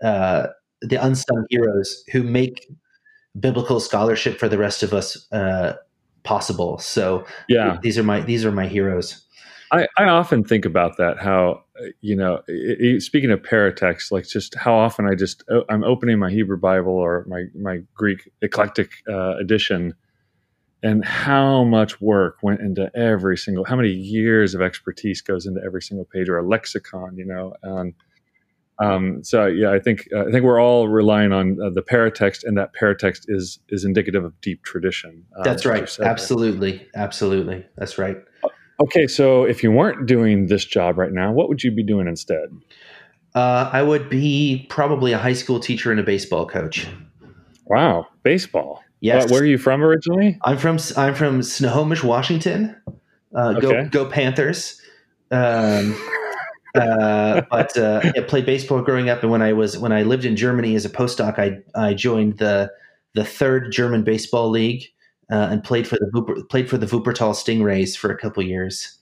uh, 0.02 0.46
the 0.80 0.96
unsung 0.96 1.44
heroes 1.50 2.02
who 2.10 2.22
make 2.22 2.66
biblical 3.38 3.80
scholarship 3.80 4.38
for 4.38 4.48
the 4.48 4.56
rest 4.56 4.82
of 4.82 4.94
us 4.94 5.30
uh, 5.30 5.74
possible. 6.26 6.78
So 6.78 7.24
yeah, 7.48 7.78
these 7.82 7.96
are 7.96 8.02
my 8.02 8.20
these 8.20 8.44
are 8.44 8.52
my 8.52 8.66
heroes. 8.66 9.22
I, 9.72 9.88
I 9.98 10.04
often 10.04 10.44
think 10.44 10.64
about 10.64 10.96
that. 10.98 11.18
How 11.18 11.64
you 12.00 12.14
know, 12.16 12.42
it, 12.46 13.02
speaking 13.02 13.30
of 13.30 13.40
paratext, 13.40 14.12
like 14.12 14.26
just 14.26 14.54
how 14.54 14.74
often 14.74 15.06
I 15.06 15.14
just 15.14 15.42
I'm 15.68 15.84
opening 15.84 16.18
my 16.18 16.30
Hebrew 16.30 16.58
Bible 16.58 16.92
or 16.92 17.24
my 17.28 17.44
my 17.54 17.78
Greek 17.94 18.30
eclectic 18.42 18.90
uh, 19.08 19.36
edition, 19.38 19.94
and 20.82 21.04
how 21.04 21.64
much 21.64 22.00
work 22.00 22.36
went 22.42 22.60
into 22.60 22.90
every 22.96 23.36
single, 23.36 23.64
how 23.64 23.76
many 23.76 23.90
years 23.90 24.54
of 24.54 24.62
expertise 24.62 25.20
goes 25.20 25.46
into 25.46 25.60
every 25.64 25.82
single 25.82 26.04
page 26.04 26.28
or 26.28 26.38
a 26.38 26.46
lexicon, 26.46 27.16
you 27.16 27.24
know, 27.24 27.54
and 27.62 27.94
um, 28.78 29.24
so 29.24 29.46
yeah, 29.46 29.72
I 29.72 29.78
think 29.78 30.06
uh, 30.14 30.26
I 30.26 30.30
think 30.30 30.44
we're 30.44 30.60
all 30.60 30.88
relying 30.88 31.32
on 31.32 31.58
uh, 31.62 31.70
the 31.70 31.82
paratext, 31.82 32.44
and 32.44 32.56
that 32.58 32.70
paratext 32.74 33.24
is 33.28 33.58
is 33.68 33.84
indicative 33.84 34.24
of 34.24 34.38
deep 34.40 34.62
tradition. 34.64 35.24
Um, 35.36 35.44
That's 35.44 35.64
right. 35.64 35.88
Absolutely, 36.00 36.86
absolutely. 36.94 37.64
That's 37.76 37.98
right. 37.98 38.18
Okay, 38.78 39.06
so 39.06 39.44
if 39.44 39.62
you 39.62 39.72
weren't 39.72 40.06
doing 40.06 40.48
this 40.48 40.64
job 40.64 40.98
right 40.98 41.12
now, 41.12 41.32
what 41.32 41.48
would 41.48 41.62
you 41.62 41.70
be 41.70 41.82
doing 41.82 42.06
instead? 42.06 42.50
Uh, 43.34 43.70
I 43.72 43.82
would 43.82 44.10
be 44.10 44.66
probably 44.68 45.12
a 45.12 45.18
high 45.18 45.32
school 45.32 45.58
teacher 45.60 45.90
and 45.90 45.98
a 45.98 46.02
baseball 46.02 46.46
coach. 46.46 46.86
Wow, 47.64 48.06
baseball. 48.22 48.82
Yes. 49.00 49.30
where 49.30 49.42
are 49.42 49.46
you 49.46 49.58
from 49.58 49.82
originally? 49.82 50.38
I'm 50.42 50.58
from 50.58 50.78
I'm 50.96 51.14
from 51.14 51.42
Snohomish, 51.42 52.02
Washington. 52.02 52.76
Uh, 53.34 53.54
okay. 53.56 53.60
Go 53.60 53.88
go 54.04 54.10
Panthers. 54.10 54.80
Um, 55.30 55.96
uh, 56.76 57.42
but 57.50 57.76
uh, 57.76 58.00
I 58.16 58.20
played 58.20 58.46
baseball 58.46 58.82
growing 58.82 59.08
up, 59.08 59.22
and 59.22 59.30
when 59.30 59.42
I 59.42 59.52
was 59.52 59.78
when 59.78 59.92
I 59.92 60.02
lived 60.02 60.24
in 60.24 60.36
Germany 60.36 60.74
as 60.74 60.84
a 60.84 60.90
postdoc, 60.90 61.38
I 61.38 61.58
I 61.74 61.94
joined 61.94 62.38
the 62.38 62.70
the 63.14 63.24
third 63.24 63.72
German 63.72 64.04
baseball 64.04 64.50
league 64.50 64.84
uh, 65.30 65.48
and 65.50 65.64
played 65.64 65.86
for 65.86 65.96
the 65.96 66.44
played 66.48 66.68
for 66.68 66.78
the 66.78 66.86
Wuppertal 66.86 67.34
Stingrays 67.34 67.96
for 67.96 68.10
a 68.10 68.16
couple 68.16 68.42
years. 68.42 68.98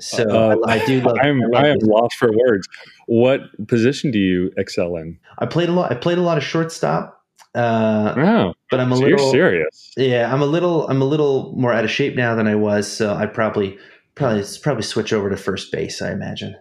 So 0.00 0.24
uh, 0.28 0.56
I, 0.66 0.74
I, 0.74 0.86
do. 0.86 1.00
Love, 1.00 1.16
I'm 1.22 1.40
I, 1.54 1.64
I 1.64 1.66
am 1.68 1.78
lost 1.82 2.16
for 2.16 2.30
words. 2.32 2.66
What 3.06 3.40
position 3.68 4.10
do 4.10 4.18
you 4.18 4.50
excel 4.56 4.96
in? 4.96 5.18
I 5.38 5.46
played 5.46 5.68
a 5.68 5.72
lot. 5.72 5.92
I 5.92 5.94
played 5.94 6.18
a 6.18 6.22
lot 6.22 6.38
of 6.38 6.44
shortstop. 6.44 7.12
Uh, 7.54 8.14
oh, 8.16 8.54
but 8.70 8.80
I'm 8.80 8.92
a 8.92 8.96
so 8.96 9.02
little 9.02 9.30
serious. 9.30 9.92
Yeah, 9.96 10.32
I'm 10.32 10.42
a 10.42 10.46
little. 10.46 10.88
I'm 10.88 11.00
a 11.00 11.06
little 11.06 11.54
more 11.56 11.72
out 11.72 11.84
of 11.84 11.90
shape 11.90 12.16
now 12.16 12.34
than 12.34 12.46
I 12.46 12.54
was. 12.54 12.90
So 12.90 13.14
I 13.14 13.26
probably 13.26 13.78
probably 14.16 14.44
probably 14.62 14.82
switch 14.82 15.12
over 15.12 15.30
to 15.30 15.36
first 15.36 15.70
base. 15.70 16.02
I 16.02 16.10
imagine. 16.10 16.56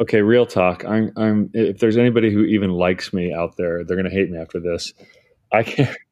Okay, 0.00 0.20
real 0.20 0.46
talk. 0.46 0.84
I'm. 0.84 1.12
I'm. 1.16 1.50
If 1.52 1.78
there's 1.78 1.96
anybody 1.96 2.32
who 2.32 2.44
even 2.44 2.70
likes 2.70 3.12
me 3.12 3.32
out 3.32 3.56
there, 3.56 3.82
they're 3.84 3.96
going 3.96 4.08
to 4.08 4.14
hate 4.14 4.30
me 4.30 4.38
after 4.38 4.60
this. 4.60 4.92
I 5.52 5.64
can't. 5.64 5.96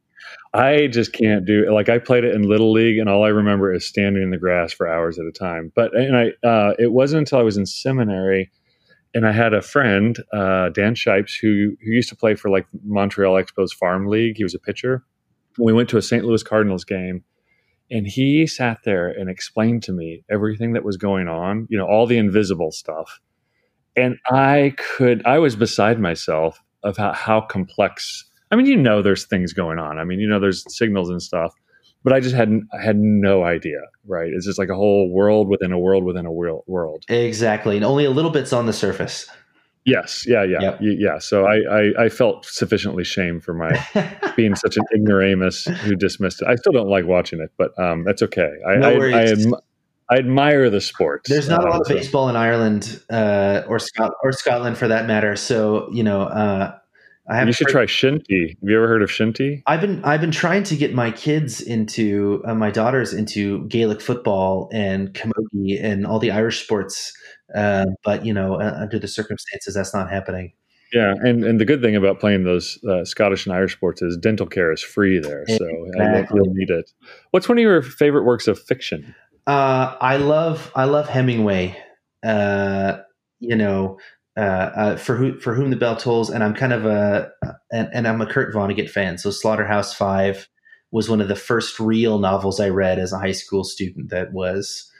I 0.54 0.86
just 0.86 1.12
can't 1.12 1.44
do 1.44 1.64
it. 1.64 1.72
like 1.72 1.88
I 1.88 1.98
played 1.98 2.22
it 2.24 2.34
in 2.34 2.42
little 2.42 2.72
league, 2.72 2.98
and 2.98 3.08
all 3.08 3.24
I 3.24 3.28
remember 3.28 3.72
is 3.72 3.86
standing 3.86 4.22
in 4.22 4.30
the 4.30 4.38
grass 4.38 4.72
for 4.72 4.88
hours 4.88 5.18
at 5.18 5.26
a 5.26 5.32
time. 5.32 5.70
But 5.74 5.94
and 5.94 6.16
I, 6.16 6.46
uh, 6.46 6.74
it 6.78 6.92
wasn't 6.92 7.20
until 7.20 7.40
I 7.40 7.42
was 7.42 7.56
in 7.56 7.66
seminary, 7.66 8.50
and 9.14 9.26
I 9.26 9.32
had 9.32 9.52
a 9.52 9.60
friend, 9.60 10.16
uh, 10.32 10.70
Dan 10.70 10.94
Shipes, 10.94 11.34
who 11.34 11.76
who 11.82 11.90
used 11.90 12.08
to 12.08 12.16
play 12.16 12.36
for 12.36 12.50
like 12.50 12.66
Montreal 12.84 13.34
Expos 13.34 13.74
Farm 13.74 14.06
League. 14.06 14.36
He 14.36 14.44
was 14.44 14.54
a 14.54 14.58
pitcher. 14.58 15.04
We 15.58 15.72
went 15.72 15.88
to 15.90 15.98
a 15.98 16.02
St. 16.02 16.24
Louis 16.24 16.42
Cardinals 16.42 16.84
game, 16.84 17.22
and 17.90 18.06
he 18.06 18.46
sat 18.46 18.78
there 18.84 19.08
and 19.08 19.28
explained 19.28 19.82
to 19.84 19.92
me 19.92 20.24
everything 20.30 20.72
that 20.72 20.84
was 20.84 20.96
going 20.96 21.28
on. 21.28 21.66
You 21.70 21.78
know, 21.78 21.86
all 21.86 22.06
the 22.06 22.18
invisible 22.18 22.72
stuff, 22.72 23.20
and 23.96 24.16
I 24.30 24.74
could. 24.76 25.24
I 25.26 25.38
was 25.38 25.56
beside 25.56 26.00
myself 26.00 26.60
of 26.82 26.96
how, 26.96 27.12
how 27.12 27.40
complex 27.40 28.24
I 28.54 28.56
mean, 28.56 28.66
you 28.66 28.76
know, 28.76 29.02
there's 29.02 29.24
things 29.24 29.52
going 29.52 29.80
on. 29.80 29.98
I 29.98 30.04
mean, 30.04 30.20
you 30.20 30.28
know, 30.28 30.38
there's 30.38 30.64
signals 30.68 31.10
and 31.10 31.20
stuff, 31.20 31.52
but 32.04 32.12
I 32.12 32.20
just 32.20 32.36
hadn't, 32.36 32.68
I 32.72 32.80
had 32.80 32.96
no 32.96 33.42
idea. 33.42 33.80
Right? 34.06 34.30
It's 34.32 34.46
just 34.46 34.60
like 34.60 34.68
a 34.68 34.76
whole 34.76 35.10
world 35.10 35.48
within 35.48 35.72
a 35.72 35.78
world 35.78 36.04
within 36.04 36.24
a 36.24 36.32
world. 36.32 37.04
Exactly, 37.08 37.74
and 37.74 37.84
only 37.84 38.04
a 38.04 38.10
little 38.10 38.30
bit's 38.30 38.52
on 38.52 38.66
the 38.66 38.72
surface. 38.72 39.28
Yes, 39.84 40.24
yeah, 40.26 40.42
yeah, 40.44 40.60
yep. 40.60 40.78
yeah. 40.80 41.18
So 41.18 41.44
I, 41.44 41.56
I, 41.70 42.04
I, 42.04 42.08
felt 42.08 42.46
sufficiently 42.46 43.04
shame 43.04 43.38
for 43.38 43.52
my 43.52 43.70
being 44.36 44.54
such 44.54 44.78
an 44.78 44.84
ignoramus 44.94 45.64
who 45.64 45.94
dismissed 45.94 46.40
it. 46.40 46.48
I 46.48 46.54
still 46.54 46.72
don't 46.72 46.88
like 46.88 47.04
watching 47.04 47.40
it, 47.40 47.50
but 47.58 47.78
um, 47.78 48.02
that's 48.04 48.22
okay. 48.22 48.50
I, 48.66 48.76
no 48.76 48.88
I, 48.88 49.24
I, 49.24 49.34
I, 50.10 50.16
admire 50.18 50.70
the 50.70 50.80
sport. 50.80 51.26
There's 51.28 51.50
not 51.50 51.64
a 51.64 51.68
lot 51.68 51.82
of 51.82 51.90
um, 51.90 51.96
baseball 51.96 52.30
in 52.30 52.36
Ireland 52.36 52.98
uh, 53.10 53.62
or 53.68 53.78
Scot- 53.78 54.14
or 54.22 54.32
Scotland 54.32 54.78
for 54.78 54.88
that 54.88 55.06
matter. 55.06 55.36
So 55.36 55.90
you 55.92 56.02
know, 56.02 56.22
uh, 56.22 56.78
I 57.28 57.36
have. 57.36 57.46
you 57.46 57.52
should 57.52 57.68
heard, 57.68 57.72
try 57.72 57.84
shinty. 57.86 58.50
Have 58.60 58.68
you 58.68 58.76
ever 58.76 58.86
heard 58.86 59.02
of 59.02 59.08
shinty? 59.08 59.62
I've 59.66 59.80
been 59.80 60.04
I've 60.04 60.20
been 60.20 60.30
trying 60.30 60.62
to 60.64 60.76
get 60.76 60.94
my 60.94 61.10
kids 61.10 61.60
into 61.60 62.42
uh, 62.46 62.54
my 62.54 62.70
daughters 62.70 63.14
into 63.14 63.66
Gaelic 63.68 64.00
football 64.00 64.68
and 64.72 65.12
camogie 65.14 65.82
and 65.82 66.06
all 66.06 66.18
the 66.18 66.30
Irish 66.30 66.62
sports, 66.62 67.14
uh, 67.54 67.86
but 68.04 68.24
you 68.24 68.32
know, 68.32 68.60
uh, 68.60 68.78
under 68.80 68.98
the 68.98 69.08
circumstances, 69.08 69.74
that's 69.74 69.94
not 69.94 70.10
happening. 70.10 70.52
Yeah, 70.92 71.14
and, 71.22 71.44
and 71.44 71.60
the 71.60 71.64
good 71.64 71.82
thing 71.82 71.96
about 71.96 72.20
playing 72.20 72.44
those 72.44 72.78
uh, 72.88 73.04
Scottish 73.04 73.46
and 73.46 73.54
Irish 73.54 73.72
sports 73.72 74.00
is 74.00 74.16
dental 74.16 74.46
care 74.46 74.70
is 74.70 74.80
free 74.80 75.18
there, 75.18 75.44
so 75.48 75.66
exactly. 75.86 76.36
you'll 76.36 76.54
need 76.54 76.70
it. 76.70 76.92
What's 77.32 77.48
one 77.48 77.58
of 77.58 77.62
your 77.62 77.82
favorite 77.82 78.22
works 78.22 78.46
of 78.46 78.60
fiction? 78.60 79.14
Uh, 79.46 79.96
I 80.00 80.18
love 80.18 80.70
I 80.74 80.84
love 80.84 81.08
Hemingway. 81.08 81.76
Uh, 82.22 82.98
you 83.40 83.56
know, 83.56 83.98
uh, 84.36 84.40
uh, 84.40 84.96
for 84.96 85.16
who 85.16 85.38
for 85.40 85.54
whom 85.54 85.70
the 85.70 85.76
bell 85.76 85.96
tolls, 85.96 86.30
and 86.30 86.44
I'm 86.44 86.54
kind 86.54 86.72
of 86.72 86.86
a 86.86 87.30
and, 87.72 87.88
and, 87.92 88.08
I'm 88.08 88.20
a 88.20 88.26
Kurt 88.26 88.54
Vonnegut 88.54 88.88
fan. 88.88 89.18
So 89.18 89.30
Slaughterhouse 89.30 89.94
Five 89.94 90.48
was 90.90 91.08
one 91.08 91.20
of 91.20 91.28
the 91.28 91.36
first 91.36 91.78
real 91.80 92.18
novels 92.18 92.60
I 92.60 92.68
read 92.68 92.98
as 92.98 93.12
a 93.12 93.18
high 93.18 93.32
school 93.32 93.64
student 93.64 94.10
that 94.10 94.32
was 94.32 94.90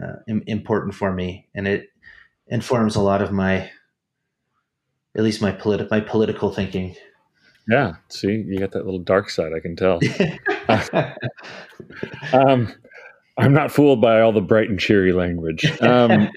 uh, 0.00 0.16
important 0.46 0.94
for 0.94 1.12
me, 1.12 1.48
and 1.54 1.68
it 1.68 1.88
informs 2.48 2.96
a 2.96 3.00
lot 3.00 3.22
of 3.22 3.32
my 3.32 3.70
at 5.16 5.22
least 5.22 5.40
my 5.40 5.52
politi- 5.52 5.90
my 5.90 6.00
political 6.00 6.50
thinking. 6.50 6.96
Yeah, 7.68 7.94
see, 8.08 8.44
you 8.46 8.58
got 8.58 8.72
that 8.72 8.84
little 8.84 9.00
dark 9.00 9.30
side. 9.30 9.52
I 9.56 9.60
can 9.60 9.76
tell. 9.76 10.00
um, 12.32 12.72
I'm 13.38 13.52
not 13.52 13.72
fooled 13.72 14.00
by 14.00 14.20
all 14.20 14.32
the 14.32 14.40
bright 14.40 14.68
and 14.68 14.78
cheery 14.78 15.12
language. 15.12 15.64
Um, 15.80 16.28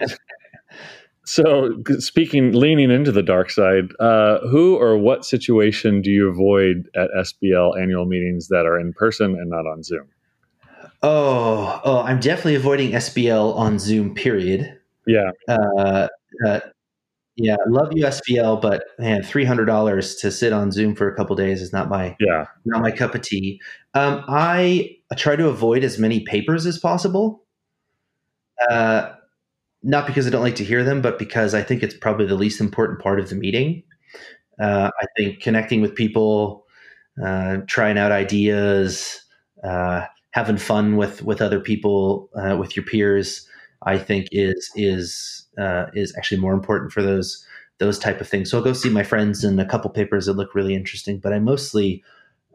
so, 1.26 1.84
speaking, 2.00 2.54
leaning 2.54 2.92
into 2.92 3.12
the 3.12 3.24
dark 3.24 3.50
side, 3.50 3.90
uh, 4.00 4.40
who 4.48 4.78
or 4.78 4.98
what 4.98 5.26
situation 5.26 6.02
do 6.02 6.10
you 6.12 6.30
avoid 6.30 6.88
at 6.96 7.10
SBL 7.18 7.82
annual 7.82 8.06
meetings 8.06 8.48
that 8.48 8.66
are 8.66 8.80
in 8.80 8.94
person 8.94 9.36
and 9.36 9.50
not 9.50 9.68
on 9.68 9.84
Zoom? 9.84 10.08
Oh, 11.04 11.80
oh, 11.84 12.02
I'm 12.02 12.20
definitely 12.20 12.56
avoiding 12.56 12.92
SBL 12.92 13.56
on 13.56 13.80
Zoom. 13.80 14.16
Period. 14.16 14.80
Yeah. 15.06 15.32
Uh, 15.48 16.08
uh, 16.46 16.60
yeah, 17.38 17.56
love 17.68 17.90
you 17.96 18.04
SBL, 18.04 18.60
but 18.62 18.84
man, 18.98 19.22
three 19.22 19.46
hundred 19.46 19.66
dollars 19.66 20.16
to 20.16 20.32
sit 20.32 20.52
on 20.52 20.72
Zoom 20.72 20.96
for 20.96 21.08
a 21.08 21.16
couple 21.16 21.36
days 21.36 21.62
is 21.62 21.72
not 21.72 21.88
my 21.88 22.16
yeah 22.20 22.46
not 22.66 22.82
my 22.82 22.90
cup 22.90 23.14
of 23.14 23.22
tea. 23.22 23.62
Um, 23.94 24.26
I 24.28 24.98
try 25.16 25.36
to 25.36 25.48
avoid 25.48 25.84
as 25.84 26.00
many 26.00 26.22
papers 26.22 26.66
as 26.66 26.80
possible. 26.80 27.44
Uh, 28.70 29.14
not 29.84 30.08
because 30.08 30.26
I 30.26 30.32
don't 30.32 30.42
like 30.42 30.56
to 30.56 30.64
hear 30.64 30.84
them, 30.84 31.00
but 31.00 31.20
because 31.20 31.54
I 31.54 31.62
think 31.62 31.84
it's 31.84 31.96
probably 31.96 32.26
the 32.26 32.36
least 32.36 32.60
important 32.60 33.00
part 33.00 33.20
of 33.20 33.30
the 33.30 33.36
meeting. 33.36 33.84
Uh, 34.60 34.90
I 35.00 35.06
think 35.16 35.40
connecting 35.40 35.82
with 35.82 35.94
people, 35.94 36.66
uh, 37.24 37.58
trying 37.68 38.00
out 38.00 38.12
ideas, 38.12 39.20
uh, 39.64 40.06
having 40.38 40.58
fun 40.58 40.98
with 40.98 41.24
with 41.24 41.42
other 41.42 41.60
people, 41.60 42.30
uh, 42.36 42.56
with 42.56 42.76
your 42.76 42.86
peers, 42.86 43.48
I 43.82 43.98
think 43.98 44.28
is 44.32 44.72
is 44.76 45.48
uh, 45.58 45.86
is 45.96 46.14
actually 46.16 46.40
more 46.40 46.54
important 46.54 46.92
for 46.92 47.02
those 47.02 47.44
those 47.80 47.98
type 47.98 48.22
of 48.22 48.30
things. 48.30 48.52
So 48.52 48.58
I'll 48.58 48.64
go 48.64 48.74
see 48.74 48.90
my 48.90 49.02
friends 49.02 49.44
and 49.44 49.60
a 49.60 49.66
couple 49.66 49.90
papers 49.90 50.28
that 50.28 50.34
look 50.34 50.54
really 50.54 50.76
interesting, 50.76 51.18
but 51.18 51.34
I 51.34 51.40
mostly 51.40 52.04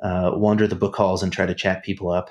uh, 0.01 0.31
wander 0.35 0.69
the 0.69 0.77
book 0.77 0.95
halls 0.95 1.25
and 1.25 1.33
try 1.33 1.45
to 1.45 1.55
chat 1.55 1.83
people 1.83 2.11
up. 2.13 2.31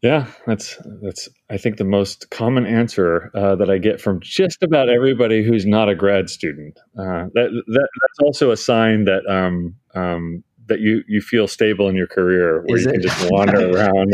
Yeah, 0.00 0.26
that's 0.46 0.78
that's 1.02 1.28
I 1.50 1.58
think 1.58 1.76
the 1.76 1.84
most 1.84 2.30
common 2.30 2.64
answer 2.64 3.30
uh, 3.34 3.56
that 3.56 3.68
I 3.68 3.76
get 3.76 4.00
from 4.00 4.20
just 4.20 4.62
about 4.62 4.88
everybody 4.88 5.44
who's 5.44 5.66
not 5.66 5.90
a 5.90 5.94
grad 5.94 6.30
student. 6.30 6.78
Uh, 6.98 7.28
that, 7.34 7.50
that 7.66 7.88
that's 8.00 8.18
also 8.22 8.52
a 8.52 8.56
sign 8.56 9.04
that 9.04 9.26
um, 9.28 9.74
um, 9.94 10.44
that 10.68 10.80
you 10.80 11.02
you 11.08 11.20
feel 11.20 11.48
stable 11.48 11.88
in 11.88 11.96
your 11.96 12.06
career 12.06 12.62
where 12.66 12.78
Is 12.78 12.84
you 12.84 12.90
it? 12.90 12.92
can 12.94 13.02
just 13.02 13.30
wander 13.30 13.70
around. 13.74 14.12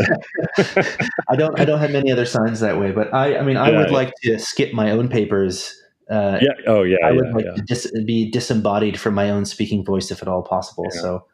I 1.29 1.35
don't 1.35 1.59
I 1.59 1.65
don't 1.65 1.79
have 1.79 1.91
many 1.91 2.11
other 2.11 2.25
signs 2.25 2.59
that 2.61 2.79
way, 2.79 2.91
but 2.91 3.13
I 3.13 3.37
I 3.37 3.41
mean 3.43 3.57
I 3.57 3.69
Yeah, 3.71 3.77
would 3.79 3.87
yeah. 3.89 3.93
like 3.93 4.13
to 4.23 4.39
skip 4.39 4.73
my 4.73 4.91
own 4.91 5.09
papers. 5.09 5.75
Uh, 6.09 6.37
yeah. 6.41 6.51
Oh 6.67 6.83
yeah. 6.83 6.97
I 7.03 7.11
would 7.11 7.25
yeah, 7.25 7.33
like 7.33 7.55
to 7.55 7.61
dis- 7.61 7.91
be 8.05 8.29
disembodied 8.31 8.99
from 8.99 9.13
my 9.15 9.29
own 9.29 9.45
speaking 9.45 9.83
voice 9.83 10.11
if 10.11 10.21
at 10.21 10.27
all 10.27 10.43
possible. 10.43 10.89
So 10.91 11.25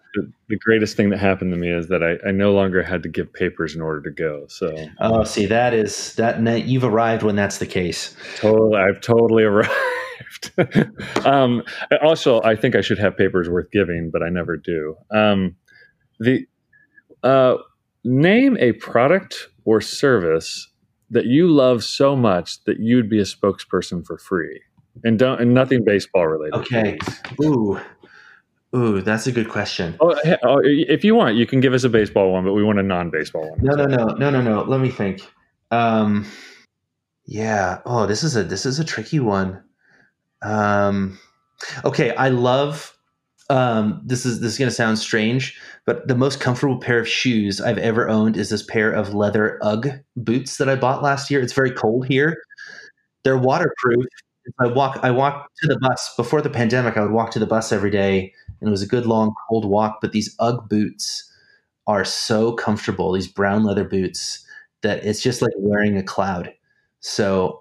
The, 0.50 0.58
greatest 0.58 0.96
thing 0.98 1.10
that 1.12 1.20
happened 1.20 1.52
to 1.54 1.58
me 1.58 1.70
is 1.72 1.88
that 1.88 2.02
I, 2.04 2.18
I 2.28 2.32
no 2.32 2.54
longer 2.54 2.82
had 2.84 3.04
to 3.04 3.10
give 3.10 3.32
papers 3.34 3.76
in 3.76 3.82
order 3.82 4.02
to 4.02 4.12
go. 4.12 4.46
So 4.48 4.74
oh, 5.00 5.24
see 5.24 5.46
that 5.46 5.74
is 5.74 6.16
that 6.16 6.44
that- 6.46 6.66
you've 6.66 6.84
arrived 6.86 7.24
when 7.24 7.36
that's 7.36 7.58
the 7.60 7.66
case. 7.68 8.16
totally, 8.38 8.78
I've 8.78 9.02
totally 9.02 9.44
arrived. 9.44 9.72
um, 11.26 11.64
also, 12.02 12.42
I 12.44 12.56
think 12.56 12.76
I 12.76 12.82
should 12.82 13.00
have 13.00 13.18
papers 13.18 13.50
worth 13.50 13.72
giving, 13.72 14.10
but 14.12 14.24
I 14.24 14.30
never 14.30 14.58
do. 14.58 14.96
Um, 15.12 15.56
the 16.20 16.46
uh, 17.24 17.56
name 18.04 18.58
a 18.60 18.74
product 18.74 19.50
or 19.66 19.82
service 19.82 20.70
that 21.10 21.26
you 21.26 21.48
love 21.48 21.84
so 21.84 22.16
much 22.16 22.64
that 22.64 22.80
you'd 22.80 23.10
be 23.10 23.20
a 23.20 23.24
spokesperson 23.24 24.06
for 24.06 24.18
free, 24.18 24.62
and 25.04 25.20
don't 25.20 25.42
and 25.42 25.54
nothing 25.54 25.84
baseball 25.84 26.28
related. 26.28 26.56
Okay. 26.56 26.98
Ooh. 27.44 27.80
Ooh, 28.74 29.02
that's 29.02 29.28
a 29.28 29.34
good 29.34 29.50
question. 29.50 29.98
Oh, 30.00 30.16
oh, 30.44 30.62
if 30.64 31.04
you 31.04 31.14
want, 31.14 31.36
you 31.36 31.46
can 31.46 31.60
give 31.60 31.74
us 31.74 31.84
a 31.84 31.90
baseball 31.90 32.32
one, 32.32 32.46
but 32.46 32.54
we 32.54 32.64
want 32.64 32.80
a 32.80 32.84
non-baseball 32.84 33.50
one. 33.50 33.60
No, 33.62 33.76
no, 33.76 33.86
no, 33.86 34.06
no, 34.14 34.30
no, 34.30 34.42
no. 34.42 34.64
Let 34.64 34.80
me 34.80 34.90
think. 34.90 35.30
Um, 35.72 36.26
yeah. 37.26 37.80
Oh, 37.86 38.06
this 38.06 38.24
is 38.24 38.38
a 38.38 38.44
this 38.44 38.66
is 38.66 38.80
a 38.80 38.86
tricky 38.86 39.20
one. 39.20 39.62
Um, 40.42 41.20
okay, 41.86 42.16
I 42.16 42.30
love. 42.30 42.96
Um, 43.50 44.02
this 44.06 44.26
is 44.26 44.40
this 44.40 44.54
is 44.54 44.58
gonna 44.60 44.72
sound 44.72 44.98
strange, 44.98 45.60
but 45.86 46.08
the 46.08 46.16
most 46.16 46.40
comfortable 46.40 46.80
pair 46.80 47.00
of 47.00 47.08
shoes 47.08 47.60
I've 47.60 47.78
ever 47.80 48.10
owned 48.10 48.38
is 48.38 48.50
this 48.50 48.64
pair 48.64 48.92
of 48.92 49.14
leather 49.14 49.60
UGG 49.62 49.90
boots 50.16 50.58
that 50.58 50.70
I 50.70 50.76
bought 50.76 51.04
last 51.04 51.30
year. 51.30 51.42
It's 51.42 51.54
very 51.54 51.72
cold 51.72 52.08
here. 52.08 52.38
They're 53.24 53.38
waterproof. 53.38 54.06
I 54.60 54.68
walk. 54.68 55.00
I 55.04 55.12
walk 55.12 55.48
to 55.62 55.68
the 55.68 55.80
bus 55.80 56.14
before 56.18 56.42
the 56.42 56.50
pandemic. 56.50 56.98
I 56.98 57.02
would 57.02 57.12
walk 57.12 57.32
to 57.32 57.40
the 57.40 57.46
bus 57.48 57.72
every 57.72 57.92
day, 57.92 58.34
and 58.60 58.68
it 58.68 58.72
was 58.72 58.82
a 58.82 58.88
good 58.88 59.06
long 59.06 59.34
cold 59.50 59.66
walk. 59.66 60.00
But 60.02 60.12
these 60.14 60.36
UGG 60.40 60.70
boots 60.70 61.32
are 61.88 62.06
so 62.06 62.54
comfortable. 62.54 63.12
These 63.14 63.28
brown 63.28 63.64
leather 63.64 63.84
boots 63.86 64.46
that 64.82 65.04
it's 65.06 65.22
just 65.22 65.42
like 65.42 65.54
wearing 65.58 65.98
a 65.98 66.04
cloud. 66.04 66.54
So 67.02 67.61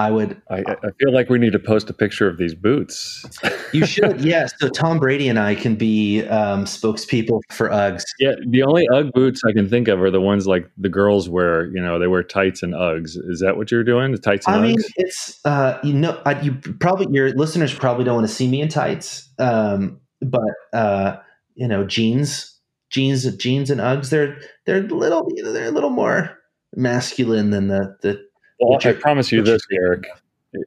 I 0.00 0.10
would. 0.10 0.40
I, 0.50 0.60
I 0.60 0.90
feel 0.98 1.12
like 1.12 1.28
we 1.28 1.38
need 1.38 1.52
to 1.52 1.58
post 1.58 1.90
a 1.90 1.92
picture 1.92 2.26
of 2.26 2.38
these 2.38 2.54
boots. 2.54 3.24
You 3.72 3.86
should. 3.86 4.24
yeah. 4.24 4.48
So 4.58 4.68
Tom 4.68 4.98
Brady 4.98 5.28
and 5.28 5.38
I 5.38 5.54
can 5.54 5.76
be 5.76 6.22
um, 6.24 6.64
spokespeople 6.64 7.40
for 7.52 7.68
Uggs. 7.68 8.02
Yeah, 8.18 8.32
the 8.48 8.64
only 8.64 8.88
UGG 8.88 9.12
boots 9.12 9.42
I 9.46 9.52
can 9.52 9.68
think 9.68 9.86
of 9.86 10.02
are 10.02 10.10
the 10.10 10.20
ones 10.20 10.48
like 10.48 10.68
the 10.76 10.88
girls 10.88 11.28
wear. 11.28 11.66
You 11.66 11.80
know, 11.80 12.00
they 12.00 12.08
wear 12.08 12.24
tights 12.24 12.64
and 12.64 12.74
Uggs. 12.74 13.12
Is 13.28 13.38
that 13.38 13.56
what 13.56 13.70
you're 13.70 13.84
doing? 13.84 14.10
The 14.10 14.18
tights 14.18 14.48
and 14.48 14.56
I 14.56 14.60
mean, 14.60 14.76
it's 14.96 15.38
uh, 15.44 15.78
you 15.84 15.92
know, 15.92 16.20
I, 16.26 16.40
you 16.40 16.54
probably 16.80 17.06
your 17.14 17.30
listeners 17.34 17.72
probably 17.72 18.04
don't 18.04 18.16
want 18.16 18.26
to 18.26 18.34
see 18.34 18.48
me 18.48 18.60
in 18.60 18.66
tights, 18.66 19.30
um, 19.38 20.00
but 20.20 20.50
uh, 20.72 21.18
you 21.54 21.68
know, 21.68 21.84
jeans, 21.84 22.58
jeans, 22.90 23.24
jeans, 23.36 23.70
and 23.70 23.80
Uggs. 23.80 24.10
They're 24.10 24.36
they're 24.66 24.78
a 24.78 24.80
little 24.80 25.30
they're 25.44 25.68
a 25.68 25.70
little 25.70 25.90
more 25.90 26.36
masculine 26.74 27.50
than 27.50 27.68
the 27.68 27.96
the. 28.02 28.29
Well, 28.60 28.78
I 28.84 28.92
promise 28.92 29.32
you 29.32 29.42
this, 29.42 29.62
Eric. 29.72 30.06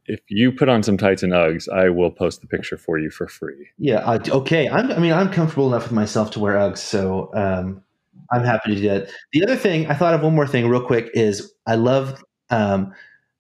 If 0.06 0.22
you 0.30 0.52
put 0.52 0.70
on 0.70 0.82
some 0.82 0.98
tights 0.98 1.24
and 1.24 1.34
Uggs, 1.34 1.68
I 1.70 1.90
will 1.90 2.10
post 2.10 2.42
the 2.42 2.48
picture 2.48 2.78
for 2.78 2.98
you 2.98 3.10
for 3.10 3.28
free. 3.28 3.68
Yeah. 3.78 3.98
Uh, 3.98 4.20
okay. 4.30 4.70
I'm, 4.70 4.92
I 4.92 5.00
mean, 5.00 5.12
I'm 5.12 5.30
comfortable 5.30 5.68
enough 5.68 5.84
with 5.84 5.92
myself 5.92 6.32
to 6.32 6.40
wear 6.40 6.54
Uggs, 6.56 6.78
so 6.78 7.30
um, 7.34 7.84
I'm 8.32 8.44
happy 8.44 8.76
to 8.76 8.82
do 8.82 8.90
that. 8.90 9.10
The 9.34 9.44
other 9.44 9.58
thing 9.58 9.88
I 9.88 9.94
thought 9.94 10.14
of 10.14 10.22
one 10.22 10.34
more 10.36 10.48
thing 10.48 10.68
real 10.70 10.86
quick 10.86 11.10
is 11.14 11.54
I 11.68 11.76
love 11.76 12.24
um, 12.50 12.94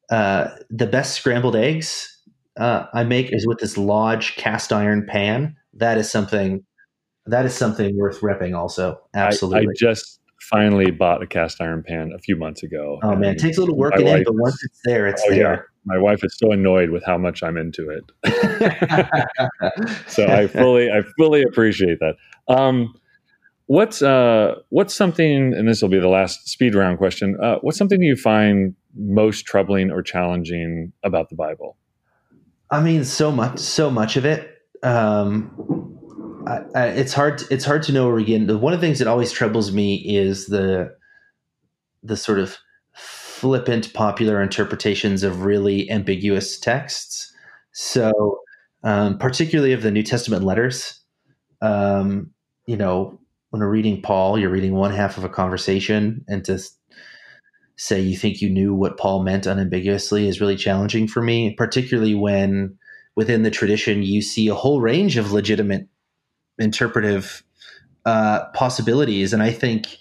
uh, 0.09 0.49
the 0.69 0.85
best 0.85 1.15
scrambled 1.15 1.55
eggs 1.55 2.09
uh, 2.57 2.85
I 2.93 3.03
make 3.03 3.31
is 3.31 3.47
with 3.47 3.59
this 3.59 3.77
Lodge 3.77 4.35
cast 4.35 4.73
iron 4.73 5.05
pan. 5.05 5.55
That 5.73 5.97
is 5.97 6.11
something. 6.11 6.63
That 7.25 7.45
is 7.45 7.55
something 7.55 7.97
worth 7.97 8.19
repping. 8.19 8.55
Also, 8.55 8.99
I- 9.15 9.19
absolutely. 9.19 9.69
I, 9.69 9.73
just 9.77 10.19
finally 10.49 10.91
bought 10.91 11.21
a 11.21 11.27
cast 11.27 11.61
iron 11.61 11.83
pan 11.83 12.11
a 12.15 12.19
few 12.19 12.35
months 12.35 12.63
ago. 12.63 12.99
oh 13.03 13.15
man, 13.15 13.35
it 13.35 13.39
takes 13.39 13.57
a 13.57 13.59
little 13.59 13.77
work 13.77 13.97
in, 13.97 14.05
wife 14.05 14.23
but 14.25 14.35
once 14.35 14.63
it's 14.63 14.79
there, 14.83 15.07
it's 15.07 15.23
oh, 15.27 15.31
yeah. 15.31 15.37
there. 15.37 15.67
My 15.85 15.97
wife 15.97 16.23
is 16.23 16.37
so 16.37 16.51
annoyed 16.51 16.91
with 16.91 17.03
how 17.05 17.17
much 17.17 17.43
I'm 17.43 17.57
into 17.57 17.89
it. 17.89 18.03
so 20.07 20.25
I 20.27 20.47
fully 20.47 20.89
I 20.89 21.01
fully 21.17 21.43
appreciate 21.43 21.99
that. 21.99 22.15
Um, 22.47 22.93
what's 23.65 24.01
uh, 24.01 24.55
what's 24.69 24.93
something, 24.93 25.53
and 25.53 25.67
this 25.67 25.81
will 25.81 25.89
be 25.89 25.99
the 25.99 26.07
last 26.07 26.47
speed 26.47 26.75
round 26.75 26.97
question. 26.97 27.37
Uh, 27.41 27.57
what's 27.61 27.77
something 27.77 28.01
you 28.01 28.15
find 28.15 28.75
most 28.95 29.45
troubling 29.45 29.91
or 29.91 30.01
challenging 30.01 30.93
about 31.03 31.29
the 31.29 31.35
Bible? 31.35 31.77
I 32.71 32.81
mean, 32.81 33.03
so 33.03 33.31
much, 33.31 33.59
so 33.59 33.89
much 33.89 34.17
of 34.17 34.25
it. 34.25 34.57
Um, 34.83 35.82
I, 36.47 36.87
it's 36.87 37.13
hard. 37.13 37.41
It's 37.49 37.65
hard 37.65 37.83
to 37.83 37.91
know 37.91 38.05
where 38.05 38.15
we 38.15 38.23
begin. 38.23 38.59
One 38.59 38.73
of 38.73 38.81
the 38.81 38.87
things 38.87 38.99
that 38.99 39.07
always 39.07 39.31
troubles 39.31 39.71
me 39.71 39.95
is 39.95 40.47
the 40.47 40.95
the 42.03 42.17
sort 42.17 42.39
of 42.39 42.57
flippant, 42.93 43.93
popular 43.93 44.41
interpretations 44.41 45.23
of 45.23 45.43
really 45.43 45.89
ambiguous 45.89 46.59
texts. 46.59 47.33
So, 47.71 48.39
um, 48.83 49.17
particularly 49.17 49.73
of 49.73 49.83
the 49.83 49.91
New 49.91 50.03
Testament 50.03 50.43
letters. 50.43 50.99
Um, 51.61 52.31
you 52.67 52.77
know, 52.77 53.19
when 53.49 53.61
we're 53.61 53.69
reading 53.69 54.01
Paul, 54.01 54.37
you're 54.37 54.49
reading 54.49 54.73
one 54.73 54.93
half 54.93 55.17
of 55.17 55.23
a 55.23 55.29
conversation, 55.29 56.23
and 56.27 56.43
to 56.45 56.59
say 57.75 57.99
you 57.99 58.17
think 58.17 58.41
you 58.41 58.49
knew 58.49 58.73
what 58.73 58.97
Paul 58.97 59.23
meant 59.23 59.45
unambiguously 59.45 60.27
is 60.27 60.39
really 60.39 60.55
challenging 60.55 61.07
for 61.07 61.21
me, 61.21 61.53
particularly 61.55 62.15
when 62.15 62.77
within 63.15 63.43
the 63.43 63.51
tradition 63.51 64.03
you 64.03 64.21
see 64.21 64.47
a 64.47 64.55
whole 64.55 64.81
range 64.81 65.17
of 65.17 65.31
legitimate 65.31 65.87
interpretive 66.59 67.43
uh, 68.05 68.45
possibilities. 68.53 69.33
And 69.33 69.41
I 69.41 69.51
think 69.51 69.97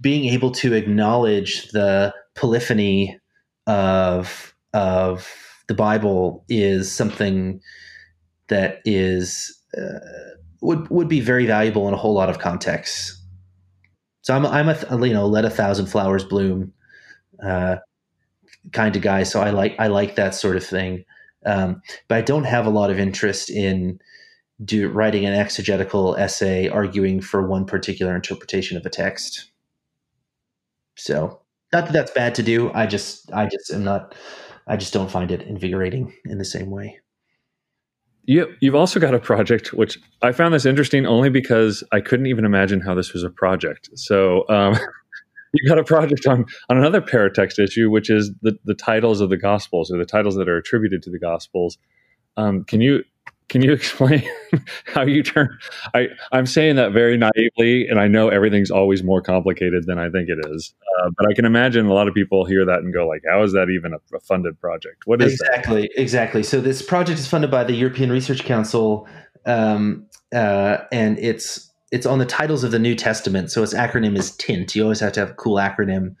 being 0.00 0.26
able 0.26 0.50
to 0.50 0.74
acknowledge 0.74 1.68
the 1.70 2.14
polyphony 2.34 3.18
of 3.66 4.54
of 4.74 5.28
the 5.68 5.74
Bible 5.74 6.44
is 6.48 6.90
something 6.90 7.60
that 8.48 8.80
is 8.84 9.56
uh, 9.78 9.98
would 10.60 10.88
would 10.90 11.08
be 11.08 11.20
very 11.20 11.46
valuable 11.46 11.86
in 11.88 11.94
a 11.94 11.96
whole 11.96 12.14
lot 12.14 12.28
of 12.28 12.38
contexts. 12.38 13.20
So 14.22 14.34
I'm 14.34 14.46
I'm 14.46 14.68
a 14.68 15.06
you 15.06 15.14
know 15.14 15.26
let 15.26 15.44
a 15.44 15.50
thousand 15.50 15.86
flowers 15.86 16.24
bloom 16.24 16.72
uh, 17.44 17.76
kind 18.72 18.96
of 18.96 19.02
guy. 19.02 19.22
So 19.22 19.40
I 19.40 19.50
like 19.50 19.74
I 19.78 19.88
like 19.88 20.16
that 20.16 20.34
sort 20.34 20.56
of 20.56 20.64
thing. 20.64 21.04
Um, 21.44 21.82
but 22.08 22.18
I 22.18 22.22
don't 22.22 22.44
have 22.44 22.66
a 22.66 22.70
lot 22.70 22.90
of 22.90 22.98
interest 22.98 23.50
in 23.50 23.98
do 24.64 24.88
writing 24.88 25.26
an 25.26 25.34
exegetical 25.34 26.16
essay 26.16 26.68
arguing 26.68 27.20
for 27.20 27.46
one 27.46 27.64
particular 27.64 28.14
interpretation 28.14 28.76
of 28.76 28.86
a 28.86 28.90
text. 28.90 29.50
So 30.96 31.40
not 31.72 31.86
that 31.86 31.92
that's 31.92 32.10
bad 32.10 32.34
to 32.36 32.42
do. 32.42 32.70
I 32.72 32.86
just 32.86 33.32
I 33.32 33.46
just 33.46 33.72
am 33.72 33.84
not 33.84 34.14
I 34.66 34.76
just 34.76 34.92
don't 34.92 35.10
find 35.10 35.30
it 35.30 35.42
invigorating 35.42 36.14
in 36.24 36.38
the 36.38 36.44
same 36.44 36.70
way. 36.70 36.98
You, 38.24 38.54
you've 38.60 38.76
also 38.76 39.00
got 39.00 39.14
a 39.14 39.18
project 39.18 39.72
which 39.72 39.98
I 40.22 40.30
found 40.30 40.54
this 40.54 40.64
interesting 40.64 41.06
only 41.06 41.28
because 41.28 41.82
I 41.90 42.00
couldn't 42.00 42.26
even 42.26 42.44
imagine 42.44 42.80
how 42.80 42.94
this 42.94 43.12
was 43.12 43.24
a 43.24 43.30
project. 43.30 43.90
So 43.96 44.48
um, 44.48 44.76
you 45.52 45.68
got 45.68 45.78
a 45.78 45.84
project 45.84 46.26
on 46.26 46.44
on 46.68 46.76
another 46.76 47.00
paratext 47.00 47.58
issue, 47.58 47.90
which 47.90 48.10
is 48.10 48.30
the 48.42 48.56
the 48.64 48.74
titles 48.74 49.20
of 49.20 49.30
the 49.30 49.36
Gospels 49.36 49.90
or 49.90 49.98
the 49.98 50.04
titles 50.04 50.36
that 50.36 50.48
are 50.48 50.56
attributed 50.56 51.02
to 51.02 51.10
the 51.10 51.18
Gospels. 51.18 51.78
Um, 52.36 52.64
can 52.64 52.80
you 52.80 53.02
can 53.48 53.62
you 53.62 53.72
explain 53.80 54.22
how 54.86 55.02
you 55.02 55.22
turn? 55.22 55.56
I, 55.94 56.08
I'm 56.32 56.46
saying 56.46 56.76
that 56.76 56.92
very 56.92 57.16
naively, 57.16 57.88
and 57.88 58.00
I 58.00 58.08
know 58.08 58.28
everything's 58.28 58.70
always 58.70 59.02
more 59.02 59.20
complicated 59.20 59.84
than 59.86 59.98
I 59.98 60.10
think 60.10 60.28
it 60.28 60.38
is. 60.50 60.74
Uh, 61.00 61.10
but 61.16 61.28
I 61.28 61.34
can 61.34 61.44
imagine 61.44 61.86
a 61.86 61.92
lot 61.92 62.08
of 62.08 62.14
people 62.14 62.44
hear 62.44 62.64
that 62.64 62.78
and 62.80 62.92
go, 62.92 63.06
like, 63.06 63.22
"How 63.28 63.42
is 63.42 63.52
that 63.52 63.68
even 63.70 63.92
a, 63.92 64.16
a 64.16 64.20
funded 64.20 64.60
project? 64.60 65.06
What 65.06 65.22
is 65.22 65.32
exactly 65.34 65.82
that? 65.82 66.00
exactly?" 66.00 66.42
So 66.42 66.60
this 66.60 66.82
project 66.82 67.18
is 67.18 67.26
funded 67.26 67.50
by 67.50 67.64
the 67.64 67.74
European 67.74 68.10
Research 68.10 68.44
Council, 68.44 69.08
um, 69.46 70.06
uh, 70.34 70.78
and 70.90 71.18
it's 71.18 71.70
it's 71.90 72.06
on 72.06 72.18
the 72.18 72.26
titles 72.26 72.64
of 72.64 72.70
the 72.70 72.78
New 72.78 72.94
Testament. 72.94 73.50
So 73.50 73.62
its 73.62 73.74
acronym 73.74 74.16
is 74.16 74.34
TINT. 74.36 74.74
You 74.74 74.82
always 74.84 75.00
have 75.00 75.12
to 75.12 75.20
have 75.20 75.30
a 75.30 75.34
cool 75.34 75.56
acronym 75.56 76.16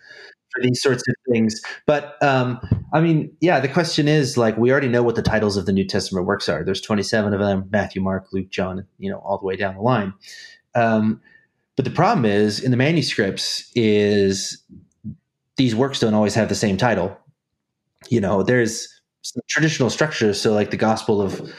for 0.54 0.62
these 0.62 0.82
sorts 0.82 1.02
of 1.08 1.14
things. 1.30 1.60
But 1.86 2.22
um, 2.22 2.60
I 2.92 3.00
mean, 3.00 3.34
yeah, 3.40 3.60
the 3.60 3.68
question 3.68 4.08
is 4.08 4.36
like 4.36 4.56
we 4.56 4.70
already 4.70 4.88
know 4.88 5.02
what 5.02 5.16
the 5.16 5.22
titles 5.22 5.56
of 5.56 5.66
the 5.66 5.72
New 5.72 5.86
Testament 5.86 6.26
works 6.26 6.48
are. 6.48 6.64
There's 6.64 6.80
27 6.80 7.32
of 7.32 7.40
them: 7.40 7.68
Matthew, 7.70 8.02
Mark, 8.02 8.28
Luke, 8.32 8.50
John. 8.50 8.86
You 8.98 9.10
know, 9.10 9.18
all 9.18 9.38
the 9.38 9.46
way 9.46 9.56
down 9.56 9.74
the 9.74 9.82
line. 9.82 10.14
Um, 10.74 11.20
but 11.76 11.84
the 11.84 11.90
problem 11.90 12.24
is 12.24 12.60
in 12.60 12.70
the 12.70 12.76
manuscripts 12.76 13.70
is 13.74 14.62
these 15.56 15.74
works 15.74 16.00
don't 16.00 16.14
always 16.14 16.34
have 16.34 16.48
the 16.48 16.54
same 16.54 16.76
title. 16.76 17.16
You 18.08 18.20
know, 18.20 18.42
there's 18.42 18.88
traditional 19.48 19.90
structures. 19.90 20.40
So 20.40 20.52
like 20.52 20.70
the 20.70 20.76
Gospel 20.76 21.22
of 21.22 21.52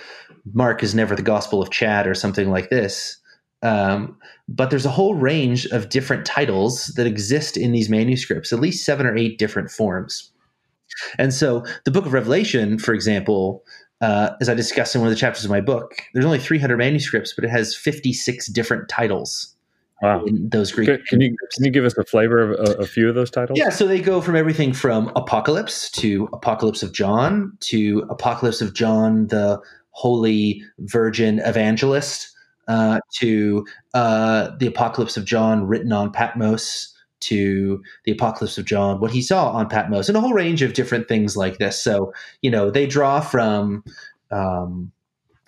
Mark 0.53 0.83
is 0.83 0.93
never 0.93 1.15
the 1.15 1.21
Gospel 1.21 1.61
of 1.61 1.71
Chad 1.71 2.05
or 2.07 2.13
something 2.13 2.49
like 2.49 2.69
this. 2.69 3.17
Um, 3.63 4.17
but 4.47 4.69
there's 4.69 4.85
a 4.85 4.91
whole 4.91 5.15
range 5.15 5.65
of 5.67 5.89
different 5.89 6.25
titles 6.25 6.87
that 6.97 7.07
exist 7.07 7.57
in 7.57 7.71
these 7.71 7.89
manuscripts, 7.89 8.51
at 8.51 8.59
least 8.59 8.85
seven 8.85 9.05
or 9.05 9.15
eight 9.15 9.39
different 9.39 9.71
forms. 9.71 10.31
And 11.17 11.33
so 11.33 11.65
the 11.85 11.91
book 11.91 12.05
of 12.05 12.13
Revelation, 12.13 12.77
for 12.77 12.93
example, 12.93 13.63
uh, 14.01 14.31
as 14.41 14.49
I 14.49 14.53
discussed 14.53 14.95
in 14.95 15.01
one 15.01 15.07
of 15.07 15.13
the 15.13 15.19
chapters 15.19 15.45
of 15.45 15.49
my 15.49 15.61
book, 15.61 15.95
there's 16.13 16.25
only 16.25 16.39
300 16.39 16.77
manuscripts, 16.77 17.33
but 17.33 17.45
it 17.45 17.49
has 17.49 17.75
56 17.75 18.47
different 18.47 18.89
titles. 18.89 19.49
Wow. 20.01 20.25
In 20.25 20.49
those 20.49 20.69
Greek. 20.73 20.87
Can, 20.87 21.01
can 21.07 21.21
you 21.21 21.33
can 21.53 21.63
you 21.63 21.71
give 21.71 21.85
us 21.85 21.97
a 21.97 22.03
flavor 22.03 22.41
of 22.41 22.59
a, 22.59 22.81
a, 22.81 22.85
few 22.85 23.07
of 23.07 23.15
those 23.15 23.31
titles? 23.31 23.57
Yeah, 23.57 23.69
so 23.69 23.87
they 23.87 24.01
go 24.01 24.19
from 24.19 24.35
everything 24.35 24.73
from 24.73 25.09
Apocalypse 25.15 25.89
to 25.91 26.27
Apocalypse 26.33 26.83
of 26.83 26.91
John 26.91 27.57
to 27.61 28.05
Apocalypse 28.09 28.59
of 28.59 28.73
John, 28.73 29.27
the 29.27 29.61
Holy 29.91 30.61
Virgin 30.79 31.39
Evangelist, 31.39 32.32
uh, 32.67 32.99
to 33.15 33.65
uh, 33.93 34.51
the 34.59 34.67
Apocalypse 34.67 35.17
of 35.17 35.25
John 35.25 35.67
written 35.67 35.91
on 35.91 36.11
Patmos, 36.11 36.89
to 37.23 37.81
the 38.03 38.11
Apocalypse 38.11 38.57
of 38.57 38.65
John, 38.65 38.99
what 38.99 39.11
he 39.11 39.21
saw 39.21 39.49
on 39.51 39.69
Patmos, 39.69 40.09
and 40.09 40.17
a 40.17 40.21
whole 40.21 40.33
range 40.33 40.61
of 40.61 40.73
different 40.73 41.07
things 41.07 41.37
like 41.37 41.57
this. 41.57 41.81
So, 41.81 42.13
you 42.41 42.51
know, 42.51 42.69
they 42.69 42.85
draw 42.85 43.21
from 43.21 43.83
um, 44.29 44.91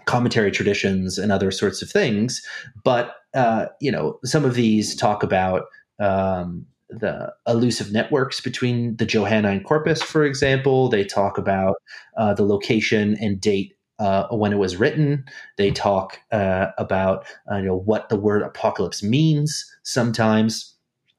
commentary 0.06 0.52
traditions 0.52 1.18
and 1.18 1.32
other 1.32 1.52
sorts 1.52 1.82
of 1.82 1.90
things, 1.90 2.42
but, 2.84 3.16
uh, 3.34 3.68
you 3.82 3.92
know, 3.92 4.20
some 4.24 4.46
of 4.46 4.56
these 4.56 4.96
talk 4.96 5.24
about. 5.24 5.64
Um, 6.00 6.66
the 6.90 7.34
elusive 7.48 7.92
networks 7.92 8.40
between 8.40 8.96
the 8.98 9.08
Johannine 9.08 9.64
corpus, 9.64 10.04
for 10.04 10.24
example. 10.24 10.88
They 10.88 11.04
talk 11.04 11.38
about 11.40 11.78
uh, 12.16 12.36
the 12.36 12.44
location 12.44 13.18
and 13.20 13.42
date 13.42 13.74
uh, 14.00 14.28
when 14.30 14.52
it 14.52 14.58
was 14.58 14.78
written. 14.78 15.26
They 15.58 15.72
talk 15.72 16.20
uh, 16.32 16.68
about 16.78 17.26
uh, 17.52 17.58
you 17.58 17.66
know 17.66 17.78
what 17.78 18.10
the 18.10 18.16
word 18.16 18.42
apocalypse 18.42 19.04
means 19.04 19.66
sometimes, 19.84 20.74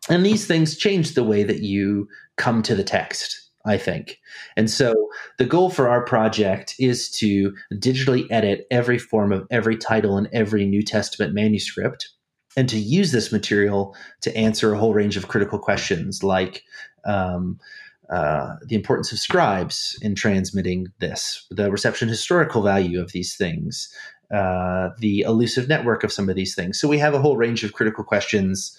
and 0.09 0.25
these 0.25 0.47
things 0.47 0.77
change 0.77 1.15
the 1.15 1.25
way 1.25 1.43
that 1.43 1.61
you 1.61 2.09
come 2.37 2.63
to 2.63 2.75
the 2.75 2.85
text. 2.85 3.43
I 3.65 3.79
think. 3.79 4.21
And 4.57 4.71
so 4.71 4.95
the 5.39 5.45
goal 5.45 5.71
for 5.71 5.89
our 5.89 6.05
project 6.05 6.77
is 6.79 7.11
to 7.19 7.53
digitally 7.75 8.25
edit 8.31 8.65
every 8.71 8.97
form 8.97 9.33
of 9.33 9.45
every 9.51 9.77
title 9.77 10.17
in 10.19 10.29
every 10.33 10.65
New 10.67 10.83
Testament 10.83 11.35
manuscript 11.35 12.09
and 12.57 12.69
to 12.69 12.79
use 12.79 13.13
this 13.13 13.31
material 13.31 13.95
to 14.23 14.35
answer 14.37 14.73
a 14.73 14.79
whole 14.79 14.95
range 14.95 15.17
of 15.17 15.29
critical 15.29 15.59
questions 15.59 16.23
like 16.23 16.63
um, 17.05 17.59
uh, 18.11 18.57
the 18.67 18.77
importance 18.77 19.13
of 19.13 19.19
scribes 19.19 19.99
in 20.03 20.15
transmitting 20.15 20.87
this, 21.01 21.47
the 21.51 21.71
reception 21.71 22.09
historical 22.09 22.63
value 22.63 23.01
of 23.01 23.13
these 23.13 23.37
things, 23.37 23.89
uh, 24.35 24.91
the 24.99 25.21
elusive 25.21 25.69
network 25.69 26.05
of 26.05 26.13
some 26.13 26.29
of 26.29 26.37
these 26.37 26.55
things. 26.55 26.79
So 26.79 26.89
we 26.89 26.99
have 26.99 27.15
a 27.15 27.21
whole 27.21 27.37
range 27.37 27.65
of 27.65 27.73
critical 27.73 28.05
questions. 28.05 28.77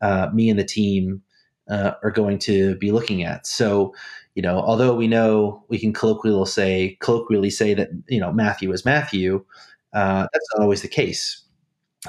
Uh, 0.00 0.28
me 0.32 0.50
and 0.50 0.58
the 0.58 0.64
team 0.64 1.22
uh, 1.70 1.92
are 2.02 2.10
going 2.10 2.38
to 2.38 2.76
be 2.76 2.90
looking 2.90 3.22
at. 3.22 3.46
So, 3.46 3.94
you 4.34 4.42
know, 4.42 4.58
although 4.58 4.94
we 4.94 5.08
know 5.08 5.64
we 5.68 5.78
can 5.78 5.92
colloquially 5.92 6.46
say 6.46 6.96
colloquially 7.00 7.50
say 7.50 7.74
that 7.74 7.90
you 8.08 8.20
know 8.20 8.32
Matthew 8.32 8.72
is 8.72 8.84
Matthew, 8.84 9.44
uh, 9.92 10.26
that's 10.32 10.48
not 10.54 10.62
always 10.62 10.82
the 10.82 10.88
case. 10.88 11.42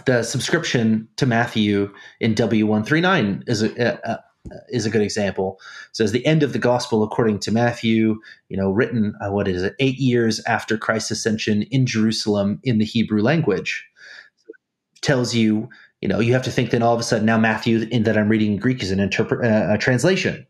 The 0.05 0.23
subscription 0.23 1.09
to 1.17 1.25
Matthew 1.25 1.93
in 2.19 2.33
W 2.33 2.65
one 2.65 2.83
three 2.83 3.01
nine 3.01 3.43
is 3.47 3.61
a, 3.61 3.99
a 4.03 4.19
is 4.69 4.85
a 4.85 4.89
good 4.89 5.01
example. 5.01 5.59
says 5.91 6.11
the 6.11 6.25
end 6.25 6.43
of 6.43 6.53
the 6.53 6.59
gospel 6.59 7.03
according 7.03 7.39
to 7.39 7.51
Matthew, 7.51 8.19
you 8.49 8.57
know, 8.57 8.69
written 8.69 9.13
uh, 9.21 9.31
what 9.31 9.47
is 9.47 9.63
it, 9.63 9.75
eight 9.79 9.97
years 9.97 10.43
after 10.45 10.77
Christ's 10.77 11.11
ascension 11.11 11.63
in 11.63 11.85
Jerusalem 11.85 12.59
in 12.63 12.77
the 12.77 12.85
Hebrew 12.85 13.21
language, 13.21 13.85
tells 15.01 15.35
you, 15.35 15.69
you 16.01 16.07
know, 16.07 16.19
you 16.19 16.33
have 16.33 16.43
to 16.43 16.51
think 16.51 16.71
then 16.71 16.83
all 16.83 16.93
of 16.93 16.99
a 16.99 17.03
sudden 17.03 17.25
now 17.25 17.37
Matthew 17.37 17.87
in 17.91 18.03
that 18.03 18.17
I'm 18.17 18.29
reading 18.29 18.53
in 18.53 18.59
Greek 18.59 18.81
is 18.81 18.91
an 18.91 18.99
interpret 18.99 19.45
uh, 19.45 19.73
a 19.73 19.77
translation. 19.77 20.45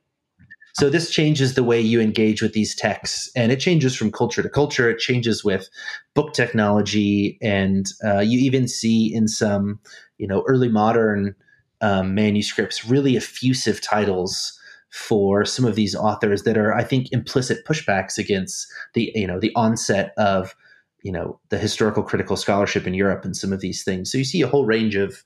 So 0.74 0.90
this 0.90 1.12
changes 1.12 1.56
the 1.56 1.66
way 1.66 1.82
you 1.82 2.00
engage 2.00 2.42
with 2.42 2.54
these 2.54 2.74
texts, 2.74 3.30
and 3.36 3.52
it 3.52 3.60
changes 3.60 3.94
from 3.94 4.10
culture 4.10 4.42
to 4.42 4.50
culture. 4.50 4.90
It 4.90 5.00
changes 5.00 5.44
with 5.44 5.70
book 6.16 6.34
technology, 6.34 7.38
and 7.42 7.86
uh, 8.06 8.20
you 8.20 8.40
even 8.40 8.70
see 8.70 9.14
in 9.14 9.28
some, 9.28 9.82
you 10.18 10.28
know, 10.28 10.46
early 10.48 10.70
modern 10.70 11.36
um, 11.82 12.14
manuscripts, 12.14 12.86
really 12.86 13.16
effusive 13.16 13.82
titles 13.82 14.58
for 14.90 15.46
some 15.46 15.66
of 15.66 15.76
these 15.76 15.96
authors 15.96 16.44
that 16.44 16.58
are, 16.58 16.74
I 16.74 16.84
think, 16.84 17.12
implicit 17.12 17.66
pushbacks 17.66 18.18
against 18.18 18.68
the 18.94 19.12
you 19.16 19.28
know 19.28 19.40
the 19.40 19.54
onset 19.56 20.14
of 20.18 20.56
you 21.04 21.12
know 21.12 21.40
the 21.50 21.58
historical 21.58 22.04
critical 22.04 22.36
scholarship 22.36 22.86
in 22.86 22.94
Europe 22.94 23.26
and 23.26 23.36
some 23.36 23.54
of 23.54 23.62
these 23.62 23.84
things. 23.84 24.12
So 24.12 24.18
you 24.18 24.26
see 24.26 24.42
a 24.42 24.48
whole 24.48 24.66
range 24.66 24.96
of 24.96 25.24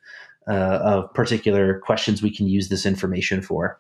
uh, 0.48 0.80
of 0.84 1.14
particular 1.14 1.80
questions 1.80 2.22
we 2.22 2.36
can 2.36 2.48
use 2.48 2.70
this 2.70 2.86
information 2.86 3.42
for. 3.42 3.80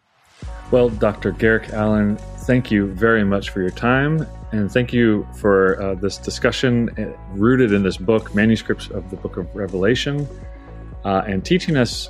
Well, 0.71 0.89
Dr. 0.89 1.31
Garrick 1.31 1.69
Allen, 1.69 2.17
thank 2.39 2.71
you 2.71 2.87
very 2.87 3.23
much 3.23 3.51
for 3.51 3.61
your 3.61 3.69
time. 3.69 4.27
And 4.51 4.71
thank 4.71 4.91
you 4.91 5.27
for 5.35 5.81
uh, 5.81 5.95
this 5.95 6.17
discussion 6.17 6.89
uh, 6.97 7.15
rooted 7.33 7.71
in 7.71 7.83
this 7.83 7.97
book, 7.97 8.33
Manuscripts 8.33 8.89
of 8.89 9.09
the 9.11 9.15
Book 9.17 9.37
of 9.37 9.53
Revelation, 9.55 10.27
uh, 11.03 11.23
and 11.27 11.45
teaching 11.45 11.77
us 11.77 12.09